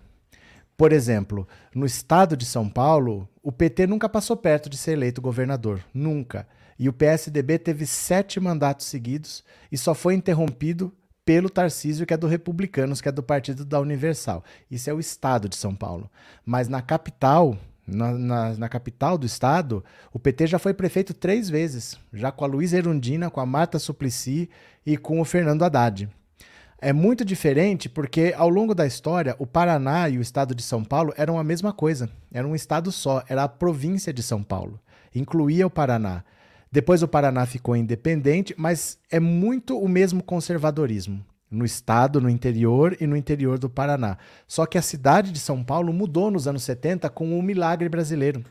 Por 0.77 0.91
exemplo, 0.91 1.47
no 1.73 1.85
estado 1.85 2.35
de 2.35 2.45
São 2.45 2.69
Paulo, 2.69 3.27
o 3.41 3.51
PT 3.51 3.87
nunca 3.87 4.07
passou 4.09 4.35
perto 4.35 4.69
de 4.69 4.77
ser 4.77 4.91
eleito 4.91 5.21
governador. 5.21 5.81
Nunca. 5.93 6.47
E 6.77 6.89
o 6.89 6.93
PSDB 6.93 7.57
teve 7.57 7.85
sete 7.85 8.39
mandatos 8.39 8.85
seguidos 8.85 9.43
e 9.71 9.77
só 9.77 9.93
foi 9.93 10.13
interrompido 10.13 10.93
pelo 11.25 11.49
Tarcísio, 11.49 12.05
que 12.05 12.13
é 12.13 12.17
do 12.17 12.27
Republicanos, 12.27 13.01
que 13.01 13.09
é 13.09 13.11
do 13.11 13.23
Partido 13.23 13.65
da 13.65 13.79
Universal. 13.79 14.43
Isso 14.69 14.89
é 14.89 14.93
o 14.93 14.99
estado 14.99 15.49
de 15.49 15.55
São 15.55 15.73
Paulo. 15.73 16.09
Mas 16.45 16.67
na 16.67 16.81
capital, 16.81 17.57
na, 17.87 18.11
na, 18.11 18.53
na, 18.53 18.69
capital 18.69 19.17
do 19.17 19.25
estado, 19.25 19.83
o 20.13 20.19
PT 20.19 20.47
já 20.47 20.59
foi 20.59 20.73
prefeito 20.73 21.13
três 21.13 21.49
vezes, 21.49 21.97
já 22.13 22.31
com 22.31 22.45
a 22.45 22.47
Luísa 22.47 22.77
Erundina, 22.77 23.31
com 23.31 23.39
a 23.39 23.45
Marta 23.45 23.79
Suplicy 23.79 24.49
e 24.85 24.97
com 24.97 25.19
o 25.19 25.25
Fernando 25.25 25.63
Haddad. 25.63 26.07
É 26.77 26.93
muito 26.93 27.25
diferente 27.25 27.89
porque, 27.89 28.33
ao 28.37 28.49
longo 28.49 28.75
da 28.75 28.85
história, 28.85 29.35
o 29.39 29.47
Paraná 29.47 30.07
e 30.07 30.19
o 30.19 30.21
estado 30.21 30.53
de 30.53 30.61
São 30.61 30.83
Paulo 30.83 31.13
eram 31.17 31.39
a 31.39 31.43
mesma 31.43 31.73
coisa. 31.73 32.07
Era 32.31 32.47
um 32.47 32.53
estado 32.53 32.91
só, 32.91 33.23
era 33.27 33.43
a 33.43 33.49
província 33.49 34.13
de 34.13 34.21
São 34.21 34.43
Paulo. 34.43 34.79
Incluía 35.15 35.65
o 35.65 35.69
Paraná. 35.69 36.23
Depois 36.75 37.01
o 37.01 37.07
Paraná 37.07 37.45
ficou 37.45 37.73
independente, 37.73 38.53
mas 38.57 38.99
é 39.09 39.17
muito 39.17 39.79
o 39.79 39.87
mesmo 39.87 40.21
conservadorismo 40.21 41.25
no 41.49 41.63
estado, 41.63 42.19
no 42.19 42.29
interior 42.29 42.97
e 42.99 43.07
no 43.07 43.15
interior 43.15 43.57
do 43.57 43.69
Paraná. 43.69 44.17
Só 44.45 44.65
que 44.65 44.77
a 44.77 44.81
cidade 44.81 45.31
de 45.31 45.39
São 45.39 45.63
Paulo 45.63 45.93
mudou 45.93 46.29
nos 46.29 46.49
anos 46.49 46.63
70 46.63 47.09
com 47.11 47.39
um 47.39 47.41
milagre 47.41 47.87
brasileiro. 47.87 48.43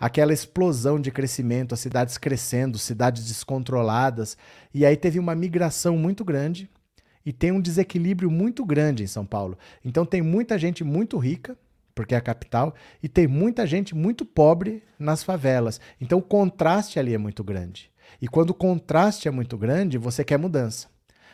Aquela 0.00 0.32
explosão 0.32 1.00
de 1.00 1.12
crescimento, 1.12 1.72
as 1.72 1.78
cidades 1.78 2.18
crescendo, 2.18 2.76
cidades 2.76 3.28
descontroladas, 3.28 4.36
e 4.74 4.84
aí 4.84 4.96
teve 4.96 5.20
uma 5.20 5.36
migração 5.36 5.96
muito 5.96 6.24
grande 6.24 6.68
e 7.24 7.32
tem 7.32 7.52
um 7.52 7.60
desequilíbrio 7.60 8.32
muito 8.32 8.64
grande 8.64 9.04
em 9.04 9.06
São 9.06 9.24
Paulo. 9.24 9.56
Então 9.84 10.04
tem 10.04 10.22
muita 10.22 10.58
gente 10.58 10.82
muito 10.82 11.16
rica 11.18 11.56
porque 12.00 12.14
é 12.14 12.18
a 12.18 12.22
capital, 12.22 12.74
e 13.02 13.08
tem 13.10 13.26
muita 13.26 13.66
gente 13.66 13.94
muito 13.94 14.24
pobre 14.24 14.82
nas 14.98 15.22
favelas. 15.22 15.78
Então 16.00 16.18
o 16.18 16.22
contraste 16.22 16.98
ali 16.98 17.12
é 17.12 17.18
muito 17.18 17.44
grande. 17.44 17.90
E 18.22 18.26
quando 18.26 18.50
o 18.50 18.54
contraste 18.54 19.28
é 19.28 19.30
muito 19.30 19.58
grande, 19.58 19.98
você 19.98 20.24
quer 20.24 20.38
mudança. 20.38 20.88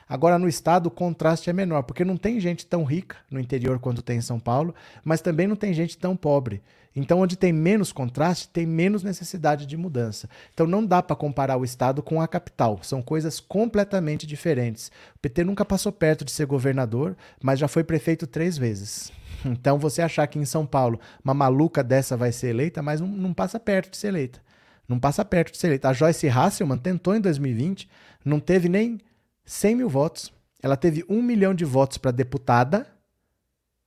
Agora, 0.09 0.41
no 0.41 0.49
estado, 0.49 0.89
o 0.89 0.91
contraste 0.91 1.49
é 1.49 1.53
menor, 1.53 1.85
porque 1.85 2.05
não 2.05 2.17
tem 2.17 2.41
gente 2.41 2.67
tão 2.67 2.83
rica 2.83 3.17
no 3.31 3.39
interior 3.39 3.79
quanto 3.79 4.03
tem 4.03 4.19
em 4.19 4.21
São 4.21 4.41
Paulo, 4.41 4.75
mas 5.05 5.21
também 5.21 5.47
não 5.47 5.55
tem 5.55 5.73
gente 5.73 5.97
tão 5.97 6.17
pobre. 6.17 6.61
Então, 6.95 7.21
onde 7.21 7.37
tem 7.37 7.53
menos 7.53 7.93
contraste, 7.93 8.49
tem 8.49 8.67
menos 8.67 9.05
necessidade 9.05 9.67
de 9.67 9.77
mudança. 9.77 10.29
Então, 10.53 10.67
não 10.67 10.85
dá 10.85 11.01
para 11.01 11.15
comparar 11.15 11.59
o 11.59 11.65
estado 11.65 12.03
com 12.03 12.21
a 12.21 12.27
capital. 12.27 12.81
São 12.83 13.03
coisas 13.03 13.39
completamente 13.39 14.27
diferentes. 14.27 14.91
O 15.15 15.19
PT 15.21 15.45
nunca 15.45 15.65
passou 15.65 15.93
perto 15.93 16.25
de 16.25 16.33
ser 16.33 16.47
governador, 16.47 17.17
mas 17.41 17.61
já 17.61 17.69
foi 17.69 17.85
prefeito 17.85 18.27
três 18.27 18.59
vezes. 18.59 19.13
Então, 19.53 19.79
você 19.79 20.03
achar 20.03 20.27
que 20.27 20.39
em 20.39 20.45
São 20.45 20.67
Paulo 20.67 21.01
uma 21.23 21.35
maluca 21.35 21.83
dessa 21.83 22.17
vai 22.17 22.33
ser 22.33 22.49
eleita, 22.49 22.83
mas 22.83 23.01
não, 23.01 23.09
não 23.09 23.35
passa 23.35 23.59
perto 23.59 23.91
de 23.91 23.97
ser 23.97 24.09
eleita. 24.09 24.41
Não 24.89 24.99
passa 24.99 25.25
perto 25.25 25.53
de 25.53 25.59
ser 25.59 25.69
eleita. 25.69 25.89
A 25.89 25.93
Joyce 25.93 26.29
Hasselman 26.29 26.79
tentou 26.79 27.15
em 27.15 27.21
2020, 27.21 27.89
não 28.25 28.39
teve 28.39 28.69
nem 28.69 29.01
100 29.45 29.75
mil 29.77 29.89
votos. 29.89 30.33
Ela 30.63 30.77
teve 30.77 31.05
um 31.09 31.23
milhão 31.23 31.55
de 31.55 31.65
votos 31.65 31.99
para 31.99 32.11
deputada, 32.11 32.87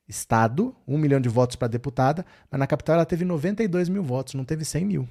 Estado, 0.08 0.76
um 0.88 0.98
milhão 0.98 1.22
de 1.22 1.30
votos 1.30 1.56
para 1.56 1.68
deputada, 1.68 2.26
mas 2.50 2.58
na 2.58 2.66
capital 2.66 2.96
ela 2.96 3.06
teve 3.06 3.24
92 3.24 3.90
mil 3.90 4.02
votos, 4.02 4.34
não 4.34 4.44
teve 4.44 4.66
100 4.66 4.86
mil. 4.86 5.08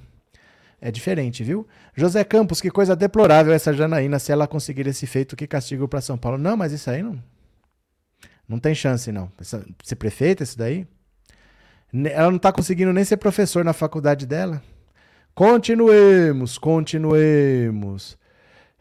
É 0.81 0.91
diferente, 0.91 1.43
viu? 1.43 1.67
José 1.95 2.23
Campos, 2.23 2.59
que 2.59 2.69
coisa 2.69 2.95
deplorável 2.95 3.53
essa 3.53 3.73
Janaína, 3.73 4.19
se 4.19 4.31
ela 4.31 4.47
conseguir 4.47 4.87
esse 4.87 5.07
feito, 5.07 5.35
que 5.35 5.47
castigo 5.47 5.87
para 5.87 6.01
São 6.01 6.17
Paulo. 6.17 6.37
Não, 6.37 6.55
mas 6.57 6.71
isso 6.71 6.89
aí 6.89 7.01
não. 7.01 7.21
Não 8.49 8.57
tem 8.57 8.73
chance, 8.73 9.11
não. 9.11 9.31
Essa, 9.39 9.63
ser 9.83 9.95
prefeita, 9.95 10.41
isso 10.41 10.57
daí. 10.57 10.87
Ela 11.93 12.31
não 12.31 12.37
está 12.37 12.51
conseguindo 12.51 12.91
nem 12.91 13.05
ser 13.05 13.17
professor 13.17 13.63
na 13.63 13.73
faculdade 13.73 14.25
dela. 14.25 14.61
Continuemos, 15.35 16.57
continuemos. 16.57 18.17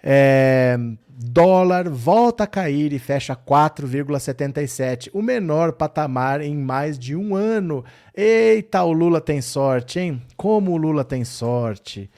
É, 0.02 0.78
dólar 1.08 1.88
volta 1.90 2.44
a 2.44 2.46
cair 2.46 2.92
e 2.94 2.98
fecha 2.98 3.36
4,77, 3.36 5.10
o 5.12 5.20
menor 5.20 5.72
patamar 5.72 6.40
em 6.40 6.56
mais 6.56 6.98
de 6.98 7.14
um 7.14 7.36
ano. 7.36 7.84
Eita, 8.14 8.82
o 8.84 8.92
Lula 8.92 9.20
tem 9.20 9.42
sorte, 9.42 10.00
hein? 10.00 10.22
Como 10.34 10.72
o 10.72 10.76
Lula 10.78 11.04
tem 11.04 11.24
sorte 11.24 12.10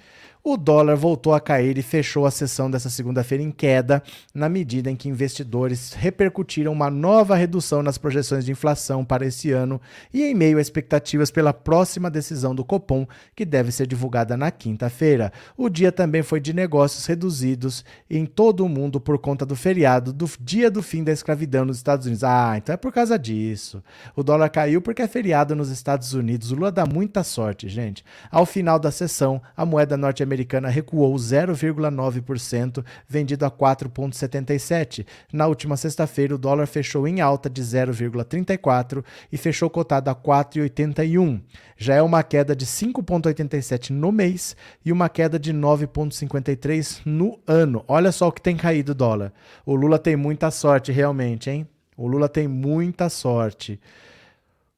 o 0.43 0.57
dólar 0.57 0.97
voltou 0.97 1.35
a 1.35 1.41
cair 1.41 1.77
e 1.77 1.83
fechou 1.83 2.25
a 2.25 2.31
sessão 2.31 2.71
dessa 2.71 2.89
segunda-feira 2.89 3.45
em 3.45 3.51
queda, 3.51 4.03
na 4.35 4.49
medida 4.49 4.91
em 4.91 4.97
que 4.97 5.09
investidores 5.09 5.93
repercutiram 5.93 6.73
uma 6.73 6.91
nova 6.91 7.37
redução 7.37 7.83
nas 7.83 7.99
projeções 7.99 8.47
de 8.47 8.53
inflação 8.53 9.05
para 9.05 9.27
esse 9.27 9.53
ano 9.53 9.79
e 10.13 10.23
em 10.23 10.35
meio 10.35 10.57
a 10.57 10.61
expectativas 10.61 11.31
pela 11.31 11.53
próxima 11.53 12.11
decisão 12.11 12.55
do 12.55 12.65
Copom, 12.65 13.07
que 13.37 13.45
deve 13.45 13.71
ser 13.71 13.87
divulgada 13.87 14.35
na 14.35 14.51
quinta-feira. 14.51 15.31
O 15.59 15.69
dia 15.69 15.93
também 15.93 16.23
foi 16.23 16.41
de 16.41 16.55
negócios 16.55 17.05
reduzidos 17.05 17.85
em 18.09 18.25
todo 18.25 18.65
o 18.65 18.69
mundo 18.69 18.99
por 18.99 19.19
conta 19.19 19.45
do 19.45 19.55
feriado 19.55 20.11
do 20.11 20.29
dia 20.41 20.71
do 20.71 20.83
fim 20.83 21.05
da 21.05 21.13
escravidão 21.13 21.67
nos 21.67 21.77
Estados 21.77 22.07
Unidos. 22.07 22.25
Ah, 22.25 22.55
então 22.57 22.73
é 22.73 22.79
por 22.79 22.93
causa 22.93 23.19
disso. 23.19 23.83
O 24.17 24.23
dólar 24.23 24.49
caiu 24.49 24.81
porque 24.81 25.03
é 25.03 25.09
feriado 25.09 25.55
nos 25.55 25.69
Estados 25.69 26.15
Unidos. 26.15 26.51
O 26.51 26.55
Lula 26.55 26.73
dá 26.73 26.87
muita 26.87 27.23
sorte, 27.23 27.69
gente. 27.69 28.03
Ao 28.31 28.47
final 28.47 28.79
da 28.79 28.91
sessão, 28.91 29.43
a 29.55 29.67
moeda 29.67 29.99
norte-americana 29.99 30.30
norte-americana 30.31 30.69
recuou 30.69 31.15
0,9%, 31.15 32.85
vendido 33.09 33.45
a 33.45 33.51
4,77. 33.51 35.07
Na 35.33 35.47
última 35.47 35.77
sexta-feira, 35.77 36.35
o 36.35 36.39
dólar 36.39 36.67
fechou 36.67 37.07
em 37.09 37.21
alta 37.21 37.51
de 37.51 37.61
0,34 37.63 39.05
e 39.33 39.37
fechou 39.37 39.69
cotado 39.69 40.09
a 40.09 40.15
4,81. 40.15 41.41
Já 41.77 41.95
é 41.95 42.03
uma 42.03 42.23
queda 42.23 42.55
de 42.55 42.65
5,87 42.65 43.91
no 43.91 44.13
mês 44.13 44.57
e 44.85 44.93
uma 44.93 45.09
queda 45.09 45.39
de 45.39 45.53
9,53 45.53 47.01
no 47.05 47.39
ano. 47.47 47.85
Olha 47.89 48.13
só 48.13 48.29
o 48.29 48.33
que 48.33 48.41
tem 48.41 48.57
caído 48.57 48.93
o 48.93 48.95
dólar. 48.95 49.33
O 49.67 49.75
Lula 49.75 49.99
tem 49.99 50.17
muita 50.17 50.51
sorte, 50.51 50.93
realmente, 50.93 51.51
hein? 51.51 51.67
O 51.97 52.07
Lula 52.07 52.29
tem 52.29 52.47
muita 52.47 53.09
sorte. 53.09 53.81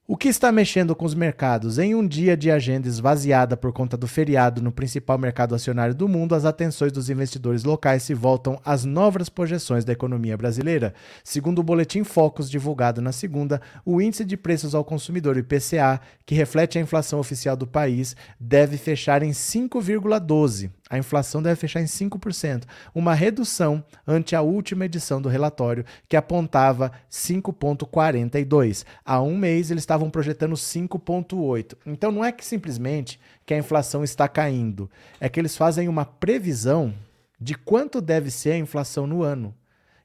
O 0.04 0.16
que 0.16 0.28
está 0.28 0.50
mexendo 0.50 0.96
com 0.96 1.04
os 1.04 1.14
mercados? 1.14 1.78
Em 1.78 1.94
um 1.94 2.04
dia 2.04 2.36
de 2.36 2.50
agenda 2.50 2.88
esvaziada 2.88 3.56
por 3.56 3.72
conta 3.72 3.96
do 3.96 4.08
feriado 4.08 4.60
no 4.60 4.72
principal 4.72 5.16
mercado 5.16 5.54
acionário 5.54 5.94
do 5.94 6.08
mundo, 6.08 6.34
as 6.34 6.44
atenções 6.44 6.90
dos 6.90 7.08
investidores 7.08 7.62
locais 7.62 8.02
se 8.02 8.12
voltam 8.12 8.60
às 8.64 8.84
novas 8.84 9.28
projeções 9.28 9.84
da 9.84 9.92
economia 9.92 10.36
brasileira. 10.36 10.92
Segundo 11.22 11.60
o 11.60 11.62
boletim 11.62 12.02
Focus 12.02 12.50
divulgado 12.50 13.00
na 13.00 13.12
segunda, 13.12 13.62
o 13.84 14.02
índice 14.02 14.24
de 14.24 14.36
preços 14.36 14.74
ao 14.74 14.84
consumidor 14.84 15.36
IPCA, 15.36 16.00
que 16.26 16.34
reflete 16.34 16.78
a 16.78 16.82
inflação 16.82 17.20
oficial 17.20 17.56
do 17.56 17.66
país, 17.66 18.16
deve 18.40 18.76
fechar 18.78 19.22
em 19.22 19.30
5,12 19.30 20.68
a 20.92 20.98
inflação 20.98 21.42
deve 21.42 21.56
fechar 21.56 21.80
em 21.80 21.86
5%, 21.86 22.64
uma 22.94 23.14
redução 23.14 23.82
ante 24.06 24.36
a 24.36 24.42
última 24.42 24.84
edição 24.84 25.22
do 25.22 25.28
relatório, 25.30 25.86
que 26.06 26.18
apontava 26.18 26.92
5,42. 27.10 28.84
Há 29.02 29.22
um 29.22 29.34
mês 29.34 29.70
eles 29.70 29.84
estavam 29.84 30.10
projetando 30.10 30.54
5,8. 30.54 31.78
Então 31.86 32.12
não 32.12 32.22
é 32.22 32.30
que 32.30 32.44
simplesmente 32.44 33.18
que 33.46 33.54
a 33.54 33.56
inflação 33.56 34.04
está 34.04 34.28
caindo, 34.28 34.90
é 35.18 35.30
que 35.30 35.40
eles 35.40 35.56
fazem 35.56 35.88
uma 35.88 36.04
previsão 36.04 36.92
de 37.40 37.54
quanto 37.54 37.98
deve 37.98 38.30
ser 38.30 38.50
a 38.50 38.58
inflação 38.58 39.06
no 39.06 39.22
ano. 39.22 39.54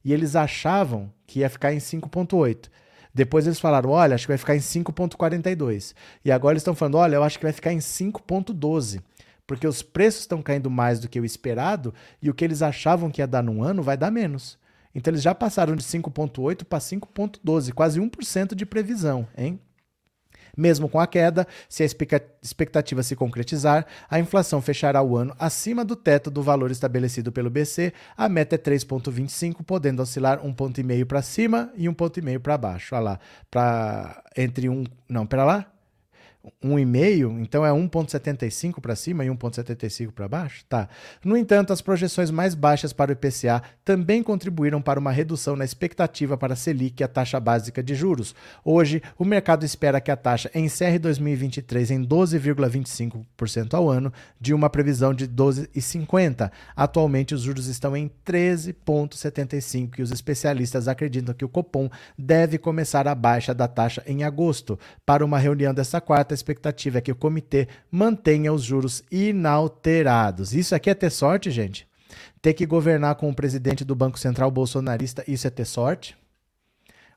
E 0.06 0.14
eles 0.14 0.38
achavam 0.38 1.12
que 1.26 1.40
ia 1.40 1.50
ficar 1.50 1.74
em 1.74 1.80
5,8. 1.80 2.70
Depois 3.14 3.46
eles 3.46 3.60
falaram: 3.60 3.90
olha, 3.90 4.16
acho 4.16 4.26
que 4.26 4.32
vai 4.32 4.38
ficar 4.38 4.56
em 4.56 4.60
5,42. 4.60 5.94
E 6.24 6.32
agora 6.32 6.54
eles 6.54 6.62
estão 6.62 6.74
falando: 6.74 6.96
olha, 6.96 7.18
eu 7.18 7.24
acho 7.24 7.38
que 7.38 7.44
vai 7.44 7.52
ficar 7.52 7.74
em 7.74 7.80
5,12 7.80 9.02
porque 9.48 9.66
os 9.66 9.82
preços 9.82 10.22
estão 10.22 10.42
caindo 10.42 10.70
mais 10.70 11.00
do 11.00 11.08
que 11.08 11.20
o 11.20 11.26
esperado 11.26 11.94
e 12.22 12.30
o 12.30 12.34
que 12.34 12.44
eles 12.44 12.62
achavam 12.62 13.10
que 13.10 13.22
ia 13.22 13.28
dar 13.28 13.42
num 13.42 13.64
ano 13.64 13.82
vai 13.82 13.98
dar 13.98 14.12
menos. 14.12 14.60
Então 14.94 15.12
eles 15.12 15.24
já 15.24 15.34
passaram 15.34 15.76
de 15.76 15.84
5,8 15.84 16.66
para 16.66 16.80
5,12, 16.80 17.72
quase 17.72 18.00
1% 18.00 18.54
de 18.54 18.66
previsão, 18.66 19.28
hein? 19.38 19.60
Mesmo 20.58 20.90
com 20.90 21.00
a 21.00 21.06
queda, 21.06 21.48
se 21.70 21.84
a 21.84 21.86
expectativa 21.86 23.04
se 23.04 23.16
concretizar, 23.16 23.86
a 24.10 24.20
inflação 24.20 24.60
fechará 24.60 25.04
o 25.04 25.16
ano 25.16 25.36
acima 25.38 25.86
do 25.86 25.96
teto 25.96 26.32
do 26.32 26.42
valor 26.42 26.72
estabelecido 26.72 27.32
pelo 27.32 27.48
BC. 27.48 27.94
A 28.18 28.28
meta 28.28 28.56
é 28.56 28.58
3,25, 28.58 29.64
podendo 29.64 30.02
oscilar 30.02 30.44
um 30.44 30.52
ponto 30.52 30.82
e 30.82 30.84
meio 30.84 31.06
para 31.06 31.22
cima 31.22 31.72
e 31.76 31.88
um 31.88 31.94
ponto 31.94 32.18
e 32.18 32.24
meio 32.24 32.40
para 32.40 32.58
baixo. 32.58 32.96
Olha 32.96 33.04
lá, 33.04 33.20
para 33.52 34.24
entre 34.36 34.68
um, 34.68 34.84
não, 35.08 35.28
para 35.28 35.46
lá, 35.46 35.72
1,5, 36.64 37.42
então 37.42 37.66
é 37.66 37.70
1,75 37.70 38.80
para 38.82 38.96
cima 38.96 39.26
e 39.26 39.28
1,75 39.30 40.12
para 40.12 40.28
baixo? 40.28 40.66
Tá. 40.68 40.90
No 41.24 41.38
entanto, 41.38 41.74
as 41.74 41.82
projeções 41.82 42.32
mais 42.32 42.56
baixas 42.56 42.94
para 42.94 43.12
o 43.12 43.14
IPCA 43.14 43.62
também 43.84 44.24
contribuíram 44.24 44.82
para 44.82 45.00
uma 45.00 45.12
redução 45.12 45.56
na 45.56 45.66
expectativa 45.66 46.38
para 46.38 46.54
a 46.54 46.56
Selic, 46.56 47.04
a 47.04 47.08
taxa 47.08 47.40
básica 47.40 47.82
de 47.84 47.96
juros. 47.96 48.36
Hoje, 48.64 49.02
o 49.18 49.26
mercado 49.26 49.66
espera 49.66 50.02
que 50.02 50.12
a 50.12 50.16
taxa 50.16 50.50
encerre 50.54 51.00
2023 51.00 51.92
em 51.92 52.06
12,25% 52.06 53.74
ao 53.74 53.90
ano, 53.90 54.12
de 54.40 54.54
uma 54.54 54.70
previsão 54.70 55.14
de 55.14 55.28
12,50. 55.28 56.52
Atualmente, 56.76 57.34
os 57.34 57.42
juros 57.42 57.68
estão 57.68 57.96
em 57.96 58.10
13,75 58.26 60.00
e 60.00 60.02
os 60.02 60.12
especialistas 60.12 60.88
acreditam 60.88 61.34
que 61.34 61.46
o 61.46 61.50
Copom 61.50 61.90
deve 62.18 62.58
começar 62.58 63.08
a 63.08 63.16
baixa 63.16 63.54
da 63.54 63.68
taxa 63.68 64.04
em 64.06 64.24
agosto. 64.24 64.80
Para 65.06 65.26
uma 65.26 65.40
reunião 65.40 65.74
dessa 65.74 66.00
quarta, 66.02 66.34
expectativa 66.38 66.98
é 67.00 67.02
que 67.02 67.12
o 67.12 67.16
comitê 67.16 67.68
mantenha 67.92 68.54
os 68.54 68.64
juros 68.64 69.04
inalterados. 69.12 70.54
Isso 70.54 70.74
aqui 70.74 70.90
é 70.90 70.94
ter 70.94 71.10
sorte, 71.10 71.52
gente? 71.52 71.88
Ter 72.42 72.54
que 72.54 72.66
governar 72.66 73.16
com 73.16 73.30
o 73.30 73.36
presidente 73.36 73.84
do 73.84 73.96
Banco 73.96 74.18
Central 74.18 74.50
bolsonarista, 74.50 75.24
isso 75.28 75.48
é 75.48 75.50
ter 75.50 75.66
sorte? 75.66 76.16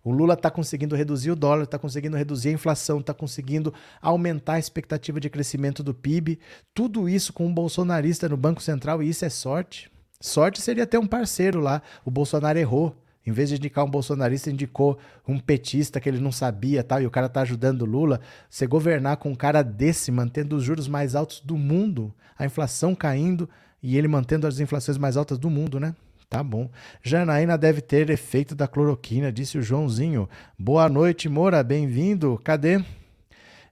O 0.03 0.11
Lula 0.11 0.33
está 0.33 0.51
conseguindo 0.51 0.97
reduzir 0.97 1.31
o 1.31 1.37
dólar, 1.37 1.65
está 1.65 1.79
conseguindo 1.79 2.17
reduzir 2.17 2.49
a 2.49 2.53
inflação, 2.53 3.01
está 3.01 3.13
conseguindo 3.13 3.73
aumentar 4.01 4.55
a 4.55 4.59
expectativa 4.59 5.21
de 5.21 5.29
crescimento 5.29 5.83
do 5.83 5.93
PIB. 5.93 6.39
Tudo 6.73 7.09
isso 7.09 7.33
com 7.33 7.47
um 7.47 7.53
bolsonarista 7.53 8.29
no 8.29 8.37
Banco 8.37 8.63
Central, 8.63 9.03
e 9.03 9.11
isso 9.11 9.27
é 9.27 9.29
sorte? 9.29 9.91
Sorte 10.19 10.61
seria 10.61 10.87
ter 10.87 10.99
um 10.99 11.07
parceiro 11.07 11.61
lá. 11.61 11.83
O 12.05 12.11
Bolsonaro 12.11 12.59
errou. 12.59 12.97
Em 13.27 13.33
vez 13.33 13.51
de 13.51 13.57
indicar 13.57 13.85
um 13.85 13.91
bolsonarista, 13.91 14.51
indicou 14.51 14.99
um 15.29 15.39
petista 15.39 16.01
que 16.01 16.09
ele 16.09 16.21
não 16.21 16.33
sabia 16.33 16.83
tal, 16.83 17.03
e 17.03 17.07
o 17.07 17.11
cara 17.11 17.29
tá 17.29 17.43
ajudando 17.43 17.83
o 17.83 17.87
Lula. 17.87 18.21
Você 18.49 18.67
governar 18.67 19.19
com 19.19 19.31
um 19.31 19.35
cara 19.35 19.63
desse, 19.63 20.11
mantendo 20.11 20.57
os 20.57 20.65
juros 20.65 20.89
mais 20.89 21.15
altos 21.15 21.41
do 21.41 21.57
mundo, 21.57 22.15
a 22.39 22.47
inflação 22.47 22.95
caindo 22.95 23.49
e 23.83 23.97
ele 23.97 24.09
mantendo 24.09 24.47
as 24.47 24.59
inflações 24.61 24.97
mais 24.97 25.17
altas 25.17 25.39
do 25.39 25.51
mundo, 25.51 25.79
né? 25.79 25.95
Tá 26.29 26.43
bom. 26.43 26.71
Janaína 27.03 27.59
deve 27.59 27.81
ter 27.81 28.09
efeito 28.09 28.55
da 28.55 28.69
cloroquina, 28.69 29.33
disse 29.33 29.59
o 29.59 29.63
Joãozinho. 29.63 30.29
Boa 30.59 30.89
noite, 30.89 31.29
Moura, 31.29 31.63
bem-vindo. 31.63 32.41
Cadê? 32.45 32.81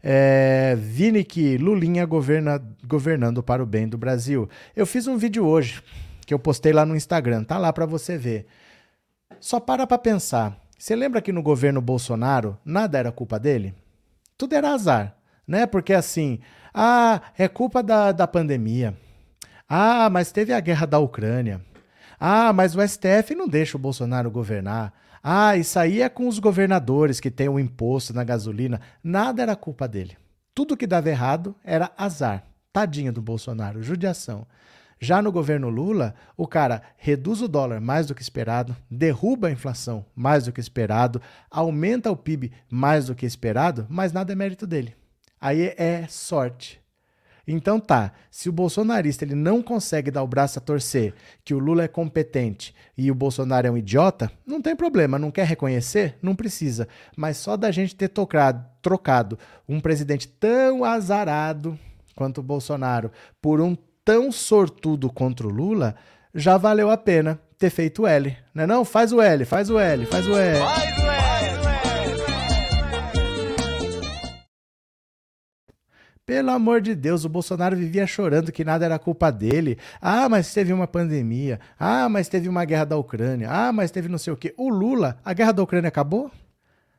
É, 0.02 0.76
Vinick, 0.76 1.56
Lulinha 1.56 2.04
governa, 2.04 2.62
governando 2.86 3.42
para 3.42 3.62
o 3.62 3.66
bem 3.66 3.88
do 3.88 3.96
Brasil. 3.96 4.48
Eu 4.74 4.86
fiz 4.86 5.06
um 5.06 5.16
vídeo 5.16 5.46
hoje 5.46 5.82
que 6.26 6.34
eu 6.34 6.38
postei 6.38 6.72
lá 6.72 6.84
no 6.84 6.94
Instagram, 6.94 7.44
tá 7.44 7.56
lá 7.58 7.72
para 7.72 7.86
você 7.86 8.18
ver. 8.18 8.46
Só 9.40 9.60
para 9.60 9.86
para 9.86 9.98
pensar. 9.98 10.56
Você 10.78 10.94
lembra 10.94 11.20
que 11.20 11.32
no 11.32 11.42
governo 11.42 11.80
Bolsonaro 11.80 12.58
nada 12.64 12.98
era 12.98 13.12
culpa 13.12 13.38
dele? 13.38 13.74
Tudo 14.36 14.54
era 14.54 14.72
azar, 14.72 15.16
né? 15.46 15.66
Porque 15.66 15.92
assim, 15.92 16.38
ah, 16.72 17.20
é 17.36 17.48
culpa 17.48 17.82
da, 17.82 18.12
da 18.12 18.26
pandemia. 18.26 18.96
Ah, 19.68 20.08
mas 20.10 20.30
teve 20.32 20.52
a 20.52 20.60
guerra 20.60 20.86
da 20.86 20.98
Ucrânia. 20.98 21.60
Ah, 22.18 22.52
mas 22.52 22.74
o 22.74 22.86
STF 22.86 23.34
não 23.34 23.48
deixa 23.48 23.76
o 23.76 23.80
Bolsonaro 23.80 24.30
governar. 24.30 24.92
Ah, 25.22 25.56
isso 25.56 25.78
aí 25.78 26.00
é 26.00 26.08
com 26.08 26.28
os 26.28 26.38
governadores 26.38 27.20
que 27.20 27.30
têm 27.30 27.48
o 27.48 27.54
um 27.54 27.58
imposto 27.58 28.14
na 28.14 28.24
gasolina. 28.24 28.80
Nada 29.02 29.42
era 29.42 29.56
culpa 29.56 29.86
dele. 29.86 30.16
Tudo 30.54 30.76
que 30.76 30.86
dava 30.86 31.08
errado 31.08 31.54
era 31.64 31.92
azar. 31.96 32.44
Tadinho 32.72 33.12
do 33.12 33.20
Bolsonaro, 33.20 33.82
judiação. 33.82 34.46
Já 35.00 35.22
no 35.22 35.30
governo 35.30 35.68
Lula, 35.68 36.14
o 36.36 36.46
cara 36.46 36.82
reduz 36.96 37.40
o 37.40 37.48
dólar 37.48 37.80
mais 37.80 38.06
do 38.06 38.14
que 38.14 38.22
esperado, 38.22 38.76
derruba 38.90 39.48
a 39.48 39.52
inflação 39.52 40.04
mais 40.14 40.44
do 40.44 40.52
que 40.52 40.60
esperado, 40.60 41.22
aumenta 41.50 42.10
o 42.10 42.16
PIB 42.16 42.52
mais 42.70 43.06
do 43.06 43.14
que 43.14 43.24
esperado, 43.24 43.86
mas 43.88 44.12
nada 44.12 44.32
é 44.32 44.36
mérito 44.36 44.66
dele. 44.66 44.94
Aí 45.40 45.74
é 45.76 46.06
sorte. 46.08 46.80
Então 47.50 47.80
tá, 47.80 48.12
se 48.30 48.50
o 48.50 48.52
bolsonarista 48.52 49.24
ele 49.24 49.34
não 49.34 49.62
consegue 49.62 50.10
dar 50.10 50.22
o 50.22 50.26
braço 50.26 50.58
a 50.58 50.62
torcer 50.62 51.14
que 51.42 51.54
o 51.54 51.58
Lula 51.58 51.84
é 51.84 51.88
competente 51.88 52.74
e 52.96 53.10
o 53.10 53.14
Bolsonaro 53.14 53.66
é 53.66 53.70
um 53.70 53.78
idiota, 53.78 54.30
não 54.46 54.60
tem 54.60 54.76
problema, 54.76 55.18
não 55.18 55.30
quer 55.30 55.46
reconhecer? 55.46 56.18
Não 56.20 56.36
precisa. 56.36 56.86
Mas 57.16 57.38
só 57.38 57.56
da 57.56 57.70
gente 57.70 57.96
ter 57.96 58.08
tocado, 58.08 58.62
trocado 58.82 59.38
um 59.66 59.80
presidente 59.80 60.28
tão 60.28 60.84
azarado 60.84 61.78
quanto 62.14 62.38
o 62.38 62.42
Bolsonaro 62.42 63.10
por 63.40 63.62
um 63.62 63.74
tão 64.08 64.32
sortudo 64.32 65.12
contra 65.12 65.46
o 65.46 65.50
Lula, 65.50 65.94
já 66.34 66.56
valeu 66.56 66.88
a 66.88 66.96
pena 66.96 67.38
ter 67.58 67.68
feito 67.68 68.04
o 68.04 68.06
L. 68.06 68.34
Não 68.54 68.64
é 68.64 68.66
não? 68.66 68.82
Faz 68.82 69.12
o 69.12 69.20
L, 69.20 69.44
faz 69.44 69.68
o 69.68 69.78
L, 69.78 70.06
faz 70.06 70.26
o 70.26 70.34
L. 70.34 70.58
Faz 70.58 70.98
o 70.98 71.10
L. 71.10 71.18
Pelo 76.24 76.50
amor 76.50 76.80
de 76.80 76.94
Deus, 76.94 77.26
o 77.26 77.28
Bolsonaro 77.28 77.76
vivia 77.76 78.06
chorando 78.06 78.50
que 78.50 78.64
nada 78.64 78.86
era 78.86 78.98
culpa 78.98 79.30
dele. 79.30 79.76
Ah, 80.00 80.26
mas 80.26 80.54
teve 80.54 80.72
uma 80.72 80.86
pandemia. 80.86 81.60
Ah, 81.78 82.08
mas 82.08 82.30
teve 82.30 82.48
uma 82.48 82.64
guerra 82.64 82.86
da 82.86 82.96
Ucrânia. 82.96 83.50
Ah, 83.50 83.70
mas 83.74 83.90
teve 83.90 84.08
não 84.08 84.16
sei 84.16 84.32
o 84.32 84.38
quê. 84.38 84.54
O 84.56 84.70
Lula, 84.70 85.18
a 85.22 85.34
guerra 85.34 85.52
da 85.52 85.62
Ucrânia 85.62 85.88
acabou? 85.88 86.30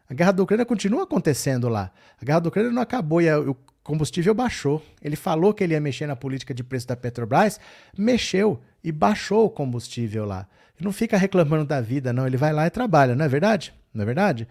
A 0.08 0.14
guerra 0.14 0.32
da 0.32 0.44
Ucrânia 0.44 0.66
continua 0.66 1.06
acontecendo 1.06 1.70
lá. 1.70 1.90
A 2.22 2.26
guerra 2.26 2.40
da 2.40 2.50
Ucrânia 2.50 2.72
não 2.72 2.84
acabou 2.84 3.20
e 3.20 3.34
o 3.34 3.56
combustível 3.90 4.36
baixou. 4.36 4.84
Ele 5.02 5.16
falou 5.16 5.52
que 5.52 5.64
ele 5.64 5.74
ia 5.74 5.82
mexer 5.82 6.06
na 6.06 6.16
política 6.16 6.54
de 6.54 6.64
preço 6.64 6.88
da 6.88 6.96
Petrobras, 6.96 7.60
mexeu 7.98 8.62
e 8.84 8.92
baixou 8.92 9.46
o 9.46 9.50
combustível 9.50 10.26
lá. 10.26 10.48
Não 10.80 10.92
fica 10.92 11.18
reclamando 11.18 11.66
da 11.66 11.82
vida, 11.82 12.14
não. 12.14 12.28
Ele 12.28 12.38
vai 12.38 12.54
lá 12.54 12.68
e 12.68 12.70
trabalha, 12.70 13.16
não 13.16 13.26
é 13.26 13.28
verdade? 13.28 13.74
Não 13.92 14.04
é 14.04 14.06
verdade? 14.06 14.48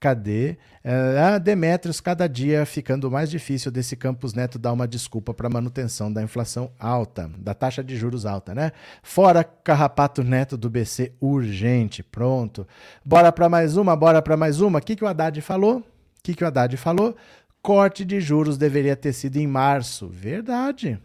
Cadê? 0.00 0.56
É, 0.82 1.20
a 1.20 1.38
Demetrios, 1.38 2.00
cada 2.00 2.26
dia 2.26 2.64
ficando 2.64 3.10
mais 3.10 3.30
difícil 3.30 3.70
desse 3.70 3.94
Campos 3.94 4.32
Neto 4.32 4.58
dar 4.58 4.72
uma 4.72 4.88
desculpa 4.88 5.34
para 5.34 5.50
manutenção 5.50 6.10
da 6.10 6.22
inflação 6.22 6.70
alta, 6.78 7.30
da 7.36 7.52
taxa 7.52 7.84
de 7.84 7.94
juros 7.94 8.24
alta, 8.24 8.54
né? 8.54 8.72
Fora 9.02 9.44
Carrapato 9.44 10.24
Neto 10.24 10.56
do 10.56 10.70
BC 10.70 11.12
urgente, 11.20 12.02
pronto. 12.02 12.66
Bora 13.04 13.30
para 13.30 13.50
mais 13.50 13.76
uma, 13.76 13.94
bora 13.94 14.22
para 14.22 14.36
mais 14.36 14.62
uma. 14.62 14.78
O 14.78 14.82
que, 14.82 14.96
que 14.96 15.04
o 15.04 15.06
Haddad 15.06 15.38
falou? 15.42 15.78
O 15.78 15.84
que, 16.22 16.34
que 16.34 16.42
o 16.42 16.46
Haddad 16.46 16.74
falou? 16.78 17.14
Corte 17.62 18.04
de 18.04 18.20
juros 18.20 18.56
deveria 18.56 18.96
ter 18.96 19.12
sido 19.12 19.36
em 19.36 19.46
março. 19.46 20.08
Verdade. 20.08 20.98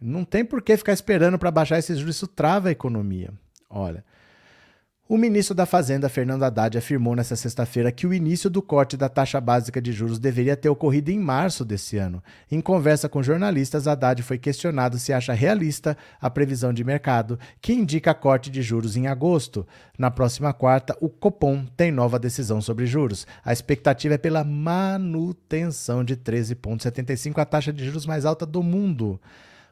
Não 0.00 0.24
tem 0.24 0.44
por 0.44 0.62
que 0.62 0.76
ficar 0.76 0.92
esperando 0.92 1.38
para 1.38 1.50
baixar 1.50 1.78
esses 1.78 1.98
juros, 1.98 2.16
isso 2.16 2.26
trava 2.26 2.68
a 2.68 2.72
economia. 2.72 3.30
Olha, 3.70 4.04
o 5.12 5.18
ministro 5.18 5.54
da 5.54 5.66
Fazenda, 5.66 6.08
Fernando 6.08 6.42
Haddad, 6.42 6.78
afirmou 6.78 7.14
nesta 7.14 7.36
sexta-feira 7.36 7.92
que 7.92 8.06
o 8.06 8.14
início 8.14 8.48
do 8.48 8.62
corte 8.62 8.96
da 8.96 9.10
taxa 9.10 9.38
básica 9.42 9.78
de 9.78 9.92
juros 9.92 10.18
deveria 10.18 10.56
ter 10.56 10.70
ocorrido 10.70 11.10
em 11.10 11.18
março 11.18 11.66
desse 11.66 11.98
ano. 11.98 12.24
Em 12.50 12.62
conversa 12.62 13.10
com 13.10 13.22
jornalistas, 13.22 13.86
Haddad 13.86 14.22
foi 14.22 14.38
questionado 14.38 14.98
se 14.98 15.12
acha 15.12 15.34
realista 15.34 15.98
a 16.18 16.30
previsão 16.30 16.72
de 16.72 16.82
mercado, 16.82 17.38
que 17.60 17.74
indica 17.74 18.14
corte 18.14 18.48
de 18.48 18.62
juros 18.62 18.96
em 18.96 19.06
agosto. 19.06 19.66
Na 19.98 20.10
próxima 20.10 20.50
quarta, 20.54 20.96
o 20.98 21.10
Copom 21.10 21.66
tem 21.76 21.92
nova 21.92 22.18
decisão 22.18 22.62
sobre 22.62 22.86
juros. 22.86 23.26
A 23.44 23.52
expectativa 23.52 24.14
é 24.14 24.18
pela 24.18 24.42
manutenção 24.42 26.02
de 26.02 26.16
13,75, 26.16 27.38
a 27.38 27.44
taxa 27.44 27.70
de 27.70 27.84
juros 27.84 28.06
mais 28.06 28.24
alta 28.24 28.46
do 28.46 28.62
mundo. 28.62 29.20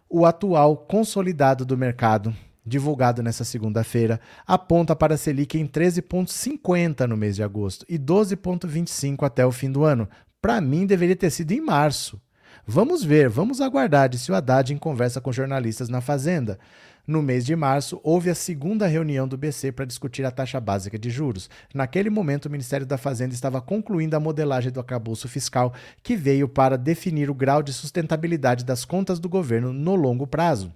O 0.06 0.26
atual 0.26 0.76
consolidado 0.76 1.64
do 1.64 1.78
mercado 1.78 2.36
divulgado 2.70 3.22
nessa 3.22 3.44
segunda-feira, 3.44 4.20
aponta 4.46 4.94
para 4.96 5.14
a 5.14 5.18
Selic 5.18 5.58
em 5.58 5.66
13,50 5.66 7.06
no 7.06 7.16
mês 7.16 7.36
de 7.36 7.42
agosto 7.42 7.84
e 7.88 7.98
12,25 7.98 9.26
até 9.26 9.44
o 9.44 9.52
fim 9.52 9.70
do 9.70 9.84
ano. 9.84 10.08
Para 10.40 10.60
mim, 10.60 10.86
deveria 10.86 11.16
ter 11.16 11.30
sido 11.30 11.52
em 11.52 11.60
março. 11.60 12.18
Vamos 12.66 13.02
ver, 13.02 13.28
vamos 13.28 13.60
aguardar, 13.60 14.08
disse 14.08 14.30
o 14.30 14.34
Haddad 14.34 14.72
em 14.72 14.78
conversa 14.78 15.20
com 15.20 15.32
jornalistas 15.32 15.88
na 15.88 16.00
Fazenda. 16.00 16.58
No 17.06 17.22
mês 17.22 17.44
de 17.44 17.56
março, 17.56 18.00
houve 18.04 18.30
a 18.30 18.34
segunda 18.34 18.86
reunião 18.86 19.26
do 19.26 19.36
BC 19.36 19.72
para 19.72 19.84
discutir 19.84 20.24
a 20.24 20.30
taxa 20.30 20.60
básica 20.60 20.96
de 20.96 21.10
juros. 21.10 21.50
Naquele 21.74 22.08
momento, 22.08 22.46
o 22.46 22.50
Ministério 22.50 22.86
da 22.86 22.96
Fazenda 22.96 23.34
estava 23.34 23.60
concluindo 23.60 24.14
a 24.14 24.20
modelagem 24.20 24.70
do 24.70 24.78
acabouço 24.78 25.28
fiscal, 25.28 25.74
que 26.02 26.14
veio 26.14 26.48
para 26.48 26.78
definir 26.78 27.28
o 27.28 27.34
grau 27.34 27.62
de 27.62 27.72
sustentabilidade 27.72 28.64
das 28.64 28.84
contas 28.84 29.18
do 29.18 29.28
governo 29.28 29.72
no 29.72 29.96
longo 29.96 30.26
prazo. 30.26 30.72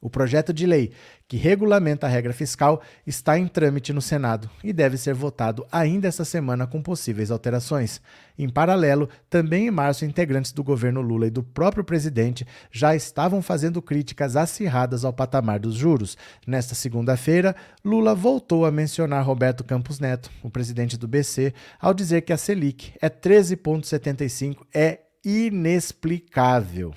O 0.00 0.08
projeto 0.08 0.52
de 0.52 0.64
lei 0.64 0.92
que 1.26 1.36
regulamenta 1.36 2.06
a 2.06 2.08
regra 2.08 2.32
fiscal 2.32 2.80
está 3.04 3.36
em 3.36 3.48
trâmite 3.48 3.92
no 3.92 4.00
Senado 4.00 4.48
e 4.62 4.72
deve 4.72 4.96
ser 4.96 5.12
votado 5.12 5.66
ainda 5.72 6.06
esta 6.06 6.24
semana 6.24 6.68
com 6.68 6.80
possíveis 6.80 7.32
alterações. 7.32 8.00
Em 8.38 8.48
paralelo, 8.48 9.08
também 9.28 9.66
em 9.66 9.70
março, 9.72 10.04
integrantes 10.04 10.52
do 10.52 10.62
governo 10.62 11.00
Lula 11.00 11.26
e 11.26 11.30
do 11.30 11.42
próprio 11.42 11.82
presidente 11.82 12.46
já 12.70 12.94
estavam 12.94 13.42
fazendo 13.42 13.82
críticas 13.82 14.36
acirradas 14.36 15.04
ao 15.04 15.12
patamar 15.12 15.58
dos 15.58 15.74
juros. 15.74 16.16
Nesta 16.46 16.76
segunda-feira, 16.76 17.56
Lula 17.84 18.14
voltou 18.14 18.64
a 18.64 18.70
mencionar 18.70 19.26
Roberto 19.26 19.64
Campos 19.64 19.98
Neto, 19.98 20.30
o 20.44 20.50
presidente 20.50 20.96
do 20.96 21.08
BC, 21.08 21.52
ao 21.80 21.92
dizer 21.92 22.20
que 22.22 22.32
a 22.32 22.36
Selic 22.36 22.92
é 23.02 23.10
13,75 23.10 24.58
é 24.72 25.00
inexplicável. 25.24 26.94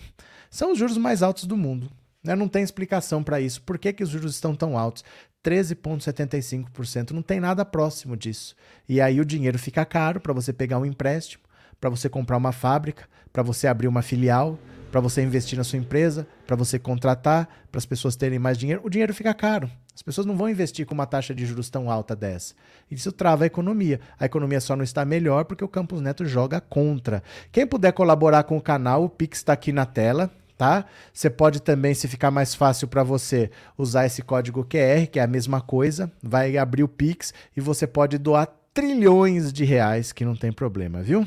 São 0.52 0.74
os 0.74 0.78
juros 0.78 1.00
mais 1.00 1.24
altos 1.24 1.46
do 1.46 1.58
mundo 1.58 1.90
né? 2.24 2.36
Não 2.36 2.48
tem 2.48 2.64
explicação 2.64 3.24
para 3.24 3.40
isso. 3.40 3.62
Por 3.62 3.78
que, 3.78 3.94
que 3.94 4.04
os 4.04 4.10
juros 4.10 4.36
estão 4.36 4.56
tão 4.56 4.78
altos? 4.78 5.04
13,75%. 5.44 7.12
Não 7.12 7.22
tem 7.22 7.40
nada 7.40 7.66
próximo 7.66 8.16
disso. 8.16 8.56
E 8.88 9.02
aí 9.02 9.20
o 9.20 9.26
dinheiro 9.26 9.58
fica 9.58 9.86
caro 9.86 10.20
para 10.20 10.34
você 10.34 10.54
pegar 10.54 10.78
um 10.78 10.86
empréstimo, 10.86 11.44
para 11.80 11.90
você 11.90 12.08
comprar 12.08 12.38
uma 12.38 12.52
fábrica, 12.52 13.06
para 13.34 13.42
você 13.42 13.68
abrir 13.68 13.88
uma 13.88 14.02
filial, 14.02 14.60
para 14.92 15.02
você 15.02 15.24
investir 15.24 15.58
na 15.58 15.64
sua 15.64 15.80
empresa, 15.80 16.28
para 16.46 16.56
você 16.56 16.78
contratar, 16.78 17.48
para 17.72 17.80
as 17.80 17.86
pessoas 17.86 18.16
terem 18.16 18.38
mais 18.38 18.58
dinheiro. 18.58 18.82
O 18.84 18.90
dinheiro 18.90 19.14
fica 19.14 19.34
caro. 19.34 19.70
As 19.96 20.02
pessoas 20.02 20.28
não 20.28 20.36
vão 20.36 20.50
investir 20.50 20.86
com 20.86 20.94
uma 20.94 21.06
taxa 21.06 21.34
de 21.34 21.46
juros 21.46 21.70
tão 21.70 21.90
alta 21.90 22.16
dessa. 22.16 22.54
Isso 22.90 23.12
trava 23.12 23.46
a 23.46 23.48
economia. 23.48 24.00
A 24.20 24.26
economia 24.26 24.60
só 24.60 24.76
não 24.76 24.84
está 24.84 25.06
melhor 25.06 25.46
porque 25.46 25.64
o 25.64 25.68
Campos 25.68 26.02
Neto 26.02 26.26
joga 26.26 26.60
contra. 26.60 27.24
Quem 27.52 27.66
puder 27.66 27.94
colaborar 27.94 28.44
com 28.44 28.58
o 28.58 28.62
canal, 28.62 29.06
o 29.06 29.10
Pix 29.10 29.40
está 29.40 29.54
aqui 29.54 29.72
na 29.72 29.86
tela 29.86 30.30
tá? 30.62 30.86
Você 31.12 31.28
pode 31.28 31.60
também, 31.60 31.96
se 31.96 32.08
ficar 32.08 32.30
mais 32.30 32.54
fácil 32.54 32.88
para 32.88 33.02
você, 33.02 33.50
usar 33.76 34.06
esse 34.06 34.22
código 34.22 34.64
QR, 34.64 35.08
que 35.12 35.18
é 35.18 35.24
a 35.24 35.28
mesma 35.28 35.60
coisa, 35.60 36.12
vai 36.22 36.56
abrir 36.56 36.84
o 36.84 36.88
Pix 36.88 37.34
e 37.58 37.60
você 37.60 37.88
pode 37.88 38.20
doar 38.20 38.48
trilhões 38.72 39.52
de 39.52 39.66
reais, 39.66 40.12
que 40.12 40.24
não 40.24 40.36
tem 40.36 40.52
problema, 40.52 41.02
viu? 41.02 41.26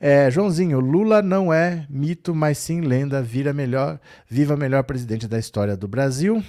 É, 0.00 0.30
Joãozinho, 0.30 0.80
Lula 0.80 1.20
não 1.20 1.52
é 1.52 1.86
mito, 1.90 2.34
mas 2.34 2.56
sim 2.56 2.80
lenda, 2.80 3.20
vira 3.20 3.52
melhor, 3.52 4.00
viva 4.26 4.56
melhor 4.56 4.82
presidente 4.84 5.28
da 5.28 5.38
história 5.38 5.76
do 5.76 5.86
Brasil. 5.86 6.42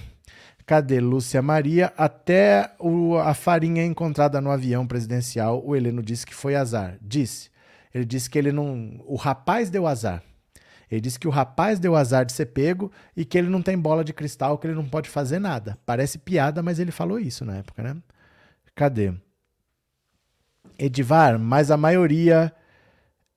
Cadê 0.66 1.02
Lúcia 1.02 1.42
Maria? 1.42 1.92
Até 1.98 2.72
o, 2.80 3.18
a 3.18 3.34
farinha 3.34 3.86
encontrada 3.86 4.40
no 4.40 4.52
avião 4.52 4.88
presidencial, 4.88 5.62
o 5.66 5.76
Heleno 5.76 6.02
disse 6.02 6.26
que 6.26 6.34
foi 6.34 6.56
azar. 6.56 6.98
Disse. 7.02 7.50
Ele 7.94 8.06
disse 8.06 8.30
que 8.30 8.40
ele 8.40 8.54
não. 8.54 9.02
O 9.06 9.18
rapaz 9.18 9.70
deu 9.70 9.86
azar. 9.86 10.24
Ele 10.96 11.02
disse 11.02 11.20
que 11.20 11.28
o 11.28 11.32
rapaz 11.32 11.80
deu 11.80 11.96
azar 11.96 12.26
de 12.26 12.32
ser 12.34 12.48
pego 12.48 12.92
e 13.16 13.26
que 13.26 13.38
ele 13.38 13.50
não 13.50 13.62
tem 13.62 13.78
bola 13.78 14.04
de 14.04 14.14
cristal, 14.14 14.58
que 14.58 14.66
ele 14.66 14.74
não 14.74 14.88
pode 14.88 15.10
fazer 15.10 15.40
nada. 15.40 15.78
Parece 15.86 16.18
piada, 16.18 16.64
mas 16.64 16.80
ele 16.80 16.92
falou 16.92 17.20
isso 17.20 17.44
na 17.44 17.58
época, 17.58 17.84
né? 17.84 17.98
Cadê? 18.74 19.14
Edivar, 20.80 21.38
mas 21.38 21.70
a 21.72 21.78
maioria 21.78 22.54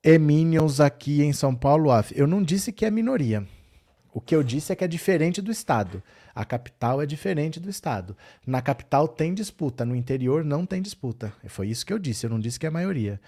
é 0.01 0.17
Minions 0.17 0.79
aqui 0.79 1.21
em 1.21 1.33
São 1.33 1.53
Paulo. 1.53 1.89
Eu 2.15 2.27
não 2.27 2.41
disse 2.41 2.71
que 2.71 2.85
é 2.85 2.91
minoria. 2.91 3.45
O 4.11 4.19
que 4.19 4.35
eu 4.35 4.41
disse 4.41 4.73
é 4.73 4.75
que 4.75 4.83
é 4.83 4.87
diferente 4.87 5.41
do 5.41 5.51
Estado. 5.51 6.01
A 6.33 6.43
capital 6.43 7.01
é 7.01 7.05
diferente 7.05 7.59
do 7.59 7.69
Estado. 7.69 8.17
Na 8.45 8.61
capital 8.61 9.07
tem 9.07 9.33
disputa, 9.33 9.85
no 9.85 9.95
interior 9.95 10.43
não 10.43 10.65
tem 10.65 10.81
disputa. 10.81 11.33
Foi 11.47 11.67
isso 11.67 11.85
que 11.85 11.93
eu 11.93 11.99
disse, 11.99 12.25
eu 12.25 12.29
não 12.29 12.39
disse 12.39 12.59
que 12.59 12.65
é 12.65 12.69
a 12.69 12.71
maioria. 12.71 13.21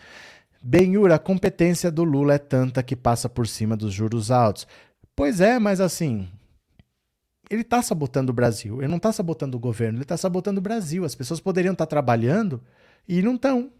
Benhur, 0.62 1.12
a 1.12 1.18
competência 1.18 1.90
do 1.90 2.04
Lula 2.04 2.36
é 2.36 2.38
tanta 2.38 2.84
que 2.84 2.96
passa 2.96 3.28
por 3.28 3.48
cima 3.48 3.76
dos 3.76 3.94
juros 3.94 4.30
altos. 4.30 4.68
Pois 5.16 5.42
é, 5.42 5.58
mas 5.58 5.82
assim, 5.82 6.28
ele 7.50 7.62
está 7.62 7.82
sabotando 7.82 8.32
o 8.32 8.36
Brasil. 8.36 8.80
Ele 8.80 8.88
não 8.88 8.98
está 8.98 9.12
sabotando 9.12 9.58
o 9.58 9.60
governo, 9.60 9.98
ele 9.98 10.04
está 10.04 10.16
sabotando 10.16 10.60
o 10.60 10.62
Brasil. 10.62 11.04
As 11.04 11.16
pessoas 11.16 11.40
poderiam 11.40 11.74
estar 11.74 11.86
tá 11.86 11.90
trabalhando 11.90 12.62
e 13.08 13.22
não 13.22 13.36
estão. 13.36 13.72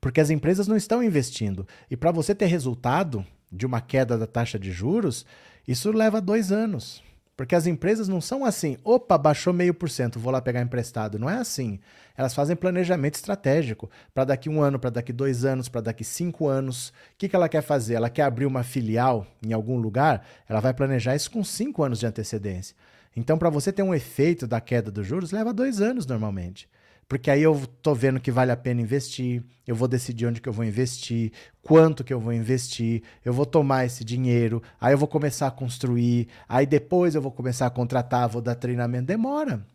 Porque 0.00 0.20
as 0.20 0.30
empresas 0.30 0.66
não 0.66 0.76
estão 0.76 1.02
investindo. 1.02 1.66
E 1.90 1.96
para 1.96 2.10
você 2.10 2.34
ter 2.34 2.46
resultado 2.46 3.24
de 3.50 3.66
uma 3.66 3.80
queda 3.80 4.16
da 4.16 4.26
taxa 4.26 4.58
de 4.58 4.72
juros, 4.72 5.26
isso 5.66 5.90
leva 5.92 6.20
dois 6.20 6.50
anos. 6.50 7.02
Porque 7.38 7.54
as 7.54 7.68
empresas 7.68 8.08
não 8.08 8.20
são 8.20 8.44
assim, 8.44 8.76
opa, 8.82 9.16
baixou 9.16 9.52
meio 9.52 9.72
por 9.72 9.88
cento, 9.88 10.18
vou 10.18 10.32
lá 10.32 10.42
pegar 10.42 10.60
emprestado. 10.60 11.20
Não 11.20 11.30
é 11.30 11.36
assim. 11.36 11.78
Elas 12.16 12.34
fazem 12.34 12.56
planejamento 12.56 13.14
estratégico 13.14 13.88
para 14.12 14.24
daqui 14.24 14.48
um 14.48 14.60
ano, 14.60 14.76
para 14.76 14.90
daqui 14.90 15.12
dois 15.12 15.44
anos, 15.44 15.68
para 15.68 15.82
daqui 15.82 16.02
cinco 16.02 16.48
anos. 16.48 16.88
O 16.88 16.92
que, 17.16 17.28
que 17.28 17.36
ela 17.36 17.48
quer 17.48 17.62
fazer? 17.62 17.94
Ela 17.94 18.10
quer 18.10 18.22
abrir 18.22 18.44
uma 18.44 18.64
filial 18.64 19.24
em 19.40 19.52
algum 19.52 19.78
lugar? 19.78 20.26
Ela 20.48 20.58
vai 20.58 20.74
planejar 20.74 21.14
isso 21.14 21.30
com 21.30 21.44
cinco 21.44 21.84
anos 21.84 22.00
de 22.00 22.06
antecedência. 22.06 22.74
Então, 23.14 23.38
para 23.38 23.50
você 23.50 23.70
ter 23.72 23.84
um 23.84 23.94
efeito 23.94 24.44
da 24.44 24.60
queda 24.60 24.90
dos 24.90 25.06
juros, 25.06 25.30
leva 25.30 25.52
dois 25.52 25.80
anos 25.80 26.06
normalmente. 26.06 26.68
Porque 27.08 27.30
aí 27.30 27.42
eu 27.42 27.66
tô 27.82 27.94
vendo 27.94 28.20
que 28.20 28.30
vale 28.30 28.52
a 28.52 28.56
pena 28.56 28.82
investir, 28.82 29.42
eu 29.66 29.74
vou 29.74 29.88
decidir 29.88 30.26
onde 30.26 30.42
que 30.42 30.48
eu 30.48 30.52
vou 30.52 30.64
investir, 30.64 31.32
quanto 31.62 32.04
que 32.04 32.12
eu 32.12 32.20
vou 32.20 32.34
investir, 32.34 33.02
eu 33.24 33.32
vou 33.32 33.46
tomar 33.46 33.86
esse 33.86 34.04
dinheiro, 34.04 34.62
aí 34.78 34.92
eu 34.92 34.98
vou 34.98 35.08
começar 35.08 35.46
a 35.46 35.50
construir, 35.50 36.28
aí 36.46 36.66
depois 36.66 37.14
eu 37.14 37.22
vou 37.22 37.32
começar 37.32 37.66
a 37.66 37.70
contratar, 37.70 38.28
vou 38.28 38.42
dar 38.42 38.54
treinamento, 38.54 39.06
demora. 39.06 39.66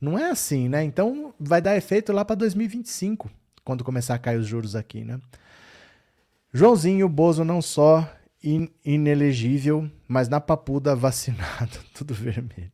Não 0.00 0.18
é 0.18 0.30
assim, 0.30 0.68
né? 0.68 0.82
Então 0.82 1.34
vai 1.38 1.60
dar 1.60 1.76
efeito 1.76 2.12
lá 2.12 2.24
para 2.24 2.36
2025, 2.36 3.30
quando 3.62 3.84
começar 3.84 4.14
a 4.14 4.18
cair 4.18 4.38
os 4.38 4.46
juros 4.46 4.74
aqui, 4.74 5.04
né? 5.04 5.20
Joãozinho 6.52 7.08
Bozo 7.08 7.44
não 7.44 7.60
só 7.60 8.10
in 8.42 8.68
inelegível, 8.84 9.90
mas 10.08 10.28
na 10.28 10.40
papuda 10.40 10.96
vacinado, 10.96 11.78
tudo 11.92 12.14
vermelho. 12.14 12.70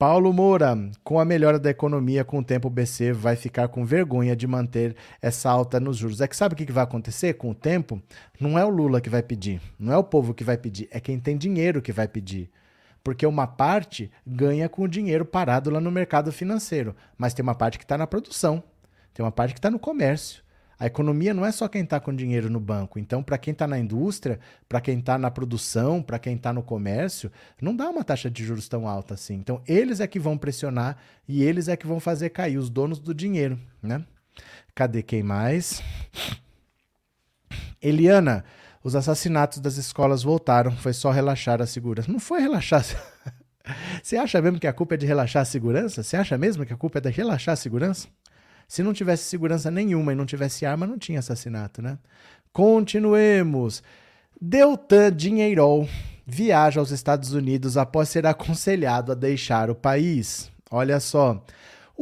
Paulo 0.00 0.32
Moura, 0.32 0.78
com 1.04 1.20
a 1.20 1.26
melhora 1.26 1.58
da 1.58 1.68
economia, 1.68 2.24
com 2.24 2.38
o 2.38 2.42
tempo 2.42 2.68
o 2.68 2.70
BC 2.70 3.12
vai 3.12 3.36
ficar 3.36 3.68
com 3.68 3.84
vergonha 3.84 4.34
de 4.34 4.46
manter 4.46 4.96
essa 5.20 5.50
alta 5.50 5.78
nos 5.78 5.98
juros. 5.98 6.22
É 6.22 6.26
que 6.26 6.34
sabe 6.34 6.54
o 6.54 6.56
que 6.56 6.72
vai 6.72 6.84
acontecer 6.84 7.34
com 7.34 7.50
o 7.50 7.54
tempo? 7.54 8.02
Não 8.40 8.58
é 8.58 8.64
o 8.64 8.70
Lula 8.70 8.98
que 9.02 9.10
vai 9.10 9.22
pedir, 9.22 9.60
não 9.78 9.92
é 9.92 9.98
o 9.98 10.02
povo 10.02 10.32
que 10.32 10.42
vai 10.42 10.56
pedir, 10.56 10.88
é 10.90 11.00
quem 11.00 11.20
tem 11.20 11.36
dinheiro 11.36 11.82
que 11.82 11.92
vai 11.92 12.08
pedir. 12.08 12.50
Porque 13.04 13.26
uma 13.26 13.46
parte 13.46 14.10
ganha 14.26 14.70
com 14.70 14.84
o 14.84 14.88
dinheiro 14.88 15.26
parado 15.26 15.68
lá 15.68 15.82
no 15.82 15.90
mercado 15.90 16.32
financeiro, 16.32 16.96
mas 17.18 17.34
tem 17.34 17.42
uma 17.42 17.54
parte 17.54 17.76
que 17.76 17.84
está 17.84 17.98
na 17.98 18.06
produção, 18.06 18.62
tem 19.12 19.22
uma 19.22 19.30
parte 19.30 19.52
que 19.52 19.58
está 19.58 19.70
no 19.70 19.78
comércio. 19.78 20.42
A 20.80 20.86
economia 20.86 21.34
não 21.34 21.44
é 21.44 21.52
só 21.52 21.68
quem 21.68 21.82
está 21.82 22.00
com 22.00 22.14
dinheiro 22.14 22.48
no 22.48 22.58
banco. 22.58 22.98
Então, 22.98 23.22
para 23.22 23.36
quem 23.36 23.52
está 23.52 23.68
na 23.68 23.78
indústria, 23.78 24.40
para 24.66 24.80
quem 24.80 24.98
está 24.98 25.18
na 25.18 25.30
produção, 25.30 26.02
para 26.02 26.18
quem 26.18 26.36
está 26.36 26.54
no 26.54 26.62
comércio, 26.62 27.30
não 27.60 27.76
dá 27.76 27.90
uma 27.90 28.02
taxa 28.02 28.30
de 28.30 28.42
juros 28.42 28.66
tão 28.66 28.88
alta 28.88 29.12
assim. 29.12 29.34
Então, 29.34 29.60
eles 29.68 30.00
é 30.00 30.06
que 30.06 30.18
vão 30.18 30.38
pressionar 30.38 30.96
e 31.28 31.44
eles 31.44 31.68
é 31.68 31.76
que 31.76 31.86
vão 31.86 32.00
fazer 32.00 32.30
cair 32.30 32.56
os 32.56 32.70
donos 32.70 32.98
do 32.98 33.12
dinheiro, 33.12 33.60
né? 33.82 34.02
Cadê 34.74 35.02
quem 35.02 35.22
mais? 35.22 35.82
Eliana, 37.82 38.42
os 38.82 38.96
assassinatos 38.96 39.58
das 39.58 39.76
escolas 39.76 40.22
voltaram. 40.22 40.72
Foi 40.72 40.94
só 40.94 41.10
relaxar 41.10 41.60
a 41.60 41.66
segurança. 41.66 42.10
Não 42.10 42.18
foi 42.18 42.40
relaxar. 42.40 42.82
Você 44.02 44.16
acha 44.16 44.40
mesmo 44.40 44.58
que 44.58 44.66
a 44.66 44.72
culpa 44.72 44.94
é 44.94 44.96
de 44.96 45.04
relaxar 45.04 45.42
a 45.42 45.44
segurança? 45.44 46.02
Você 46.02 46.16
acha 46.16 46.38
mesmo 46.38 46.64
que 46.64 46.72
a 46.72 46.76
culpa 46.76 46.96
é 46.96 47.00
de 47.02 47.10
relaxar 47.10 47.52
a 47.52 47.56
segurança? 47.56 48.08
Se 48.70 48.84
não 48.84 48.92
tivesse 48.92 49.24
segurança 49.24 49.68
nenhuma 49.68 50.12
e 50.12 50.14
não 50.14 50.24
tivesse 50.24 50.64
arma, 50.64 50.86
não 50.86 50.96
tinha 50.96 51.18
assassinato, 51.18 51.82
né? 51.82 51.98
Continuemos. 52.52 53.82
Deltan 54.40 55.12
Dinheirol 55.12 55.88
viaja 56.24 56.78
aos 56.78 56.92
Estados 56.92 57.32
Unidos 57.32 57.76
após 57.76 58.08
ser 58.08 58.24
aconselhado 58.26 59.10
a 59.10 59.16
deixar 59.16 59.70
o 59.70 59.74
país. 59.74 60.52
Olha 60.70 61.00
só. 61.00 61.44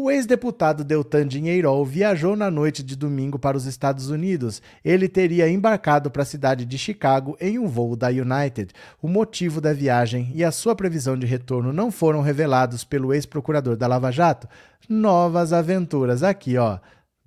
O 0.00 0.12
ex-deputado 0.12 0.84
Deltan 0.84 1.26
Dinheirol 1.26 1.84
viajou 1.84 2.36
na 2.36 2.52
noite 2.52 2.84
de 2.84 2.94
domingo 2.94 3.36
para 3.36 3.56
os 3.56 3.66
Estados 3.66 4.10
Unidos. 4.10 4.62
Ele 4.84 5.08
teria 5.08 5.50
embarcado 5.50 6.08
para 6.08 6.22
a 6.22 6.24
cidade 6.24 6.64
de 6.64 6.78
Chicago 6.78 7.36
em 7.40 7.58
um 7.58 7.66
voo 7.66 7.96
da 7.96 8.06
United. 8.06 8.72
O 9.02 9.08
motivo 9.08 9.60
da 9.60 9.72
viagem 9.72 10.30
e 10.36 10.44
a 10.44 10.52
sua 10.52 10.76
previsão 10.76 11.18
de 11.18 11.26
retorno 11.26 11.72
não 11.72 11.90
foram 11.90 12.20
revelados 12.20 12.84
pelo 12.84 13.12
ex-procurador 13.12 13.76
da 13.76 13.88
Lava 13.88 14.12
Jato. 14.12 14.46
Novas 14.88 15.52
aventuras 15.52 16.22
aqui, 16.22 16.56
ó. 16.56 16.78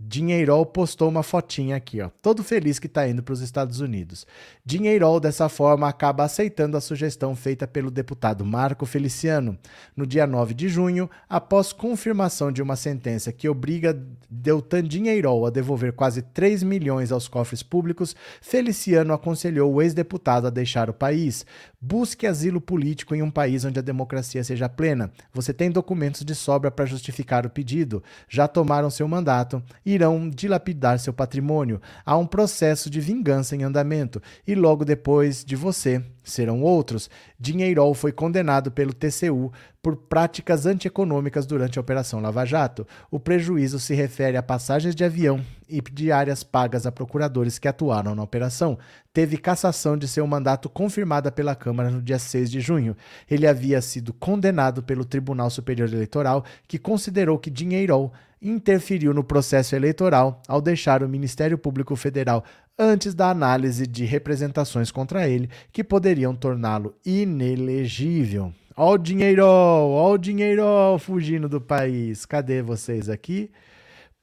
Dinheirol 0.04 0.66
postou 0.66 1.08
uma 1.08 1.22
fotinha 1.22 1.76
aqui, 1.76 2.02
ó, 2.02 2.10
todo 2.22 2.44
feliz 2.44 2.80
que 2.80 2.88
está 2.88 3.08
indo 3.08 3.22
para 3.22 3.34
os 3.34 3.42
Estados 3.42 3.82
Unidos. 3.82 4.26
Dinheirol, 4.66 5.20
dessa 5.20 5.48
forma, 5.48 5.88
acaba 5.88 6.24
aceitando 6.24 6.76
a 6.76 6.82
sugestão 6.82 7.36
feita 7.36 7.68
pelo 7.68 7.92
deputado 7.92 8.44
Marco 8.44 8.86
Feliciano. 8.86 9.58
No 9.96 10.08
dia 10.08 10.26
9 10.26 10.56
de 10.56 10.68
junho, 10.68 11.08
após 11.30 11.72
confirmação 11.72 12.52
de 12.52 12.64
uma 12.64 12.76
sentença 12.76 13.32
que 13.32 13.48
obriga 13.48 13.94
Deltan 14.28 14.84
Dinheirol 14.84 15.46
a 15.46 15.52
devolver 15.52 15.94
quase 15.94 16.24
3 16.24 16.64
milhões 16.64 17.12
aos 17.12 17.28
cofres 17.28 17.62
públicos, 17.62 18.16
Feliciano 18.42 19.14
aconselhou 19.14 19.72
o 19.72 19.82
ex-deputado 19.84 20.48
a 20.48 20.50
deixar 20.50 20.90
o 20.90 20.94
país. 20.94 21.46
Busque 21.84 22.28
asilo 22.28 22.62
político 22.62 23.16
em 23.16 23.24
um 23.24 23.32
país 23.32 23.66
onde 23.66 23.80
a 23.80 23.82
democracia 23.82 24.44
seja 24.44 24.70
plena. 24.70 25.12
Você 25.34 25.52
tem 25.52 25.72
documentos 25.72 26.24
de 26.24 26.36
sobra 26.36 26.70
para 26.70 26.86
justificar 26.86 27.44
o 27.44 27.50
pedido. 27.50 28.04
Já 28.30 28.48
tomaram 28.48 28.92
seu 28.92 29.08
mandato 29.08 29.64
irão 29.84 30.30
dilapidar 30.30 31.00
seu 31.00 31.12
patrimônio. 31.12 31.82
Há 32.06 32.16
um 32.18 32.28
processo 32.28 32.88
de 32.88 33.02
vingança 33.02 33.56
em 33.56 33.64
andamento 33.64 34.22
e 34.46 34.54
logo 34.54 34.86
depois 34.86 35.44
de 35.44 35.56
você 35.56 36.06
serão 36.32 36.62
outros. 36.62 37.10
Dinheirol 37.40 37.94
foi 37.94 38.12
condenado 38.12 38.72
pelo 38.72 38.94
TCU 38.94 39.52
por 39.82 39.96
práticas 39.96 40.66
antieconômicas 40.66 41.46
durante 41.46 41.78
a 41.78 41.82
Operação 41.82 42.20
Lava 42.20 42.46
Jato. 42.46 42.88
O 43.10 43.20
prejuízo 43.20 43.80
se 43.80 43.94
refere 43.94 44.38
a 44.38 44.44
passagens 44.44 44.96
de 44.96 45.04
avião 45.04 45.44
e 45.68 45.82
diárias 45.82 46.44
pagas 46.44 46.86
a 46.86 46.92
procuradores 46.92 47.58
que 47.58 47.68
atuaram 47.68 48.14
na 48.14 48.24
operação. 48.24 48.78
Teve 49.14 49.38
cassação 49.38 49.98
de 49.98 50.08
seu 50.08 50.26
mandato 50.28 50.70
confirmada 50.70 51.32
pela 51.32 51.56
Câmara 51.56 51.90
no 51.90 52.02
dia 52.02 52.20
6 52.20 52.52
de 52.52 52.62
junho. 52.62 52.96
Ele 53.30 53.48
havia 53.48 53.82
sido 53.82 54.14
condenado 54.14 54.84
pelo 54.84 55.06
Tribunal 55.06 55.50
Superior 55.50 55.90
Eleitoral, 55.90 56.46
que 56.68 56.78
considerou 56.78 57.40
que 57.40 57.50
Dinheirol 57.50 58.14
interferiu 58.42 59.14
no 59.14 59.24
processo 59.24 59.76
eleitoral 59.76 60.42
ao 60.48 60.60
deixar 60.60 61.04
o 61.04 61.10
Ministério 61.10 61.58
Público 61.58 61.96
Federal 61.96 62.44
antes 62.78 63.14
da 63.14 63.30
análise 63.30 63.86
de 63.86 64.06
representações 64.06 64.92
contra 64.92 65.28
ele 65.28 65.50
que 65.72 65.84
poderiam 65.84 66.36
torná-lo 66.36 66.96
inelegível. 67.06 68.54
Ó 68.76 68.94
o 68.94 68.98
dinheiro, 68.98 69.46
ó 69.46 70.14
o 70.14 70.18
dinheiro 70.18 70.64
fugindo 71.00 71.48
do 71.48 71.62
país. 71.62 72.26
Cadê 72.26 72.62
vocês 72.62 73.10
aqui? 73.10 73.52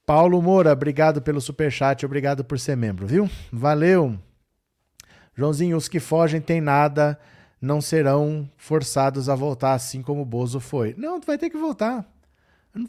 Paulo 0.05 0.41
Moura, 0.41 0.73
obrigado 0.73 1.21
pelo 1.21 1.39
superchat, 1.39 2.05
obrigado 2.05 2.43
por 2.43 2.59
ser 2.59 2.75
membro, 2.75 3.05
viu? 3.05 3.29
Valeu. 3.51 4.17
Joãozinho, 5.35 5.77
os 5.77 5.87
que 5.87 5.99
fogem 5.99 6.41
têm 6.41 6.59
nada, 6.59 7.17
não 7.61 7.79
serão 7.79 8.49
forçados 8.57 9.29
a 9.29 9.35
voltar 9.35 9.73
assim 9.73 10.01
como 10.01 10.21
o 10.21 10.25
Bozo 10.25 10.59
foi. 10.59 10.95
Não, 10.97 11.19
tu 11.19 11.27
vai 11.27 11.37
ter 11.37 11.49
que 11.49 11.57
voltar 11.57 12.05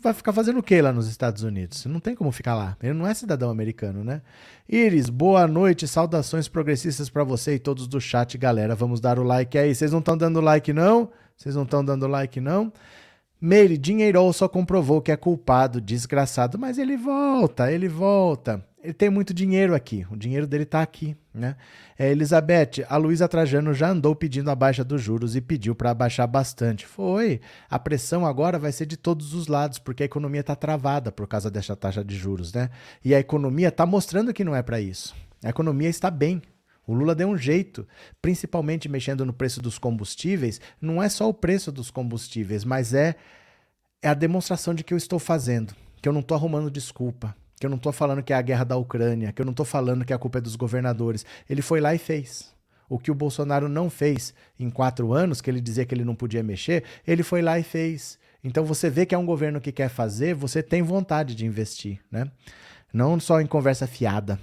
vai 0.01 0.12
ficar 0.12 0.33
fazendo 0.33 0.59
o 0.59 0.62
que 0.62 0.81
lá 0.81 0.93
nos 0.93 1.09
Estados 1.09 1.43
Unidos? 1.43 1.87
Não 1.87 2.01
tem 2.01 2.14
como 2.14 2.31
ficar 2.31 2.55
lá. 2.55 2.76
Ele 2.83 2.93
não 2.93 3.07
é 3.07 3.14
cidadão 3.14 3.51
americano, 3.51 4.05
né? 4.05 4.22
Iris, 4.68 5.09
boa 5.09 5.47
noite, 5.47 5.89
saudações 5.89 6.49
progressistas 6.49 7.09
para 7.09 7.24
você 7.24 7.55
e 7.55 7.59
todos 7.59 7.89
do 7.89 8.01
chat, 8.01 8.37
galera. 8.37 8.74
Vamos 8.74 9.01
dar 9.01 9.18
o 9.18 9.22
like 9.22 9.57
aí. 9.57 9.74
Vocês 9.74 9.93
não 9.93 10.01
estão 10.01 10.16
dando 10.16 10.41
like, 10.41 10.72
não? 10.72 11.11
Vocês 11.37 11.55
não 11.55 11.62
estão 11.62 11.85
dando 11.85 12.07
like, 12.07 12.41
não? 12.41 12.72
Meire, 13.41 13.78
Dinheirol 13.78 14.33
só 14.35 14.47
comprovou 14.47 15.01
que 15.01 15.11
é 15.11 15.16
culpado, 15.16 15.81
desgraçado, 15.81 16.59
mas 16.59 16.76
ele 16.76 16.97
volta, 16.97 17.72
ele 17.72 17.89
volta. 17.89 18.62
Ele 18.83 18.95
tem 18.95 19.11
muito 19.11 19.35
dinheiro 19.35 19.74
aqui, 19.74 20.07
o 20.11 20.16
dinheiro 20.16 20.47
dele 20.47 20.62
está 20.62 20.81
aqui, 20.81 21.14
né? 21.35 21.55
É, 21.99 22.11
Elizabeth, 22.11 22.83
a 22.89 22.97
Luísa 22.97 23.28
Trajano 23.28 23.74
já 23.74 23.91
andou 23.91 24.16
pedindo 24.16 24.51
a 24.51 24.55
baixa 24.55 24.83
dos 24.83 25.03
juros 25.03 25.37
e 25.37 25.41
pediu 25.43 25.74
para 25.74 25.91
abaixar 25.91 26.26
bastante. 26.26 26.87
Foi. 26.87 27.43
A 27.68 27.78
pressão 27.78 28.24
agora 28.24 28.59
vai 28.59 28.72
ser 28.72 28.87
de 28.87 28.97
todos 28.97 29.35
os 29.35 29.49
lados, 29.49 29.78
porque 29.78 30.03
a 30.03 30.07
economia 30.07 30.41
está 30.41 30.57
travada 30.57 31.12
por 31.12 31.28
causa 31.28 31.51
dessa 31.51 31.76
taxa 31.76 32.03
de 32.03 32.16
juros, 32.16 32.55
né? 32.55 32.70
E 33.05 33.14
a 33.14 33.20
economia 33.20 33.68
está 33.68 33.85
mostrando 33.85 34.33
que 34.33 34.45
não 34.45 34.57
é 34.57 34.62
para 34.62 34.81
isso. 34.81 35.14
A 35.45 35.51
economia 35.51 35.91
está 35.91 36.11
bem. 36.11 36.41
O 36.87 36.95
Lula 36.95 37.14
deu 37.14 37.28
um 37.28 37.37
jeito, 37.37 37.87
principalmente 38.22 38.89
mexendo 38.89 39.26
no 39.26 39.33
preço 39.35 39.61
dos 39.61 39.78
combustíveis. 39.78 40.59
Não 40.81 41.03
é 41.03 41.11
só 41.11 41.28
o 41.28 41.35
preço 41.35 41.70
dos 41.70 41.91
combustíveis, 41.91 42.64
mas 42.64 42.95
é, 42.95 43.14
é 44.01 44.09
a 44.09 44.14
demonstração 44.14 44.74
de 44.74 44.83
que 44.83 44.95
eu 44.95 44.99
estou 44.99 45.18
fazendo, 45.18 45.74
que 46.01 46.09
eu 46.09 46.14
não 46.14 46.20
estou 46.20 46.35
arrumando 46.35 46.70
desculpa 46.70 47.37
que 47.61 47.67
eu 47.67 47.71
não 47.71 47.77
estou 47.77 47.93
falando 47.93 48.23
que 48.23 48.33
é 48.33 48.37
a 48.37 48.41
guerra 48.41 48.65
da 48.65 48.77
Ucrânia, 48.77 49.33
que 49.33 49.43
eu 49.43 49.45
não 49.45 49.51
estou 49.51 49.67
falando 49.67 50.03
que 50.03 50.15
a 50.15 50.19
culpa 50.19 50.39
é 50.39 50.41
dos 50.41 50.57
governadores. 50.57 51.27
Ele 51.49 51.61
foi 51.61 51.79
lá 51.79 51.95
e 51.95 51.99
fez. 51.99 52.55
O 52.89 52.99
que 52.99 53.11
o 53.11 53.15
Bolsonaro 53.15 53.69
não 53.69 53.91
fez 53.91 54.33
em 54.59 54.71
quatro 54.71 55.13
anos, 55.13 55.43
que 55.43 55.51
ele 55.51 55.61
dizia 55.61 55.85
que 55.85 55.95
ele 55.95 56.05
não 56.05 56.15
podia 56.15 56.43
mexer, 56.43 56.85
ele 57.07 57.23
foi 57.23 57.43
lá 57.43 57.59
e 57.59 57.63
fez. 57.63 58.19
Então 58.43 58.65
você 58.65 58.89
vê 58.89 59.05
que 59.05 59.15
é 59.15 59.19
um 59.19 59.27
governo 59.27 59.61
que 59.61 59.71
quer 59.71 59.91
fazer, 59.91 60.35
você 60.35 60.63
tem 60.63 60.81
vontade 60.81 61.35
de 61.35 61.45
investir, 61.45 62.01
né? 62.11 62.31
Não 62.93 63.21
só 63.21 63.43
em 63.43 63.47
conversa 63.47 63.87
fiada. 63.87 64.41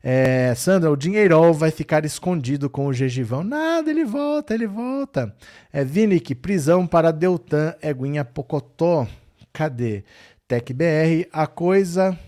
É, 0.00 0.54
Sandra, 0.54 0.90
o 0.90 0.96
dinheirol 0.96 1.52
vai 1.52 1.72
ficar 1.72 2.04
escondido 2.04 2.70
com 2.70 2.86
o 2.86 2.92
Gegivão. 2.92 3.42
Nada, 3.42 3.90
ele 3.90 4.04
volta, 4.04 4.54
ele 4.54 4.68
volta. 4.68 5.34
É, 5.72 5.84
Vinic, 5.84 6.32
prisão 6.36 6.86
para 6.86 7.10
Deltan, 7.10 7.74
Eguinha 7.82 8.24
Pocotó. 8.24 9.06
Cadê? 9.52 10.04
Tec 10.46 10.72
BR, 10.72 11.28
a 11.32 11.46
coisa 11.46 12.18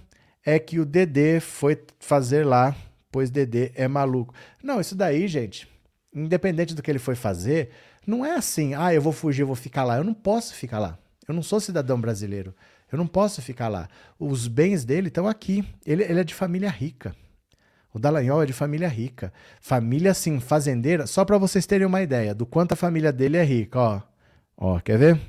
é 0.45 0.59
que 0.59 0.78
o 0.78 0.84
Dedê 0.84 1.40
foi 1.40 1.82
fazer 1.99 2.45
lá, 2.45 2.76
pois 3.11 3.30
Dedê 3.30 3.72
é 3.74 3.88
maluco. 3.88 4.34
Não, 4.62 4.80
isso 4.80 4.95
daí, 4.95 5.26
gente, 5.26 5.68
independente 6.14 6.74
do 6.74 6.82
que 6.82 6.90
ele 6.90 6.99
foi 6.99 7.14
fazer, 7.14 7.70
não 8.07 8.24
é 8.24 8.34
assim, 8.34 8.74
ah, 8.74 8.92
eu 8.92 9.01
vou 9.01 9.12
fugir, 9.12 9.42
eu 9.42 9.47
vou 9.47 9.57
ficar 9.57 9.84
lá. 9.84 9.97
Eu 9.97 10.05
não 10.05 10.14
posso 10.14 10.55
ficar 10.55 10.78
lá. 10.78 10.99
Eu 11.26 11.34
não 11.34 11.42
sou 11.42 11.59
cidadão 11.59 11.99
brasileiro. 12.01 12.55
Eu 12.92 12.99
não 12.99 13.07
posso 13.07 13.40
ficar 13.40 13.68
lá. 13.68 13.88
Os 14.18 14.47
bens 14.47 14.84
dele 14.84 15.09
estão 15.09 15.26
aqui. 15.26 15.66
Ele, 15.86 16.05
ele 16.05 16.20
é 16.20 16.24
de 16.24 16.34
família 16.34 16.68
rica. 16.68 17.16
O 17.92 17.99
Dallagnol 17.99 18.42
é 18.42 18.47
de 18.47 18.53
família 18.53 18.88
rica. 18.88 19.32
Família, 19.61 20.11
assim, 20.11 20.38
fazendeira. 20.38 21.07
Só 21.07 21.24
para 21.24 21.38
vocês 21.38 21.64
terem 21.64 21.86
uma 21.86 22.03
ideia 22.03 22.34
do 22.34 22.45
quanto 22.45 22.72
a 22.72 22.76
família 22.76 23.12
dele 23.12 23.36
é 23.36 23.45
rica, 23.45 23.78
ó. 23.78 24.03
Ó, 24.57 24.80
quer 24.80 24.99
ver? 24.99 25.20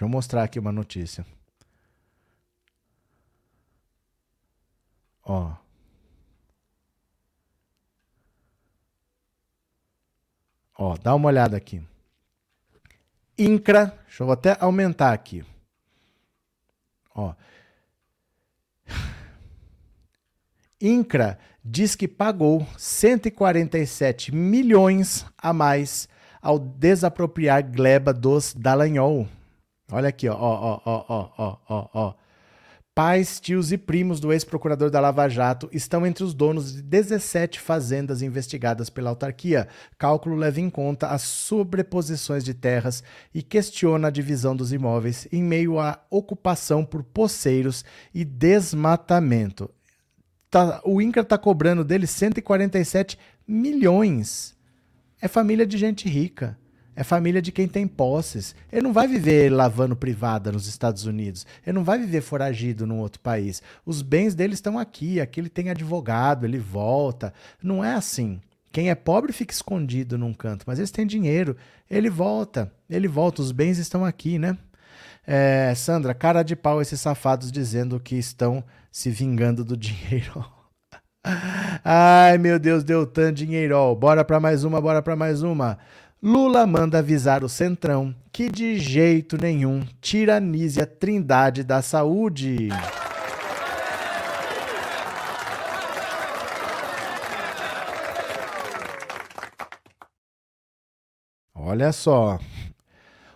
Deixa 0.00 0.08
eu 0.08 0.12
mostrar 0.16 0.44
aqui 0.44 0.58
uma 0.58 0.72
notícia. 0.72 1.26
Ó. 5.22 5.52
Ó, 10.78 10.96
dá 10.96 11.14
uma 11.14 11.28
olhada 11.28 11.54
aqui. 11.54 11.82
INCRA, 13.36 13.94
deixa 14.06 14.22
eu 14.24 14.32
até 14.32 14.56
aumentar 14.58 15.12
aqui. 15.12 15.44
Ó. 17.14 17.34
INCRA 20.80 21.38
diz 21.62 21.94
que 21.94 22.08
pagou 22.08 22.66
147 22.78 24.34
milhões 24.34 25.26
a 25.36 25.52
mais 25.52 26.08
ao 26.40 26.58
desapropriar 26.58 27.70
gleba 27.70 28.14
dos 28.14 28.54
Dallagnol. 28.54 29.28
Olha 29.92 30.08
aqui, 30.08 30.28
ó, 30.28 30.34
ó, 30.34 30.80
ó, 30.84 31.04
ó, 31.08 31.30
ó, 31.38 31.56
ó, 31.68 31.88
ó. 31.92 32.14
Pais, 32.92 33.40
tios 33.40 33.70
e 33.72 33.78
primos 33.78 34.20
do 34.20 34.32
ex-procurador 34.32 34.90
da 34.90 35.00
Lava 35.00 35.28
Jato 35.28 35.70
estão 35.72 36.04
entre 36.04 36.24
os 36.24 36.34
donos 36.34 36.74
de 36.74 36.82
17 36.82 37.60
fazendas 37.60 38.20
investigadas 38.20 38.90
pela 38.90 39.10
autarquia. 39.10 39.68
Cálculo 39.96 40.36
leva 40.36 40.60
em 40.60 40.68
conta 40.68 41.06
as 41.06 41.22
sobreposições 41.22 42.44
de 42.44 42.52
terras 42.52 43.02
e 43.32 43.42
questiona 43.42 44.08
a 44.08 44.10
divisão 44.10 44.56
dos 44.56 44.72
imóveis 44.72 45.26
em 45.32 45.42
meio 45.42 45.78
à 45.78 46.04
ocupação 46.10 46.84
por 46.84 47.02
poceiros 47.02 47.84
e 48.12 48.24
desmatamento. 48.24 49.70
Tá, 50.50 50.82
o 50.84 51.00
INCRA 51.00 51.22
está 51.22 51.38
cobrando 51.38 51.84
dele 51.84 52.08
147 52.08 53.16
milhões. 53.46 54.56
É 55.22 55.28
família 55.28 55.64
de 55.64 55.78
gente 55.78 56.08
rica. 56.08 56.58
É 56.94 57.04
família 57.04 57.40
de 57.40 57.52
quem 57.52 57.68
tem 57.68 57.86
posses. 57.86 58.54
Ele 58.70 58.82
não 58.82 58.92
vai 58.92 59.06
viver 59.06 59.50
lavando 59.50 59.96
privada 59.96 60.52
nos 60.52 60.66
Estados 60.66 61.06
Unidos. 61.06 61.46
Ele 61.66 61.74
não 61.74 61.84
vai 61.84 61.98
viver 61.98 62.20
foragido 62.20 62.86
num 62.86 62.98
outro 62.98 63.20
país. 63.20 63.62
Os 63.86 64.02
bens 64.02 64.34
dele 64.34 64.54
estão 64.54 64.78
aqui. 64.78 65.20
Aqui 65.20 65.40
ele 65.40 65.48
tem 65.48 65.70
advogado, 65.70 66.44
ele 66.44 66.58
volta. 66.58 67.32
Não 67.62 67.84
é 67.84 67.94
assim. 67.94 68.40
Quem 68.72 68.90
é 68.90 68.94
pobre 68.94 69.32
fica 69.32 69.52
escondido 69.52 70.16
num 70.16 70.32
canto, 70.32 70.64
mas 70.66 70.78
eles 70.78 70.90
têm 70.90 71.06
dinheiro. 71.06 71.56
Ele 71.90 72.10
volta. 72.10 72.72
Ele 72.88 73.08
volta. 73.08 73.42
Os 73.42 73.52
bens 73.52 73.78
estão 73.78 74.04
aqui, 74.04 74.38
né? 74.38 74.56
É, 75.26 75.72
Sandra, 75.74 76.14
cara 76.14 76.42
de 76.42 76.56
pau 76.56 76.80
esses 76.80 77.00
safados 77.00 77.52
dizendo 77.52 78.00
que 78.00 78.16
estão 78.16 78.64
se 78.90 79.10
vingando 79.10 79.64
do 79.64 79.76
dinheiro. 79.78 80.44
Ai, 81.84 82.38
meu 82.38 82.58
Deus, 82.58 82.82
deu 82.82 83.06
tanto 83.06 83.36
dinheiro. 83.36 83.94
Bora 83.94 84.24
para 84.24 84.40
mais 84.40 84.64
uma, 84.64 84.80
bora 84.80 85.02
para 85.02 85.16
mais 85.16 85.42
uma. 85.42 85.78
Lula 86.22 86.66
manda 86.66 86.98
avisar 86.98 87.42
o 87.42 87.48
Centrão 87.48 88.14
que 88.30 88.50
de 88.50 88.78
jeito 88.78 89.38
nenhum 89.40 89.86
tiranize 90.02 90.78
a 90.78 90.86
trindade 90.86 91.64
da 91.64 91.80
saúde. 91.80 92.68
Olha 101.54 101.90
só, 101.90 102.38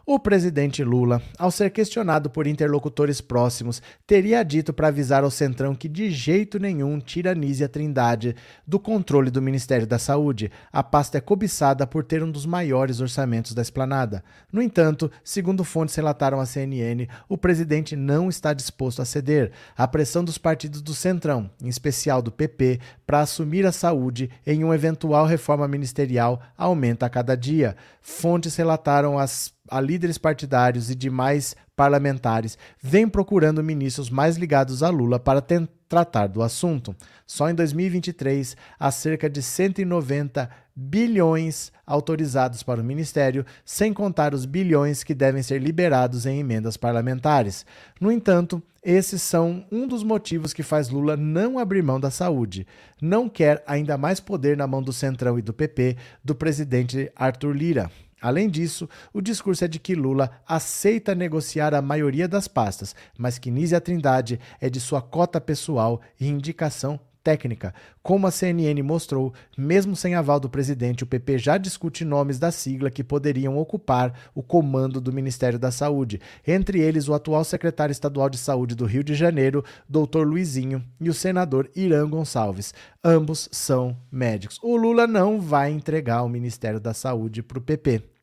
o 0.07 0.19
presidente 0.19 0.85
Lula, 0.85 1.23
ao 1.39 1.51
ser 1.51 1.71
questionado 1.71 2.29
por 2.29 2.47
interlocutores 2.47 3.23
próximos, 3.23 3.81
teria 4.07 4.43
dito 4.43 4.71
para 4.71 4.89
avisar 4.89 5.25
ao 5.25 5.31
Centrão 5.31 5.75
que 5.75 5.89
de 5.89 6.11
jeito 6.11 6.59
nenhum 6.59 7.01
tiranize 7.01 7.65
a 7.65 7.69
Trindade 7.69 8.37
do 8.67 8.79
controle 8.79 9.31
do 9.31 9.41
Ministério 9.41 9.87
da 9.87 9.99
Saúde. 9.99 10.51
A 10.71 10.83
pasta 10.83 11.17
é 11.17 11.23
cobiçada 11.23 11.87
por 11.87 12.05
ter 12.05 12.23
um 12.23 12.31
dos 12.31 12.45
maiores 12.45 13.01
orçamentos 13.01 13.55
da 13.55 13.63
esplanada. 13.63 14.23
No 14.53 14.61
entanto, 14.61 15.11
segundo 15.25 15.65
fontes 15.65 15.95
relataram 15.95 16.39
à 16.39 16.45
CNN, 16.45 17.09
o 17.27 17.39
presidente 17.39 17.97
não 17.97 18.29
está 18.29 18.53
disposto 18.53 19.01
a 19.01 19.07
ceder. 19.07 19.53
A 19.75 19.89
pressão 19.89 20.23
dos 20.23 20.37
partidos 20.37 20.83
do 20.83 20.95
Centrão, 20.95 21.51
em 21.63 21.69
especial 21.69 22.21
do 22.21 22.31
PP, 22.31 22.79
para 23.07 23.21
assumir 23.21 23.65
a 23.65 23.73
saúde 23.73 24.29
em 24.47 24.65
uma 24.65 24.75
eventual 24.75 25.25
reforma 25.25 25.67
ministerial 25.67 26.43
aumenta 26.59 27.07
a 27.07 27.11
cada 27.11 27.35
dia. 27.35 27.75
Fontes 28.03 28.55
relataram 28.57 29.19
as 29.19 29.54
a 29.71 29.81
líderes 29.81 30.19
partidários 30.19 30.91
e 30.91 30.95
demais 30.95 31.57
parlamentares 31.75 32.59
vêm 32.81 33.09
procurando 33.09 33.63
ministros 33.63 34.11
mais 34.11 34.37
ligados 34.37 34.83
a 34.83 34.91
Lula 34.91 35.19
para 35.19 35.43
tratar 35.89 36.27
do 36.27 36.43
assunto. 36.43 36.95
Só 37.27 37.49
em 37.49 37.55
2023, 37.55 38.57
há 38.79 38.91
cerca 38.91 39.29
de 39.29 39.43
190 39.43 40.51
bilhões 40.77 41.73
autorizados 41.87 42.63
para 42.63 42.81
o 42.81 42.85
ministério, 42.85 43.47
sem 43.65 43.93
contar 43.93 44.35
os 44.35 44.45
bilhões 44.45 45.05
que 45.05 45.15
devem 45.15 45.43
ser 45.43 45.63
liberados 45.63 46.27
em 46.27 46.41
emendas 46.41 46.77
parlamentares. 46.77 47.65
No 48.01 48.11
entanto, 48.11 48.63
esses 48.83 49.23
são 49.23 49.65
um 49.73 49.87
dos 49.87 50.03
motivos 50.03 50.53
que 50.53 50.63
faz 50.63 50.91
Lula 50.91 51.17
não 51.17 51.59
abrir 51.59 51.83
mão 51.83 51.99
da 51.99 52.11
saúde. 52.11 52.67
Não 53.01 53.29
quer 53.29 53.63
ainda 53.67 53.97
mais 53.97 54.21
poder 54.21 54.57
na 54.57 54.67
mão 54.67 54.83
do 54.83 54.93
Centrão 54.93 55.39
e 55.39 55.43
do 55.43 55.55
PP 55.55 55.97
do 56.23 56.35
presidente 56.35 57.11
Arthur 57.17 57.53
Lira. 57.57 57.91
Além 58.25 58.49
disso, 58.49 58.89
o 59.13 59.21
discurso 59.21 59.67
é 59.67 59.69
de 59.69 59.79
que 59.79 59.95
Lula 59.95 60.31
aceita 60.49 61.15
negociar 61.15 61.75
a 61.75 61.83
maioria 61.83 62.27
das 62.27 62.49
pastas, 62.49 62.97
mas 63.19 63.39
que 63.39 63.51
Nízia 63.51 63.83
Trindade 63.83 64.41
é 64.59 64.71
de 64.71 64.81
sua 64.81 65.03
cota 65.03 65.39
pessoal 65.39 66.01
e 66.19 66.27
indicação 66.27 66.99
técnica. 67.25 67.75
Como 68.03 68.27
a 68.27 68.31
CNN 68.31 68.81
mostrou, 68.83 69.33
mesmo 69.57 69.97
sem 69.97 70.15
aval 70.15 70.39
do 70.39 70.51
presidente, 70.51 71.03
o 71.03 71.07
PP 71.07 71.39
já 71.39 71.57
discute 71.57 72.05
nomes 72.05 72.39
da 72.39 72.53
sigla 72.53 72.91
que 72.91 73.03
poderiam 73.03 73.57
ocupar 73.57 74.13
o 74.35 74.43
comando 74.43 75.01
do 75.01 75.13
Ministério 75.13 75.59
da 75.59 75.71
Saúde, 75.71 76.21
entre 76.47 76.81
eles 76.81 77.09
o 77.09 77.15
atual 77.15 77.43
secretário 77.43 77.93
estadual 77.93 78.29
de 78.29 78.37
Saúde 78.37 78.75
do 78.75 78.85
Rio 78.85 79.03
de 79.03 79.15
Janeiro, 79.15 79.65
Dr. 79.89 80.23
Luizinho, 80.25 80.85
e 81.01 81.09
o 81.09 81.15
senador 81.15 81.71
Irã 81.75 82.09
Gonçalves. 82.09 82.75
Ambos 83.03 83.49
são 83.51 83.97
médicos. 84.13 84.59
O 84.63 84.77
Lula 84.77 85.07
não 85.07 85.41
vai 85.41 85.73
entregar 85.73 86.23
o 86.23 86.29
Ministério 86.29 86.79
da 86.79 86.93
Saúde 86.93 87.43
para 87.43 87.59
o 87.59 87.63
PP. 87.63 88.14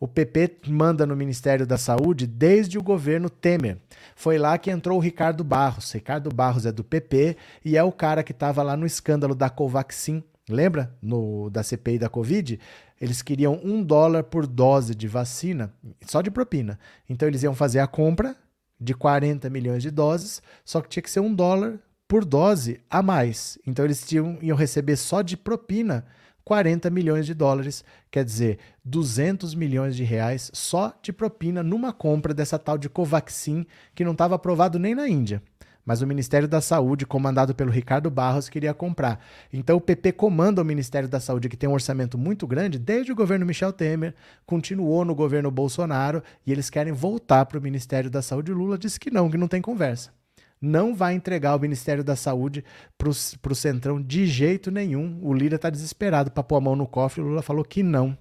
O 0.00 0.06
PP 0.06 0.58
manda 0.68 1.04
no 1.04 1.16
Ministério 1.16 1.66
da 1.66 1.76
Saúde 1.76 2.26
desde 2.26 2.78
o 2.78 2.82
governo 2.82 3.28
Temer. 3.28 3.78
Foi 4.14 4.38
lá 4.38 4.56
que 4.56 4.70
entrou 4.70 4.98
o 4.98 5.00
Ricardo 5.00 5.42
Barros. 5.42 5.92
Ricardo 5.92 6.30
Barros 6.30 6.66
é 6.66 6.72
do 6.72 6.84
PP 6.84 7.36
e 7.64 7.76
é 7.76 7.82
o 7.82 7.90
cara 7.90 8.22
que 8.22 8.32
estava 8.32 8.62
lá 8.62 8.76
no 8.76 8.86
escândalo 8.86 9.34
da 9.34 9.50
Covaxin. 9.50 10.22
Lembra? 10.48 10.94
No, 11.02 11.50
da 11.50 11.62
CPI 11.62 11.98
da 11.98 12.08
Covid? 12.08 12.60
Eles 13.00 13.22
queriam 13.22 13.60
um 13.62 13.82
dólar 13.82 14.24
por 14.24 14.46
dose 14.46 14.94
de 14.94 15.06
vacina, 15.06 15.72
só 16.06 16.22
de 16.22 16.30
propina. 16.30 16.78
Então 17.08 17.28
eles 17.28 17.42
iam 17.42 17.54
fazer 17.54 17.80
a 17.80 17.86
compra 17.86 18.36
de 18.80 18.94
40 18.94 19.50
milhões 19.50 19.82
de 19.82 19.90
doses, 19.90 20.40
só 20.64 20.80
que 20.80 20.88
tinha 20.88 21.02
que 21.02 21.10
ser 21.10 21.20
um 21.20 21.34
dólar 21.34 21.78
por 22.06 22.24
dose 22.24 22.80
a 22.88 23.02
mais. 23.02 23.58
Então 23.66 23.84
eles 23.84 24.06
tinham, 24.06 24.38
iam 24.40 24.56
receber 24.56 24.96
só 24.96 25.22
de 25.22 25.36
propina 25.36 26.06
40 26.48 26.88
milhões 26.88 27.26
de 27.26 27.34
dólares, 27.34 27.84
quer 28.10 28.24
dizer, 28.24 28.58
200 28.82 29.54
milhões 29.54 29.94
de 29.94 30.02
reais 30.02 30.50
só 30.54 30.94
de 31.02 31.12
propina 31.12 31.62
numa 31.62 31.92
compra 31.92 32.32
dessa 32.32 32.58
tal 32.58 32.78
de 32.78 32.88
Covaxin, 32.88 33.66
que 33.94 34.02
não 34.02 34.12
estava 34.12 34.36
aprovado 34.36 34.78
nem 34.78 34.94
na 34.94 35.06
Índia. 35.06 35.42
Mas 35.84 36.00
o 36.00 36.06
Ministério 36.06 36.48
da 36.48 36.62
Saúde, 36.62 37.04
comandado 37.04 37.54
pelo 37.54 37.70
Ricardo 37.70 38.10
Barros, 38.10 38.48
queria 38.48 38.72
comprar. 38.72 39.22
Então 39.52 39.76
o 39.76 39.80
PP 39.80 40.12
comanda 40.12 40.62
o 40.62 40.64
Ministério 40.64 41.06
da 41.06 41.20
Saúde, 41.20 41.50
que 41.50 41.56
tem 41.56 41.68
um 41.68 41.74
orçamento 41.74 42.16
muito 42.16 42.46
grande, 42.46 42.78
desde 42.78 43.12
o 43.12 43.14
governo 43.14 43.44
Michel 43.44 43.70
Temer, 43.70 44.14
continuou 44.46 45.04
no 45.04 45.14
governo 45.14 45.50
Bolsonaro, 45.50 46.22
e 46.46 46.50
eles 46.50 46.70
querem 46.70 46.94
voltar 46.94 47.44
para 47.44 47.58
o 47.58 47.62
Ministério 47.62 48.08
da 48.08 48.22
Saúde. 48.22 48.54
Lula 48.54 48.78
disse 48.78 48.98
que 48.98 49.10
não, 49.10 49.30
que 49.30 49.36
não 49.36 49.48
tem 49.48 49.60
conversa 49.60 50.16
não 50.60 50.94
vai 50.94 51.14
entregar 51.14 51.56
o 51.56 51.60
Ministério 51.60 52.02
da 52.02 52.16
Saúde 52.16 52.64
para 52.96 53.08
o 53.08 53.54
Centrão 53.54 54.00
de 54.02 54.26
jeito 54.26 54.70
nenhum. 54.70 55.18
O 55.22 55.32
Lira 55.32 55.56
está 55.56 55.70
desesperado 55.70 56.30
para 56.30 56.42
pôr 56.42 56.56
a 56.56 56.60
mão 56.60 56.76
no 56.76 56.86
cofre. 56.86 57.20
O 57.20 57.26
Lula 57.26 57.42
falou 57.42 57.64
que 57.64 57.82
não. 57.82 58.16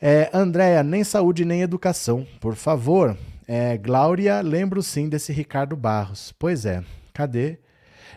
É, 0.00 0.30
Andréia, 0.32 0.82
nem 0.82 1.02
saúde 1.02 1.44
nem 1.44 1.62
educação, 1.62 2.26
por 2.40 2.54
favor. 2.54 3.16
É, 3.48 3.78
Glória, 3.78 4.40
lembro 4.40 4.82
sim 4.82 5.08
desse 5.08 5.32
Ricardo 5.32 5.76
Barros. 5.76 6.32
Pois 6.38 6.66
é, 6.66 6.82
cadê? 7.14 7.58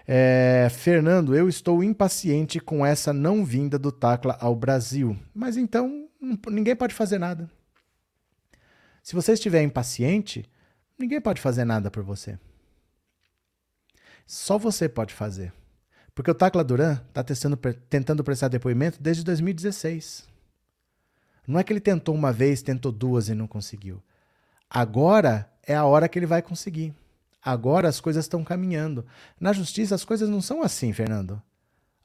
É, 0.08 0.68
Fernando, 0.72 1.36
eu 1.36 1.48
estou 1.48 1.84
impaciente 1.84 2.60
com 2.60 2.86
essa 2.86 3.14
não 3.14 3.46
vinda 3.46 3.78
do 3.78 3.92
Tacla 3.92 4.36
ao 4.40 4.56
Brasil. 4.56 5.16
Mas 5.34 5.56
então, 5.56 6.08
ninguém 6.50 6.76
pode 6.76 6.94
fazer 6.94 7.20
nada. 7.20 7.50
Se 9.04 9.16
você 9.16 9.34
estiver 9.34 9.62
impaciente, 9.62 10.46
ninguém 10.98 11.22
pode 11.22 11.40
fazer 11.40 11.64
nada 11.64 11.90
por 11.90 12.04
você. 12.04 12.38
Só 14.30 14.60
você 14.60 14.88
pode 14.88 15.12
fazer. 15.12 15.52
Porque 16.14 16.30
o 16.30 16.36
Tacla 16.36 16.64
Duran 16.64 17.02
está 17.08 17.24
tentando 17.90 18.24
prestar 18.24 18.48
depoimento 18.48 19.02
desde 19.02 19.24
2016. 19.24 20.28
Não 21.48 21.60
é 21.60 21.64
que 21.64 21.74
ele 21.74 21.80
tentou 21.80 22.14
uma 22.14 22.32
vez, 22.32 22.62
tentou 22.62 22.92
duas 22.92 23.28
e 23.28 23.34
não 23.34 23.48
conseguiu. 23.48 24.04
Agora 24.70 25.52
é 25.66 25.74
a 25.74 25.84
hora 25.84 26.08
que 26.08 26.20
ele 26.20 26.28
vai 26.28 26.44
conseguir. 26.44 26.94
Agora 27.44 27.90
as 27.90 28.00
coisas 28.00 28.26
estão 28.26 28.44
caminhando. 28.44 29.04
Na 29.40 29.52
justiça 29.52 29.96
as 29.96 30.06
coisas 30.06 30.30
não 30.30 30.42
são 30.44 30.62
assim, 30.62 30.94
Fernando. 30.94 31.42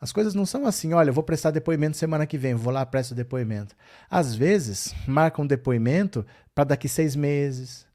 As 0.00 0.10
coisas 0.10 0.34
não 0.34 0.46
são 0.46 0.64
assim, 0.64 0.94
olha, 0.94 1.10
eu 1.10 1.14
vou 1.14 1.24
prestar 1.24 1.50
depoimento 1.50 1.98
semana 1.98 2.26
que 2.26 2.38
vem, 2.38 2.54
vou 2.54 2.72
lá, 2.72 2.86
presto 2.86 3.14
depoimento. 3.14 3.76
Às 4.08 4.34
vezes, 4.34 4.94
marcam 5.06 5.44
um 5.44 5.46
depoimento 5.46 6.24
para 6.54 6.64
daqui 6.64 6.88
seis 6.88 7.14
meses, 7.14 7.86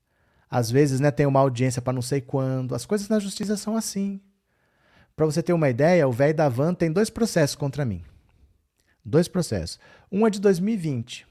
às 0.50 0.72
vezes, 0.72 1.00
né, 1.00 1.12
tem 1.12 1.26
uma 1.26 1.40
audiência 1.40 1.82
para 1.82 1.94
não 1.94 2.02
sei 2.02 2.22
quando. 2.22 2.74
As 2.74 2.86
coisas 2.86 3.08
na 3.08 3.20
justiça 3.20 3.56
são 3.56 3.78
assim. 3.78 4.20
Para 5.16 5.26
você 5.26 5.44
ter 5.44 5.54
uma 5.54 5.70
ideia, 5.70 6.08
o 6.08 6.12
velho 6.12 6.34
da 6.34 6.50
van 6.50 6.74
tem 6.74 6.92
dois 6.92 7.10
processos 7.10 7.56
contra 7.56 7.86
mim. 7.86 8.04
Dois 9.06 9.28
processos. 9.28 9.80
Um 10.12 10.26
é 10.26 10.30
de 10.30 10.40
2020. 10.40 11.28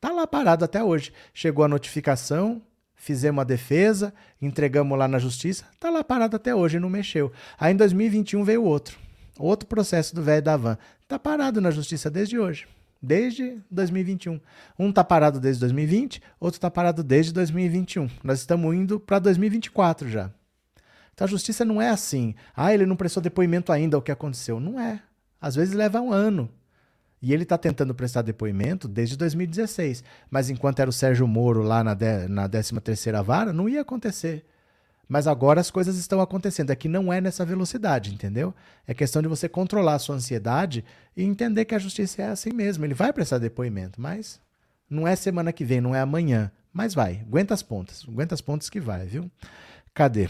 Tá 0.00 0.12
lá 0.12 0.26
parado 0.26 0.64
até 0.64 0.82
hoje. 0.82 1.12
Chegou 1.32 1.64
a 1.64 1.68
notificação, 1.68 2.60
fizemos 2.94 3.40
a 3.40 3.44
defesa, 3.44 4.12
entregamos 4.40 4.98
lá 4.98 5.08
na 5.08 5.18
justiça, 5.18 5.64
tá 5.78 5.88
lá 5.88 6.04
parado 6.04 6.36
até 6.36 6.54
hoje, 6.54 6.78
não 6.78 6.90
mexeu. 6.90 7.32
Aí 7.58 7.72
em 7.72 7.76
2021 7.76 8.44
veio 8.44 8.64
outro. 8.64 8.98
Outro 9.38 9.66
processo 9.66 10.14
do 10.14 10.22
velho 10.22 10.42
da 10.42 10.56
van. 10.56 10.76
Tá 11.08 11.18
parado 11.18 11.60
na 11.60 11.70
justiça 11.70 12.10
desde 12.10 12.38
hoje 12.38 12.66
desde 13.02 13.60
2021. 13.70 14.40
Um 14.78 14.90
está 14.90 15.02
parado 15.02 15.40
desde 15.40 15.60
2020, 15.60 16.22
outro 16.38 16.58
está 16.58 16.70
parado 16.70 17.02
desde 17.02 17.32
2021. 17.32 18.08
Nós 18.22 18.38
estamos 18.38 18.74
indo 18.74 19.00
para 19.00 19.18
2024 19.18 20.08
já. 20.08 20.30
Então 21.12 21.24
a 21.24 21.28
justiça 21.28 21.64
não 21.64 21.82
é 21.82 21.88
assim. 21.88 22.34
Ah, 22.54 22.72
ele 22.72 22.86
não 22.86 22.96
prestou 22.96 23.22
depoimento 23.22 23.72
ainda, 23.72 23.98
o 23.98 24.02
que 24.02 24.12
aconteceu. 24.12 24.60
Não 24.60 24.78
é. 24.78 25.02
Às 25.40 25.54
vezes 25.54 25.74
leva 25.74 26.00
um 26.00 26.12
ano. 26.12 26.48
E 27.20 27.32
ele 27.32 27.44
está 27.44 27.56
tentando 27.56 27.94
prestar 27.94 28.22
depoimento 28.22 28.88
desde 28.88 29.16
2016. 29.16 30.02
Mas 30.30 30.50
enquanto 30.50 30.80
era 30.80 30.90
o 30.90 30.92
Sérgio 30.92 31.26
Moro 31.26 31.62
lá 31.62 31.84
na, 31.84 31.94
de, 31.94 32.26
na 32.28 32.48
13ª 32.48 33.22
vara, 33.22 33.52
não 33.52 33.68
ia 33.68 33.82
acontecer. 33.82 34.44
Mas 35.08 35.26
agora 35.26 35.60
as 35.60 35.70
coisas 35.70 35.96
estão 35.96 36.20
acontecendo. 36.20 36.70
É 36.70 36.76
que 36.76 36.88
não 36.88 37.12
é 37.12 37.20
nessa 37.20 37.44
velocidade, 37.44 38.12
entendeu? 38.12 38.54
É 38.86 38.94
questão 38.94 39.20
de 39.20 39.28
você 39.28 39.48
controlar 39.48 39.94
a 39.94 39.98
sua 39.98 40.14
ansiedade 40.16 40.84
e 41.16 41.22
entender 41.22 41.64
que 41.64 41.74
a 41.74 41.78
justiça 41.78 42.22
é 42.22 42.26
assim 42.26 42.52
mesmo. 42.52 42.84
Ele 42.84 42.94
vai 42.94 43.12
prestar 43.12 43.38
depoimento, 43.38 44.00
mas 44.00 44.40
não 44.88 45.06
é 45.06 45.14
semana 45.14 45.52
que 45.52 45.64
vem, 45.64 45.80
não 45.80 45.94
é 45.94 46.00
amanhã. 46.00 46.50
Mas 46.72 46.94
vai, 46.94 47.22
aguenta 47.26 47.52
as 47.52 47.62
pontas. 47.62 48.04
Aguenta 48.08 48.34
as 48.34 48.40
pontas 48.40 48.70
que 48.70 48.80
vai, 48.80 49.06
viu? 49.06 49.30
Cadê? 49.92 50.28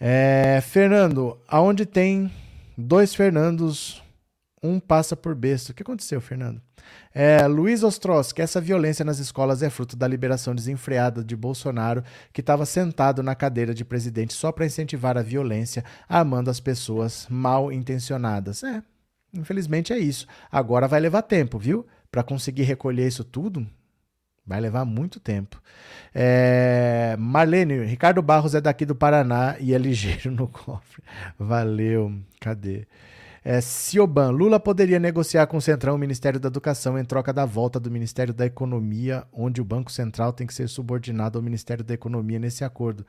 É, 0.00 0.60
Fernando, 0.60 1.38
aonde 1.46 1.86
tem 1.86 2.32
dois 2.76 3.14
Fernandos, 3.14 4.01
um 4.62 4.78
passa 4.78 5.16
por 5.16 5.34
besta. 5.34 5.72
O 5.72 5.74
que 5.74 5.82
aconteceu, 5.82 6.20
Fernando? 6.20 6.60
É, 7.14 7.46
Luiz 7.46 7.82
Ostros, 7.82 8.32
que 8.32 8.42
essa 8.42 8.60
violência 8.60 9.04
nas 9.04 9.18
escolas 9.18 9.62
é 9.62 9.70
fruto 9.70 9.96
da 9.96 10.06
liberação 10.06 10.54
desenfreada 10.54 11.24
de 11.24 11.34
Bolsonaro, 11.34 12.02
que 12.32 12.40
estava 12.40 12.64
sentado 12.64 13.22
na 13.22 13.34
cadeira 13.34 13.74
de 13.74 13.84
presidente 13.84 14.32
só 14.32 14.52
para 14.52 14.66
incentivar 14.66 15.18
a 15.18 15.22
violência, 15.22 15.84
armando 16.08 16.50
as 16.50 16.60
pessoas 16.60 17.26
mal 17.28 17.72
intencionadas. 17.72 18.62
É, 18.62 18.82
infelizmente 19.34 19.92
é 19.92 19.98
isso. 19.98 20.26
Agora 20.50 20.86
vai 20.88 21.00
levar 21.00 21.22
tempo, 21.22 21.58
viu? 21.58 21.86
Para 22.10 22.22
conseguir 22.22 22.62
recolher 22.62 23.06
isso 23.06 23.24
tudo, 23.24 23.66
Vai 24.44 24.60
levar 24.60 24.84
muito 24.84 25.20
tempo. 25.20 25.62
É... 26.12 27.16
Marlene, 27.18 27.84
Ricardo 27.84 28.20
Barros 28.20 28.54
é 28.54 28.60
daqui 28.60 28.84
do 28.84 28.94
Paraná 28.94 29.56
e 29.60 29.72
é 29.72 29.78
ligeiro 29.78 30.32
no 30.32 30.48
cofre. 30.50 31.02
Valeu. 31.38 32.12
Cadê? 32.40 32.86
É, 33.44 33.60
Cioban, 33.60 34.30
Lula 34.30 34.60
poderia 34.60 35.00
negociar 35.00 35.48
com 35.48 35.56
o 35.56 35.60
Centrão 35.60 35.96
o 35.96 35.98
Ministério 35.98 36.38
da 36.38 36.46
Educação 36.46 36.96
em 36.96 37.04
troca 37.04 37.32
da 37.32 37.44
volta 37.44 37.80
do 37.80 37.90
Ministério 37.90 38.32
da 38.32 38.46
Economia, 38.46 39.26
onde 39.32 39.60
o 39.60 39.64
Banco 39.64 39.90
Central 39.90 40.32
tem 40.32 40.46
que 40.46 40.54
ser 40.54 40.68
subordinado 40.68 41.38
ao 41.38 41.42
Ministério 41.42 41.82
da 41.82 41.92
Economia 41.92 42.38
nesse 42.38 42.62
acordo. 42.64 43.04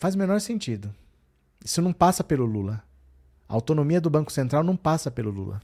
Faz 0.00 0.14
o 0.14 0.18
menor 0.18 0.40
sentido. 0.40 0.92
Isso 1.62 1.82
não 1.82 1.92
passa 1.92 2.24
pelo 2.24 2.46
Lula. 2.46 2.82
A 3.46 3.54
autonomia 3.54 4.00
do 4.00 4.08
Banco 4.08 4.32
Central 4.32 4.64
não 4.64 4.76
passa 4.76 5.10
pelo 5.10 5.30
Lula. 5.30 5.60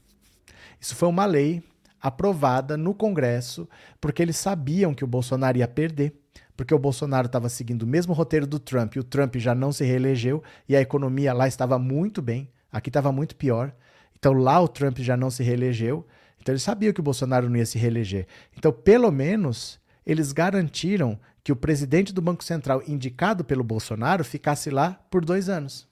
Isso 0.79 0.95
foi 0.95 1.09
uma 1.09 1.25
lei 1.25 1.63
aprovada 1.99 2.77
no 2.77 2.93
Congresso 2.93 3.67
porque 3.99 4.21
eles 4.21 4.37
sabiam 4.37 4.93
que 4.93 5.03
o 5.03 5.07
Bolsonaro 5.07 5.57
ia 5.57 5.67
perder 5.67 6.13
porque 6.55 6.73
o 6.73 6.79
Bolsonaro 6.79 7.25
estava 7.25 7.49
seguindo 7.49 7.83
o 7.83 7.87
mesmo 7.87 8.13
roteiro 8.13 8.45
do 8.45 8.59
Trump 8.59 8.95
e 8.95 8.99
o 8.99 9.03
Trump 9.03 9.35
já 9.37 9.55
não 9.55 9.71
se 9.71 9.85
reelegeu 9.85 10.43
e 10.67 10.75
a 10.75 10.81
economia 10.81 11.33
lá 11.33 11.47
estava 11.47 11.79
muito 11.79 12.21
bem. 12.21 12.49
Aqui 12.71 12.89
estava 12.89 13.11
muito 13.11 13.35
pior. 13.35 13.73
Então 14.17 14.33
lá 14.33 14.59
o 14.59 14.67
Trump 14.67 14.99
já 14.99 15.15
não 15.15 15.29
se 15.29 15.43
reelegeu. 15.43 16.05
Então 16.41 16.53
eles 16.53 16.63
sabiam 16.63 16.93
que 16.93 16.99
o 16.99 17.03
Bolsonaro 17.03 17.49
não 17.49 17.57
ia 17.57 17.65
se 17.65 17.77
reeleger. 17.77 18.27
Então, 18.57 18.71
pelo 18.71 19.11
menos, 19.11 19.79
eles 20.05 20.31
garantiram 20.31 21.19
que 21.43 21.51
o 21.51 21.55
presidente 21.55 22.13
do 22.13 22.21
Banco 22.21 22.43
Central, 22.43 22.81
indicado 22.87 23.43
pelo 23.43 23.63
Bolsonaro, 23.63 24.23
ficasse 24.23 24.69
lá 24.69 24.91
por 25.09 25.23
dois 25.23 25.49
anos. 25.49 25.87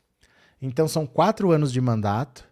Então 0.61 0.88
são 0.88 1.05
quatro 1.05 1.51
anos 1.51 1.71
de 1.71 1.80
mandato. 1.82 2.47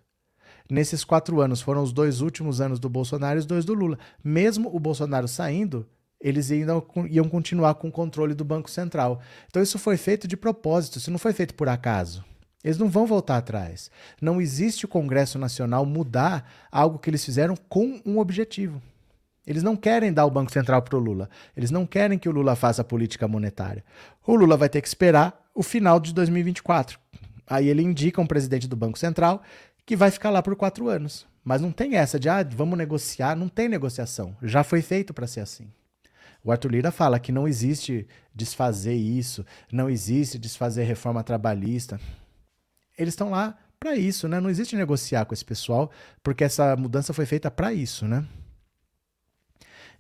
Nesses 0.70 1.04
quatro 1.04 1.42
anos 1.42 1.62
foram 1.62 1.84
os 1.84 1.94
dois 1.94 2.22
últimos 2.22 2.60
anos 2.60 2.80
do 2.80 2.90
Bolsonaro 2.90 3.38
e 3.38 3.42
os 3.42 3.46
dois 3.46 3.66
do 3.66 3.74
Lula. 3.74 4.00
Mesmo 4.24 4.76
o 4.76 4.80
Bolsonaro 4.80 5.28
saindo, 5.28 5.88
eles 6.20 6.50
iam, 6.50 6.84
iam 7.10 7.30
continuar 7.30 7.76
com 7.76 7.88
o 7.88 7.92
controle 7.92 8.34
do 8.34 8.44
Banco 8.44 8.70
Central. 8.70 9.22
Então 9.48 9.62
isso 9.62 9.78
foi 9.78 9.98
feito 9.98 10.28
de 10.28 10.36
propósito, 10.36 10.98
isso 10.98 11.12
não 11.12 11.20
foi 11.20 11.34
feito 11.34 11.54
por 11.54 11.70
acaso. 11.70 12.24
Eles 12.66 12.80
não 12.80 12.90
vão 12.90 13.06
voltar 13.06 13.38
atrás. 13.38 13.92
Não 14.20 14.42
existe 14.42 14.86
o 14.86 14.88
Congresso 14.88 15.38
Nacional 15.38 15.86
mudar 15.86 16.52
algo 16.72 16.98
que 16.98 17.12
eles 17.12 17.24
fizeram 17.24 17.56
com 17.70 18.02
um 18.04 18.18
objetivo. 18.18 18.82
Eles 19.46 19.62
não 19.62 19.76
querem 19.76 20.12
dar 20.12 20.26
o 20.26 20.32
Banco 20.32 20.52
Central 20.52 20.82
para 20.82 20.98
o 20.98 21.00
Lula. 21.00 21.30
Eles 21.56 21.70
não 21.70 21.86
querem 21.86 22.18
que 22.18 22.28
o 22.28 22.32
Lula 22.32 22.56
faça 22.56 22.84
política 22.84 23.28
monetária. 23.28 23.86
O 24.26 24.36
Lula 24.36 24.58
vai 24.58 24.68
ter 24.68 24.82
que 24.82 24.88
esperar 24.88 25.48
o 25.54 25.62
final 25.62 26.00
de 26.00 26.12
2024. 26.12 26.98
Aí 27.48 27.70
ele 27.70 27.84
indica 27.84 28.20
um 28.20 28.26
presidente 28.26 28.68
do 28.68 28.76
Banco 28.76 28.98
Central 28.98 29.44
que 29.86 29.96
vai 29.96 30.10
ficar 30.10 30.32
lá 30.32 30.42
por 30.42 30.56
quatro 30.56 30.90
anos. 30.90 31.28
Mas 31.44 31.62
não 31.62 31.72
tem 31.72 31.96
essa 31.96 32.20
de, 32.20 32.28
ah, 32.28 32.44
vamos 32.44 32.80
negociar. 32.80 33.36
Não 33.36 33.48
tem 33.48 33.70
negociação. 33.70 34.36
Já 34.42 34.64
foi 34.64 34.82
feito 34.82 35.14
para 35.14 35.28
ser 35.28 35.42
assim. 35.42 35.68
O 36.44 36.52
Arthur 36.52 36.72
Lira 36.72 36.92
fala 36.92 37.20
que 37.20 37.32
não 37.32 37.48
existe 37.48 38.08
desfazer 38.34 38.96
isso, 38.96 39.46
não 39.72 39.88
existe 39.88 40.40
desfazer 40.40 40.84
reforma 40.84 41.24
trabalhista 41.24 42.00
eles 42.98 43.14
estão 43.14 43.30
lá 43.30 43.58
para 43.80 43.96
isso, 43.96 44.28
né? 44.28 44.40
Não 44.40 44.50
existe 44.50 44.76
negociar 44.76 45.26
com 45.26 45.34
esse 45.34 45.46
pessoal, 45.46 45.92
porque 46.24 46.44
essa 46.44 46.76
mudança 46.76 47.14
foi 47.14 47.26
feita 47.26 47.52
para 47.52 47.74
isso, 47.74 48.08
né? 48.08 48.26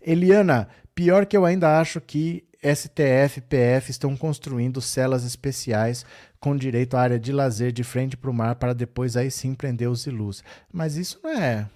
Eliana, 0.01 0.67
pior 0.93 1.25
que 1.25 1.35
eu 1.35 1.45
ainda 1.45 1.79
acho 1.79 1.99
que 1.99 2.43
STF, 2.63 3.41
PF 3.41 3.91
estão 3.91 4.15
construindo 4.15 4.81
celas 4.81 5.23
especiais 5.23 6.05
com 6.39 6.55
direito 6.55 6.95
à 6.95 7.01
área 7.01 7.19
de 7.19 7.31
lazer 7.31 7.71
de 7.71 7.83
frente 7.83 8.17
para 8.17 8.29
o 8.29 8.33
mar 8.33 8.55
para 8.55 8.73
depois 8.73 9.15
aí 9.15 9.29
sim 9.29 9.53
prender 9.53 9.89
os 9.89 10.05
ilus. 10.07 10.43
Mas 10.71 10.95
isso 10.95 11.19
não 11.23 11.31
é. 11.31 11.69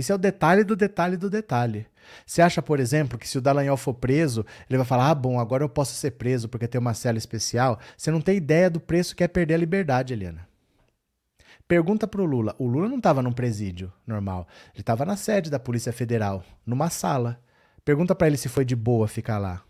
Isso 0.00 0.12
é 0.12 0.14
o 0.14 0.18
detalhe 0.18 0.64
do 0.64 0.74
detalhe 0.74 1.16
do 1.16 1.28
detalhe. 1.28 1.86
Você 2.24 2.40
acha, 2.40 2.62
por 2.62 2.80
exemplo, 2.80 3.18
que 3.18 3.28
se 3.28 3.36
o 3.36 3.40
Dallagnol 3.40 3.76
for 3.76 3.92
preso, 3.92 4.46
ele 4.68 4.78
vai 4.78 4.86
falar: 4.86 5.10
ah, 5.10 5.14
bom, 5.14 5.38
agora 5.38 5.62
eu 5.62 5.68
posso 5.68 5.92
ser 5.92 6.12
preso 6.12 6.48
porque 6.48 6.66
tem 6.66 6.80
uma 6.80 6.94
cela 6.94 7.18
especial? 7.18 7.78
Você 7.98 8.10
não 8.10 8.22
tem 8.22 8.38
ideia 8.38 8.70
do 8.70 8.80
preço 8.80 9.14
que 9.14 9.22
é 9.22 9.28
perder 9.28 9.54
a 9.54 9.58
liberdade, 9.58 10.14
Eliana. 10.14 10.48
Pergunta 11.68 12.08
pro 12.08 12.24
Lula. 12.24 12.56
O 12.58 12.66
Lula 12.66 12.88
não 12.88 12.96
estava 12.96 13.20
num 13.20 13.30
presídio 13.30 13.92
normal. 14.06 14.48
Ele 14.72 14.80
estava 14.80 15.04
na 15.04 15.16
sede 15.16 15.50
da 15.50 15.58
Polícia 15.58 15.92
Federal, 15.92 16.42
numa 16.64 16.88
sala. 16.88 17.38
Pergunta 17.84 18.14
para 18.14 18.26
ele 18.26 18.38
se 18.38 18.48
foi 18.48 18.64
de 18.64 18.74
boa 18.74 19.06
ficar 19.06 19.38
lá. 19.38 19.62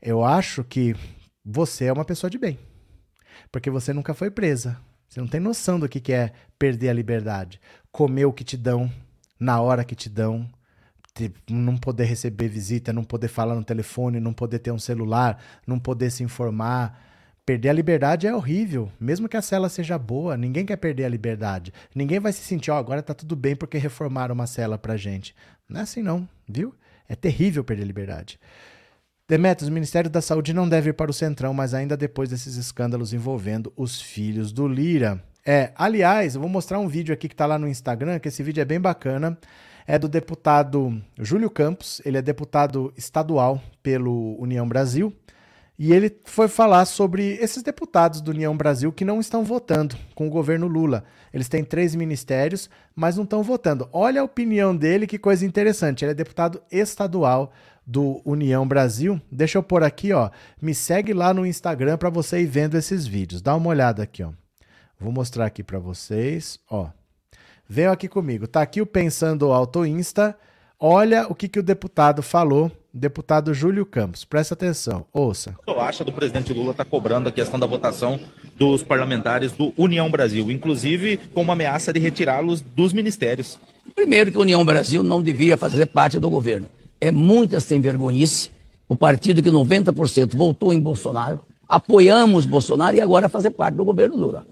Eu 0.00 0.22
acho 0.22 0.62
que 0.62 0.94
você 1.42 1.86
é 1.86 1.92
uma 1.92 2.04
pessoa 2.04 2.30
de 2.30 2.36
bem. 2.36 2.58
Porque 3.50 3.70
você 3.70 3.94
nunca 3.94 4.12
foi 4.12 4.30
presa. 4.30 4.78
Você 5.08 5.20
não 5.20 5.26
tem 5.26 5.40
noção 5.40 5.80
do 5.80 5.88
que 5.88 6.12
é 6.12 6.32
perder 6.58 6.90
a 6.90 6.92
liberdade. 6.92 7.58
Comer 7.90 8.26
o 8.26 8.32
que 8.32 8.44
te 8.44 8.56
dão, 8.56 8.92
na 9.38 9.60
hora 9.60 9.84
que 9.84 9.94
te 9.94 10.08
dão, 10.08 10.48
não 11.48 11.76
poder 11.76 12.04
receber 12.04 12.48
visita, 12.48 12.92
não 12.92 13.04
poder 13.04 13.28
falar 13.28 13.54
no 13.54 13.64
telefone, 13.64 14.20
não 14.20 14.32
poder 14.32 14.58
ter 14.58 14.70
um 14.70 14.78
celular, 14.78 15.42
não 15.66 15.78
poder 15.78 16.10
se 16.10 16.22
informar. 16.22 17.02
Perder 17.44 17.68
a 17.68 17.72
liberdade 17.72 18.26
é 18.26 18.34
horrível, 18.34 18.90
mesmo 18.98 19.28
que 19.28 19.36
a 19.36 19.42
cela 19.42 19.68
seja 19.68 19.96
boa, 19.96 20.36
ninguém 20.36 20.66
quer 20.66 20.76
perder 20.76 21.04
a 21.04 21.08
liberdade. 21.08 21.72
Ninguém 21.94 22.18
vai 22.18 22.32
se 22.32 22.42
sentir, 22.42 22.70
ó, 22.70 22.74
oh, 22.74 22.78
agora 22.78 23.02
tá 23.02 23.14
tudo 23.14 23.36
bem 23.36 23.54
porque 23.54 23.78
reformaram 23.78 24.34
uma 24.34 24.48
cela 24.48 24.76
pra 24.76 24.96
gente. 24.96 25.34
Não 25.68 25.80
é 25.80 25.82
assim 25.84 26.02
não, 26.02 26.28
viu? 26.48 26.74
É 27.08 27.14
terrível 27.14 27.62
perder 27.62 27.84
a 27.84 27.86
liberdade. 27.86 28.40
Demetrios, 29.28 29.68
o 29.68 29.72
Ministério 29.72 30.10
da 30.10 30.20
Saúde 30.20 30.52
não 30.52 30.68
deve 30.68 30.90
ir 30.90 30.92
para 30.92 31.10
o 31.10 31.14
Centrão, 31.14 31.52
mas 31.54 31.74
ainda 31.74 31.96
depois 31.96 32.30
desses 32.30 32.56
escândalos 32.56 33.12
envolvendo 33.12 33.72
os 33.76 34.00
filhos 34.00 34.52
do 34.52 34.68
Lira. 34.68 35.22
É, 35.46 35.70
aliás, 35.76 36.34
eu 36.34 36.40
vou 36.40 36.50
mostrar 36.50 36.80
um 36.80 36.88
vídeo 36.88 37.14
aqui 37.14 37.28
que 37.28 37.36
tá 37.36 37.46
lá 37.46 37.58
no 37.58 37.68
Instagram, 37.68 38.18
que 38.18 38.26
esse 38.28 38.42
vídeo 38.42 38.60
é 38.60 38.64
bem 38.64 38.80
bacana 38.80 39.38
é 39.86 39.98
do 39.98 40.08
deputado 40.08 41.00
Júlio 41.18 41.48
Campos, 41.48 42.02
ele 42.04 42.18
é 42.18 42.22
deputado 42.22 42.92
estadual 42.96 43.62
pelo 43.82 44.36
União 44.40 44.68
Brasil, 44.68 45.14
e 45.78 45.92
ele 45.92 46.18
foi 46.24 46.48
falar 46.48 46.86
sobre 46.86 47.34
esses 47.34 47.62
deputados 47.62 48.20
do 48.20 48.30
União 48.30 48.56
Brasil 48.56 48.90
que 48.90 49.04
não 49.04 49.20
estão 49.20 49.44
votando 49.44 49.94
com 50.14 50.26
o 50.26 50.30
governo 50.30 50.66
Lula. 50.66 51.04
Eles 51.32 51.50
têm 51.50 51.62
três 51.62 51.94
ministérios, 51.94 52.70
mas 52.94 53.16
não 53.16 53.24
estão 53.24 53.42
votando. 53.42 53.86
Olha 53.92 54.22
a 54.22 54.24
opinião 54.24 54.74
dele, 54.74 55.06
que 55.06 55.18
coisa 55.18 55.44
interessante. 55.44 56.02
Ele 56.02 56.12
é 56.12 56.14
deputado 56.14 56.62
estadual 56.72 57.52
do 57.86 58.22
União 58.24 58.66
Brasil. 58.66 59.20
Deixa 59.30 59.58
eu 59.58 59.62
pôr 59.62 59.84
aqui, 59.84 60.14
ó. 60.14 60.30
Me 60.62 60.74
segue 60.74 61.12
lá 61.12 61.34
no 61.34 61.44
Instagram 61.44 61.98
para 61.98 62.08
você 62.08 62.40
ir 62.40 62.46
vendo 62.46 62.78
esses 62.78 63.06
vídeos. 63.06 63.42
Dá 63.42 63.54
uma 63.54 63.68
olhada 63.68 64.02
aqui, 64.02 64.22
ó. 64.22 64.32
Vou 64.98 65.12
mostrar 65.12 65.46
aqui 65.46 65.62
para 65.62 65.78
vocês, 65.78 66.58
ó. 66.70 66.88
Venham 67.68 67.92
aqui 67.92 68.08
comigo. 68.08 68.46
Tá 68.46 68.62
aqui 68.62 68.80
o 68.80 68.86
Pensando 68.86 69.52
Auto 69.52 69.84
Insta. 69.84 70.36
Olha 70.78 71.26
o 71.28 71.34
que, 71.34 71.48
que 71.48 71.58
o 71.58 71.62
deputado 71.62 72.22
falou, 72.22 72.70
deputado 72.92 73.52
Júlio 73.52 73.84
Campos. 73.84 74.24
Presta 74.24 74.54
atenção, 74.54 75.06
ouça. 75.12 75.54
O 75.66 75.72
acha 75.80 76.04
do 76.04 76.12
presidente 76.12 76.52
Lula 76.52 76.72
está 76.72 76.84
cobrando 76.84 77.28
a 77.28 77.32
questão 77.32 77.58
da 77.58 77.66
votação 77.66 78.20
dos 78.56 78.82
parlamentares 78.82 79.52
do 79.52 79.72
União 79.76 80.10
Brasil, 80.10 80.50
inclusive 80.50 81.18
com 81.34 81.42
uma 81.42 81.54
ameaça 81.54 81.92
de 81.92 82.00
retirá-los 82.00 82.60
dos 82.60 82.92
ministérios. 82.92 83.58
Primeiro 83.94 84.30
que 84.30 84.36
a 84.36 84.40
União 84.40 84.64
Brasil 84.64 85.02
não 85.02 85.22
devia 85.22 85.56
fazer 85.56 85.86
parte 85.86 86.18
do 86.18 86.28
governo. 86.28 86.68
É 87.00 87.10
muita 87.10 87.58
sem 87.60 87.80
vergonhice. 87.80 88.50
O 88.88 88.96
partido 88.96 89.42
que 89.42 89.50
90% 89.50 90.36
votou 90.36 90.72
em 90.72 90.80
Bolsonaro, 90.80 91.40
apoiamos 91.68 92.46
Bolsonaro 92.46 92.96
e 92.96 93.00
agora 93.00 93.28
fazer 93.28 93.50
parte 93.50 93.74
do 93.74 93.84
governo 93.84 94.16
Lula 94.16 94.46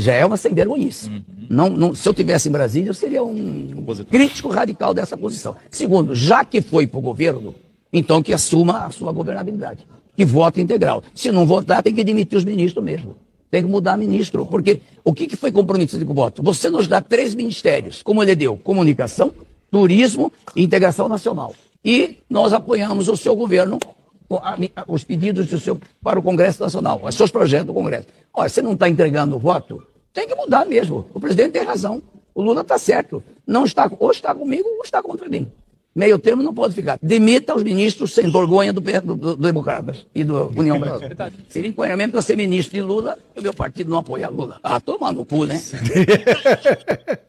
já 0.00 0.14
é 0.14 0.24
uma 0.24 0.36
sem 0.36 0.52
vergonhice. 0.52 1.08
Uhum. 1.08 1.22
Não, 1.48 1.68
não, 1.68 1.94
se 1.94 2.08
eu 2.08 2.14
tivesse 2.14 2.48
em 2.48 2.52
Brasília, 2.52 2.90
eu 2.90 2.94
seria 2.94 3.22
um 3.22 3.84
crítico 4.08 4.48
radical 4.48 4.94
dessa 4.94 5.16
posição. 5.16 5.56
Segundo, 5.70 6.14
já 6.14 6.44
que 6.44 6.60
foi 6.60 6.86
para 6.86 6.98
o 6.98 7.02
governo, 7.02 7.54
então 7.92 8.22
que 8.22 8.32
assuma 8.32 8.86
a 8.86 8.90
sua 8.90 9.12
governabilidade. 9.12 9.86
Que 10.16 10.24
vote 10.24 10.60
integral. 10.60 11.02
Se 11.14 11.30
não 11.32 11.46
votar, 11.46 11.82
tem 11.82 11.94
que 11.94 12.04
demitir 12.04 12.38
os 12.38 12.44
ministros 12.44 12.84
mesmo. 12.84 13.16
Tem 13.50 13.62
que 13.62 13.68
mudar 13.68 13.96
ministro. 13.96 14.46
Porque 14.46 14.80
o 15.04 15.12
que, 15.12 15.26
que 15.26 15.36
foi 15.36 15.50
comprometido 15.50 16.04
com 16.06 16.12
o 16.12 16.14
voto? 16.14 16.42
Você 16.42 16.70
nos 16.70 16.86
dá 16.86 17.00
três 17.00 17.34
ministérios, 17.34 18.02
como 18.02 18.22
ele 18.22 18.36
deu: 18.36 18.56
comunicação, 18.56 19.32
turismo 19.70 20.32
e 20.54 20.62
integração 20.62 21.08
nacional. 21.08 21.54
E 21.84 22.18
nós 22.28 22.52
apoiamos 22.52 23.08
o 23.08 23.16
seu 23.16 23.34
governo, 23.34 23.78
os 24.86 25.02
pedidos 25.02 25.46
do 25.46 25.58
seu, 25.58 25.80
para 26.02 26.18
o 26.18 26.22
Congresso 26.22 26.62
Nacional, 26.62 27.00
os 27.02 27.14
seus 27.14 27.30
projetos 27.30 27.66
do 27.66 27.74
Congresso. 27.74 28.06
Olha, 28.32 28.48
você 28.48 28.62
não 28.62 28.74
está 28.74 28.88
entregando 28.88 29.36
o 29.36 29.38
voto? 29.38 29.82
Tem 30.12 30.26
que 30.26 30.34
mudar 30.34 30.66
mesmo. 30.66 31.06
O 31.14 31.20
presidente 31.20 31.52
tem 31.52 31.62
razão. 31.62 32.02
O 32.34 32.42
Lula 32.42 32.62
está 32.62 32.78
certo. 32.78 33.22
Não 33.46 33.64
está, 33.64 33.90
ou 33.98 34.10
está 34.10 34.34
comigo 34.34 34.68
ou 34.68 34.82
está 34.82 35.02
contra 35.02 35.28
mim. 35.28 35.50
Meio 35.94 36.18
termo 36.18 36.42
não 36.42 36.54
pode 36.54 36.74
ficar. 36.74 36.98
Demita 37.02 37.54
os 37.54 37.62
ministros 37.64 38.14
sem 38.14 38.30
vergonha 38.30 38.72
do, 38.72 38.80
do, 38.80 39.16
do 39.16 39.36
Democratas 39.36 40.06
e 40.14 40.22
do 40.22 40.48
União 40.56 40.78
Brasil. 40.78 41.08
Seria 41.48 41.68
enquadramento 41.68 42.12
para 42.12 42.22
ser 42.22 42.36
ministro 42.36 42.74
de 42.74 42.82
Lula 42.82 43.18
e 43.34 43.40
o 43.40 43.42
meu 43.42 43.52
partido 43.52 43.90
não 43.90 43.98
apoia 43.98 44.28
Lula. 44.28 44.60
Ah, 44.62 44.80
toma 44.80 45.10
no 45.12 45.26
cu, 45.26 45.46
né? 45.46 45.60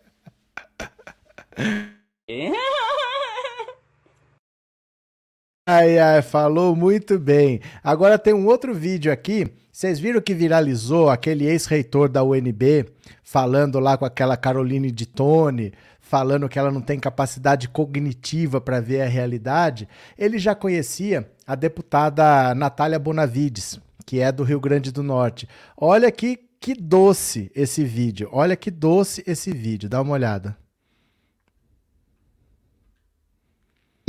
Ai, 5.64 6.00
ai, 6.00 6.24
falou 6.24 6.76
muito 6.76 7.20
bem. 7.20 7.62
Agora 7.84 8.18
tem 8.18 8.34
um 8.34 8.48
outro 8.48 8.74
vídeo 8.74 9.12
aqui. 9.12 9.48
Vocês 9.72 10.00
viram 10.00 10.20
que 10.20 10.34
viralizou 10.34 11.08
aquele 11.08 11.46
ex-reitor 11.46 12.10
da 12.10 12.24
UNB 12.24 12.88
falando 13.24 13.80
lá 13.80 13.96
com 13.96 14.04
aquela 14.04 14.36
Caroline 14.36 14.92
de 14.92 15.06
Tone, 15.06 15.72
falando 16.00 16.50
que 16.50 16.58
ela 16.58 16.72
não 16.72 16.82
tem 16.82 17.00
capacidade 17.00 17.70
cognitiva 17.70 18.60
para 18.60 18.82
ver 18.82 19.02
a 19.02 19.08
realidade, 19.08 19.88
ele 20.18 20.40
já 20.40 20.56
conhecia 20.56 21.30
a 21.46 21.54
deputada 21.54 22.56
Natália 22.56 22.98
Bonavides, 22.98 23.80
que 24.06 24.20
é 24.20 24.32
do 24.32 24.44
Rio 24.44 24.60
Grande 24.60 24.92
do 24.92 25.04
Norte. 25.04 25.48
Olha 25.78 26.12
que, 26.12 26.40
que 26.60 26.74
doce 26.74 27.52
esse 27.56 27.84
vídeo, 27.86 28.28
olha 28.32 28.56
que 28.56 28.72
doce 28.72 29.24
esse 29.28 29.52
vídeo, 29.52 29.88
dá 29.88 30.02
uma 30.02 30.14
olhada. 30.14 30.58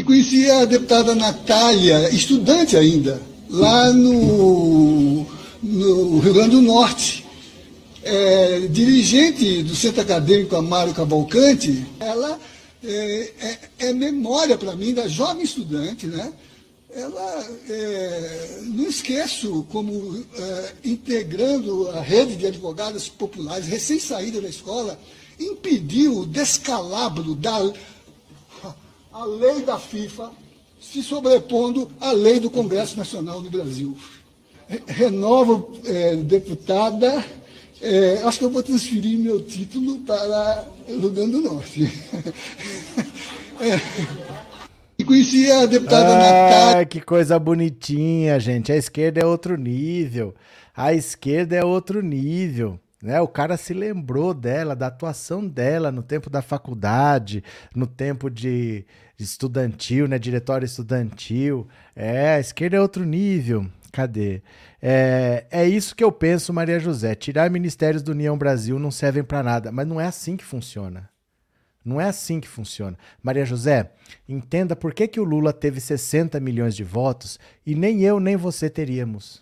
E 0.03 0.05
conheci 0.05 0.51
a 0.51 0.65
deputada 0.65 1.15
Natália, 1.15 2.13
estudante 2.13 2.77
ainda, 2.77 3.23
lá 3.49 3.93
no, 3.93 5.25
no 5.63 6.19
Rio 6.19 6.35
Grande 6.35 6.57
do 6.57 6.61
Norte 6.61 7.25
é, 8.03 8.67
dirigente 8.69 9.63
do 9.63 9.77
Centro 9.77 10.01
Acadêmico 10.01 10.57
Amaro 10.57 10.93
Cavalcante, 10.93 11.87
ela 12.01 12.37
é, 12.83 13.33
é, 13.39 13.59
é 13.79 13.93
memória 13.93 14.59
para 14.59 14.75
mim 14.75 14.93
da 14.93 15.07
jovem 15.07 15.45
estudante, 15.45 16.09
né? 16.09 16.33
Ela, 16.93 17.47
é, 17.71 18.59
não 18.63 18.89
esqueço 18.89 19.65
como 19.71 20.21
é, 20.37 20.73
integrando 20.85 21.91
a 21.91 22.01
rede 22.01 22.35
de 22.35 22.47
advogadas 22.49 23.09
populares, 23.09 23.69
recém-saída 23.69 24.41
da 24.41 24.49
escola, 24.49 24.99
impediu 25.39 26.19
o 26.19 26.27
descalabro 26.27 27.37
da 27.37 27.73
a 29.13 29.25
lei 29.25 29.63
da 29.63 29.79
FIFA 29.79 30.31
se 30.81 31.03
sobrepondo 31.03 31.91
à 32.01 32.13
lei 32.13 32.41
do 32.41 32.51
Congresso 32.51 32.97
Nacional 32.97 33.41
do 33.41 33.51
Brasil. 33.51 33.97
Renovo, 34.87 35.79
é, 35.85 36.17
deputada 36.17 37.25
é, 37.83 38.23
acho 38.23 38.39
que 38.39 38.45
eu 38.45 38.51
vou 38.51 38.63
transferir 38.63 39.19
meu 39.19 39.43
título 39.43 39.99
para 39.99 40.65
o 40.89 41.01
Rio 41.01 41.11
Grande 41.11 41.33
do 41.33 41.41
Norte. 41.41 41.83
é. 43.61 43.81
E 44.97 45.03
conheci 45.03 45.51
a 45.51 45.67
deputada 45.67 46.15
ah, 46.15 46.17
Natália. 46.17 46.87
Que 46.87 47.01
coisa 47.01 47.37
bonitinha, 47.41 48.39
gente. 48.39 48.71
A 48.71 48.77
esquerda 48.77 49.21
é 49.21 49.27
outro 49.27 49.57
nível. 49.57 50.33
A 50.77 50.95
esquerda 50.95 51.57
é 51.57 51.65
outro 51.65 52.01
nível. 52.01 52.79
Né? 53.03 53.21
O 53.21 53.27
cara 53.27 53.57
se 53.57 53.75
lembrou 53.75 54.33
dela, 54.33 54.77
da 54.77 54.87
atuação 54.87 55.45
dela 55.47 55.91
no 55.91 56.05
tempo 56.05 56.31
da 56.31 56.41
faculdade, 56.41 57.43
no 57.75 57.87
tempo 57.87 58.31
de 58.31 58.87
estudantil, 59.19 60.07
né? 60.07 60.21
Diretório 60.21 60.65
estudantil. 60.65 61.67
É, 61.97 62.35
a 62.37 62.41
esquerda 62.41 62.77
é 62.77 62.81
outro 62.81 63.05
nível. 63.05 63.67
Cadê? 63.91 64.41
É, 64.81 65.47
é 65.51 65.69
isso 65.69 65.97
que 65.97 66.05
eu 66.05 66.13
penso, 66.13 66.53
Maria 66.53 66.79
José. 66.79 67.15
Tirar 67.17 67.51
ministérios 67.51 68.03
do 68.03 68.13
União 68.13 68.39
Brasil 68.39 68.79
não 68.79 68.91
servem 68.91 69.25
para 69.25 69.43
nada, 69.43 69.73
mas 69.73 69.87
não 69.87 70.01
é 70.01 70.07
assim 70.07 70.37
que 70.37 70.45
funciona. 70.45 71.11
Não 71.85 72.01
é 72.01 72.05
assim 72.05 72.39
que 72.39 72.49
funciona. 72.49 72.97
Maria 73.21 73.45
José, 73.45 73.91
entenda 74.29 74.77
por 74.77 74.95
que, 74.95 75.09
que 75.09 75.19
o 75.19 75.25
Lula 75.25 75.53
teve 75.53 75.81
60 75.81 76.39
milhões 76.39 76.77
de 76.77 76.85
votos 76.85 77.39
e 77.67 77.75
nem 77.75 78.03
eu 78.03 78.21
nem 78.21 78.37
você 78.37 78.71
teríamos. 78.71 79.42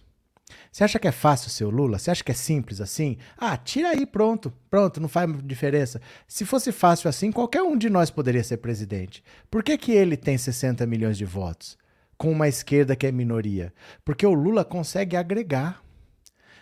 Você 0.71 0.85
acha 0.85 0.99
que 0.99 1.09
é 1.09 1.12
fácil 1.12 1.51
ser 1.51 1.64
o 1.64 1.71
Lula? 1.71 1.99
Você 1.99 2.11
acha 2.11 2.23
que 2.23 2.31
é 2.31 2.35
simples 2.35 2.81
assim? 2.81 3.16
Ah, 3.37 3.57
tira 3.57 3.89
aí, 3.89 4.07
pronto. 4.07 4.53
Pronto, 4.71 5.01
não 5.01 5.09
faz 5.09 5.29
diferença. 5.45 6.01
Se 6.29 6.45
fosse 6.45 6.71
fácil 6.71 7.09
assim, 7.09 7.33
qualquer 7.33 7.62
um 7.62 7.77
de 7.77 7.91
nós 7.91 8.11
poderia 8.11 8.45
ser 8.45 8.59
presidente. 8.59 9.23
Por 9.51 9.62
que, 9.62 9.77
que 9.77 9.93
ele 9.93 10.16
tem 10.16 10.39
60 10.39 10.87
milhões 10.87 11.18
de 11.18 11.25
votos? 11.25 11.77
com 12.21 12.31
uma 12.31 12.47
esquerda 12.47 12.95
que 12.95 13.07
é 13.07 13.11
minoria? 13.11 13.73
Porque 14.05 14.27
o 14.27 14.35
Lula 14.35 14.62
consegue 14.62 15.16
agregar. 15.16 15.83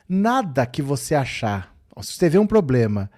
Nada 0.08 0.64
que 0.64 0.80
você 0.80 1.16
achar, 1.16 1.74
se 2.00 2.12
você 2.12 2.28
vê 2.28 2.38
um 2.38 2.46
problema 2.46 3.10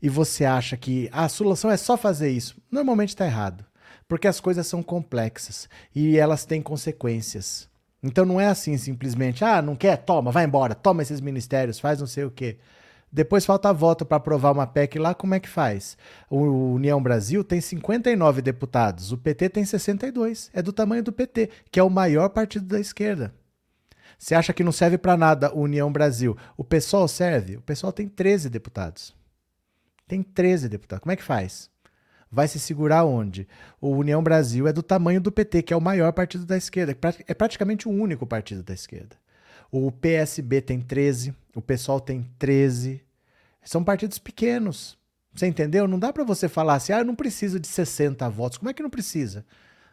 e 0.00 0.08
você 0.08 0.44
acha 0.44 0.76
que 0.76 1.10
a 1.12 1.28
solução 1.28 1.72
é 1.72 1.76
só 1.76 1.96
fazer 1.96 2.30
isso, 2.30 2.56
normalmente 2.70 3.08
está 3.08 3.26
errado. 3.26 3.66
Porque 4.06 4.28
as 4.28 4.38
coisas 4.38 4.64
são 4.64 4.80
complexas 4.80 5.68
e 5.92 6.16
elas 6.16 6.44
têm 6.44 6.62
consequências. 6.62 7.68
Então 8.02 8.24
não 8.24 8.40
é 8.40 8.46
assim 8.46 8.76
simplesmente, 8.76 9.44
ah, 9.44 9.60
não 9.60 9.74
quer? 9.74 9.96
Toma, 9.98 10.30
vai 10.30 10.44
embora, 10.44 10.74
toma 10.74 11.02
esses 11.02 11.20
ministérios, 11.20 11.80
faz 11.80 11.98
não 12.00 12.06
sei 12.06 12.24
o 12.24 12.30
quê. 12.30 12.58
Depois 13.10 13.46
falta 13.46 13.72
voto 13.72 14.04
para 14.04 14.18
aprovar 14.18 14.52
uma 14.52 14.66
PEC 14.66 14.98
lá, 14.98 15.14
como 15.14 15.34
é 15.34 15.40
que 15.40 15.48
faz? 15.48 15.96
O 16.28 16.74
União 16.74 17.02
Brasil 17.02 17.42
tem 17.42 17.60
59 17.60 18.42
deputados, 18.42 19.12
o 19.12 19.18
PT 19.18 19.48
tem 19.48 19.64
62. 19.64 20.50
É 20.52 20.60
do 20.60 20.72
tamanho 20.72 21.02
do 21.02 21.12
PT, 21.12 21.48
que 21.70 21.80
é 21.80 21.82
o 21.82 21.90
maior 21.90 22.28
partido 22.28 22.66
da 22.66 22.78
esquerda. 22.78 23.34
Você 24.18 24.34
acha 24.34 24.52
que 24.52 24.64
não 24.64 24.72
serve 24.72 24.98
para 24.98 25.16
nada 25.16 25.54
o 25.54 25.60
União 25.60 25.90
Brasil? 25.90 26.36
O 26.56 26.64
pessoal 26.64 27.08
serve? 27.08 27.56
O 27.56 27.62
pessoal 27.62 27.92
tem 27.92 28.08
13 28.08 28.50
deputados. 28.50 29.14
Tem 30.06 30.22
13 30.22 30.68
deputados. 30.68 31.02
Como 31.02 31.12
é 31.12 31.16
que 31.16 31.22
faz? 31.22 31.70
Vai 32.30 32.46
se 32.46 32.58
segurar 32.58 33.04
onde? 33.04 33.48
O 33.80 33.90
União 33.90 34.22
Brasil 34.22 34.68
é 34.68 34.72
do 34.72 34.82
tamanho 34.82 35.20
do 35.20 35.32
PT, 35.32 35.62
que 35.62 35.72
é 35.72 35.76
o 35.76 35.80
maior 35.80 36.12
partido 36.12 36.44
da 36.44 36.56
esquerda. 36.56 36.96
É 37.26 37.34
praticamente 37.34 37.88
o 37.88 37.90
único 37.90 38.26
partido 38.26 38.62
da 38.62 38.74
esquerda. 38.74 39.16
O 39.70 39.90
PSB 39.90 40.60
tem 40.60 40.80
13, 40.80 41.34
o 41.54 41.60
PSOL 41.60 42.00
tem 42.00 42.26
13. 42.38 43.02
São 43.62 43.82
partidos 43.82 44.18
pequenos. 44.18 44.96
Você 45.34 45.46
entendeu? 45.46 45.86
Não 45.86 45.98
dá 45.98 46.12
para 46.12 46.24
você 46.24 46.48
falar 46.48 46.74
assim, 46.74 46.92
ah, 46.92 46.98
eu 46.98 47.04
não 47.04 47.14
preciso 47.14 47.60
de 47.60 47.68
60 47.68 48.28
votos. 48.28 48.58
Como 48.58 48.70
é 48.70 48.74
que 48.74 48.82
não 48.82 48.90
precisa? 48.90 49.44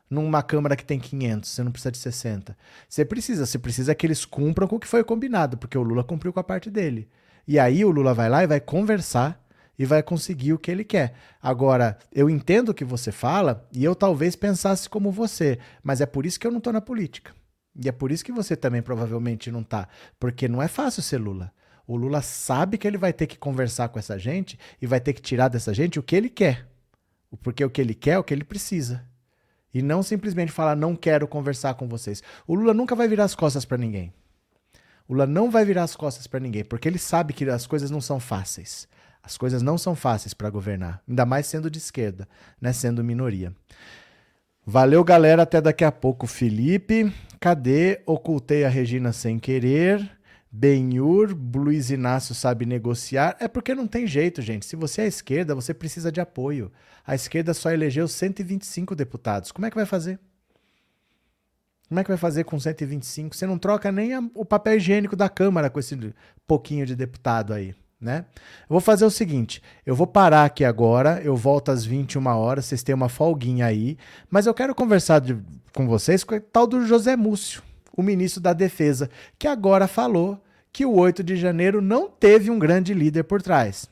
Numa 0.10 0.44
Câmara 0.44 0.76
que 0.76 0.86
tem 0.86 1.00
500, 1.00 1.50
você 1.50 1.64
não 1.64 1.72
precisa 1.72 1.92
de 1.92 1.98
60. 1.98 2.58
Você 2.88 3.04
precisa, 3.04 3.46
você 3.46 3.58
precisa 3.58 3.96
que 3.96 4.06
eles 4.06 4.24
cumpram 4.24 4.68
com 4.68 4.76
o 4.76 4.80
que 4.80 4.88
foi 4.88 5.04
combinado, 5.04 5.58
porque 5.58 5.78
o 5.78 5.84
Lula 5.84 6.04
cumpriu 6.04 6.32
com 6.32 6.40
a 6.40 6.44
parte 6.44 6.70
dele. 6.70 7.10
E 7.48 7.60
aí 7.60 7.84
o 7.84 7.92
Lula 7.92 8.14
vai 8.14 8.30
lá 8.30 8.44
e 8.44 8.48
vai 8.48 8.60
conversar 8.60 9.45
e 9.78 9.86
vai 9.86 10.02
conseguir 10.02 10.54
o 10.54 10.60
que 10.60 10.72
ele 10.72 10.84
quer. 10.84 11.14
Agora, 11.42 11.98
eu 12.12 12.30
entendo 12.30 12.70
o 12.70 12.74
que 12.74 12.86
você 12.86 13.12
fala 13.12 13.68
e 13.72 13.84
eu 13.84 13.96
talvez 13.96 14.36
pensasse 14.36 14.90
como 14.90 15.12
você, 15.12 15.60
mas 15.84 16.02
é 16.02 16.06
por 16.06 16.26
isso 16.26 16.40
que 16.40 16.48
eu 16.48 16.52
não 16.52 16.60
estou 16.60 16.74
na 16.74 16.82
política. 16.82 17.34
E 17.78 17.90
é 17.90 17.92
por 17.92 18.12
isso 18.12 18.24
que 18.24 18.32
você 18.32 18.56
também 18.56 18.82
provavelmente 18.82 19.52
não 19.52 19.64
tá. 19.64 19.88
Porque 20.20 20.48
não 20.48 20.62
é 20.62 20.68
fácil 20.68 21.04
ser 21.04 21.18
Lula. 21.18 21.52
O 21.86 21.96
Lula 21.96 22.22
sabe 22.22 22.78
que 22.78 22.88
ele 22.88 22.98
vai 22.98 23.14
ter 23.14 23.28
que 23.28 23.38
conversar 23.38 23.90
com 23.90 24.00
essa 24.00 24.18
gente 24.18 24.58
e 24.82 24.88
vai 24.88 25.00
ter 25.00 25.14
que 25.14 25.22
tirar 25.22 25.50
dessa 25.50 25.74
gente 25.74 26.00
o 26.00 26.04
que 26.04 26.16
ele 26.16 26.30
quer. 26.30 26.68
Porque 27.44 27.64
o 27.64 27.70
que 27.70 27.82
ele 27.82 27.94
quer 27.94 28.12
é 28.12 28.18
o 28.18 28.24
que 28.24 28.34
ele 28.34 28.44
precisa. 28.44 29.04
E 29.74 29.82
não 29.82 30.02
simplesmente 30.02 30.54
falar, 30.54 30.76
não 30.76 30.96
quero 30.96 31.28
conversar 31.28 31.74
com 31.74 31.88
vocês. 31.88 32.24
O 32.48 32.56
Lula 32.56 32.74
nunca 32.74 32.96
vai 32.96 33.10
virar 33.10 33.26
as 33.26 33.36
costas 33.36 33.66
para 33.66 33.78
ninguém. 33.78 34.14
O 35.08 35.14
Lula 35.14 35.28
não 35.28 35.52
vai 35.52 35.66
virar 35.66 35.84
as 35.84 35.96
costas 35.96 36.26
para 36.28 36.40
ninguém, 36.40 36.64
porque 36.64 36.88
ele 36.88 36.98
sabe 36.98 37.34
que 37.34 37.48
as 37.50 37.68
coisas 37.68 37.92
não 37.92 38.00
são 38.00 38.20
fáceis. 38.20 38.88
As 39.26 39.38
coisas 39.38 39.64
não 39.64 39.78
são 39.78 39.96
fáceis 39.96 40.34
para 40.34 40.50
governar, 40.52 41.02
ainda 41.10 41.26
mais 41.26 41.48
sendo 41.48 41.70
de 41.70 41.80
esquerda, 41.80 42.28
né, 42.62 42.72
sendo 42.72 43.04
minoria. 43.04 43.52
Valeu, 44.66 45.04
galera. 45.04 45.44
Até 45.44 45.62
daqui 45.62 45.84
a 45.84 45.92
pouco, 45.92 46.26
Felipe. 46.26 47.14
Cadê? 47.40 48.02
Ocultei 48.06 48.66
a 48.66 48.70
Regina 48.70 49.14
sem 49.14 49.38
querer. 49.38 50.10
Benhur, 50.52 51.38
Luiz 51.56 51.92
Inácio 51.92 52.34
sabe 52.34 52.66
negociar. 52.66 53.36
É 53.40 53.48
porque 53.48 53.76
não 53.76 53.86
tem 53.86 54.08
jeito, 54.08 54.42
gente. 54.42 54.66
Se 54.66 54.76
você 54.76 55.04
é 55.04 55.08
esquerda, 55.08 55.54
você 55.54 55.72
precisa 55.74 56.12
de 56.12 56.20
apoio. 56.20 56.72
A 57.06 57.14
esquerda 57.14 57.54
só 57.54 57.72
elegeu 57.72 58.08
125 58.08 58.96
deputados. 58.96 59.52
Como 59.52 59.68
é 59.68 59.70
que 59.70 59.76
vai 59.76 59.86
fazer? 59.86 60.20
Como 61.88 62.00
é 62.00 62.04
que 62.04 62.10
vai 62.10 62.18
fazer 62.18 62.44
com 62.44 62.60
125? 62.60 63.36
Você 63.36 63.46
não 63.46 63.60
troca 63.60 63.92
nem 63.92 64.16
a, 64.16 64.24
o 64.34 64.44
papel 64.44 64.78
higiênico 64.78 65.16
da 65.16 65.30
Câmara 65.30 65.70
com 65.70 65.80
esse 65.80 65.96
pouquinho 66.48 66.88
de 66.88 66.96
deputado 66.96 67.54
aí 67.54 67.76
né? 68.00 68.26
Eu 68.62 68.74
vou 68.74 68.82
fazer 68.82 69.06
o 69.06 69.10
seguinte, 69.10 69.62
eu 69.86 69.96
vou 69.96 70.08
parar 70.08 70.46
aqui 70.46 70.64
agora, 70.64 71.22
eu 71.24 71.36
volto 71.36 71.72
às 71.72 71.86
21 71.86 72.26
horas, 72.28 72.66
vocês 72.66 72.84
têm 72.84 72.94
uma 72.94 73.10
folguinha 73.10 73.66
aí, 73.66 73.98
mas 74.30 74.46
eu 74.46 74.54
quero 74.54 74.76
conversar 74.76 75.20
de, 75.20 75.38
com 75.74 75.88
vocês 75.88 76.24
com 76.24 76.36
o 76.36 76.42
tal 76.42 76.68
do 76.68 76.86
José 76.86 77.16
Múcio, 77.16 77.62
o 77.96 78.04
ministro 78.04 78.42
da 78.42 78.54
Defesa, 78.54 79.10
que 79.40 79.48
agora 79.48 79.88
falou 79.88 80.42
que 80.72 80.86
o 80.86 80.94
8 80.94 81.24
de 81.24 81.38
janeiro 81.38 81.82
não 81.82 82.10
teve 82.10 82.52
um 82.52 82.60
grande 82.60 82.94
líder 82.94 83.24
por 83.24 83.42
trás. 83.42 83.90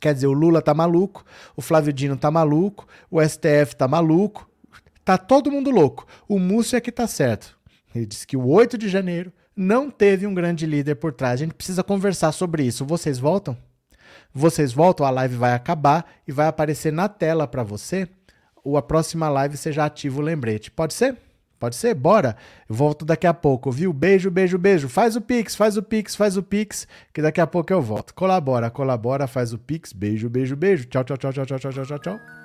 Quer 0.00 0.14
dizer, 0.14 0.28
o 0.28 0.32
Lula 0.32 0.62
tá 0.62 0.72
maluco, 0.72 1.24
o 1.56 1.60
Flávio 1.60 1.92
Dino 1.92 2.16
tá 2.16 2.30
maluco, 2.30 2.86
o 3.10 3.20
STF 3.20 3.74
tá 3.76 3.88
maluco, 3.88 4.48
tá 5.04 5.18
todo 5.18 5.50
mundo 5.50 5.70
louco. 5.70 6.06
O 6.28 6.38
Múcio 6.38 6.76
é 6.76 6.80
que 6.80 6.92
tá 6.92 7.08
certo. 7.08 7.58
Ele 7.92 8.06
disse 8.06 8.26
que 8.26 8.36
o 8.36 8.46
8 8.46 8.78
de 8.78 8.88
janeiro 8.88 9.32
não 9.58 9.90
teve 9.90 10.24
um 10.24 10.32
grande 10.32 10.64
líder 10.64 10.94
por 10.94 11.12
trás. 11.12 11.32
A 11.32 11.44
gente 11.44 11.54
precisa 11.54 11.82
conversar 11.82 12.30
sobre 12.30 12.62
isso. 12.62 12.86
Vocês 12.86 13.18
voltam? 13.18 13.58
Vocês 14.32 14.72
voltam, 14.72 15.04
a 15.04 15.10
live 15.10 15.34
vai 15.34 15.52
acabar 15.52 16.08
e 16.28 16.30
vai 16.30 16.46
aparecer 16.46 16.92
na 16.92 17.08
tela 17.08 17.44
para 17.44 17.64
você 17.64 18.08
ou 18.62 18.76
a 18.76 18.82
próxima 18.82 19.28
live 19.28 19.56
já 19.72 19.86
ativa 19.86 20.20
o 20.20 20.22
lembrete. 20.22 20.70
Pode 20.70 20.94
ser? 20.94 21.16
Pode 21.58 21.74
ser? 21.74 21.92
Bora? 21.92 22.36
Eu 22.68 22.74
volto 22.76 23.04
daqui 23.04 23.26
a 23.26 23.34
pouco, 23.34 23.72
viu? 23.72 23.92
Beijo, 23.92 24.30
beijo, 24.30 24.56
beijo. 24.58 24.88
Faz 24.88 25.16
o 25.16 25.20
Pix, 25.20 25.56
faz 25.56 25.76
o 25.76 25.82
Pix, 25.82 26.14
faz 26.14 26.36
o 26.36 26.42
Pix, 26.42 26.86
que 27.12 27.20
daqui 27.20 27.40
a 27.40 27.46
pouco 27.46 27.72
eu 27.72 27.82
volto. 27.82 28.14
Colabora, 28.14 28.70
colabora, 28.70 29.26
faz 29.26 29.52
o 29.52 29.58
Pix. 29.58 29.92
Beijo, 29.92 30.28
beijo, 30.28 30.54
beijo. 30.54 30.84
Tchau, 30.84 31.02
tchau, 31.02 31.16
tchau, 31.16 31.32
tchau, 31.32 31.46
tchau, 31.46 31.58
tchau, 31.58 31.84
tchau, 31.84 31.98
tchau. 31.98 32.37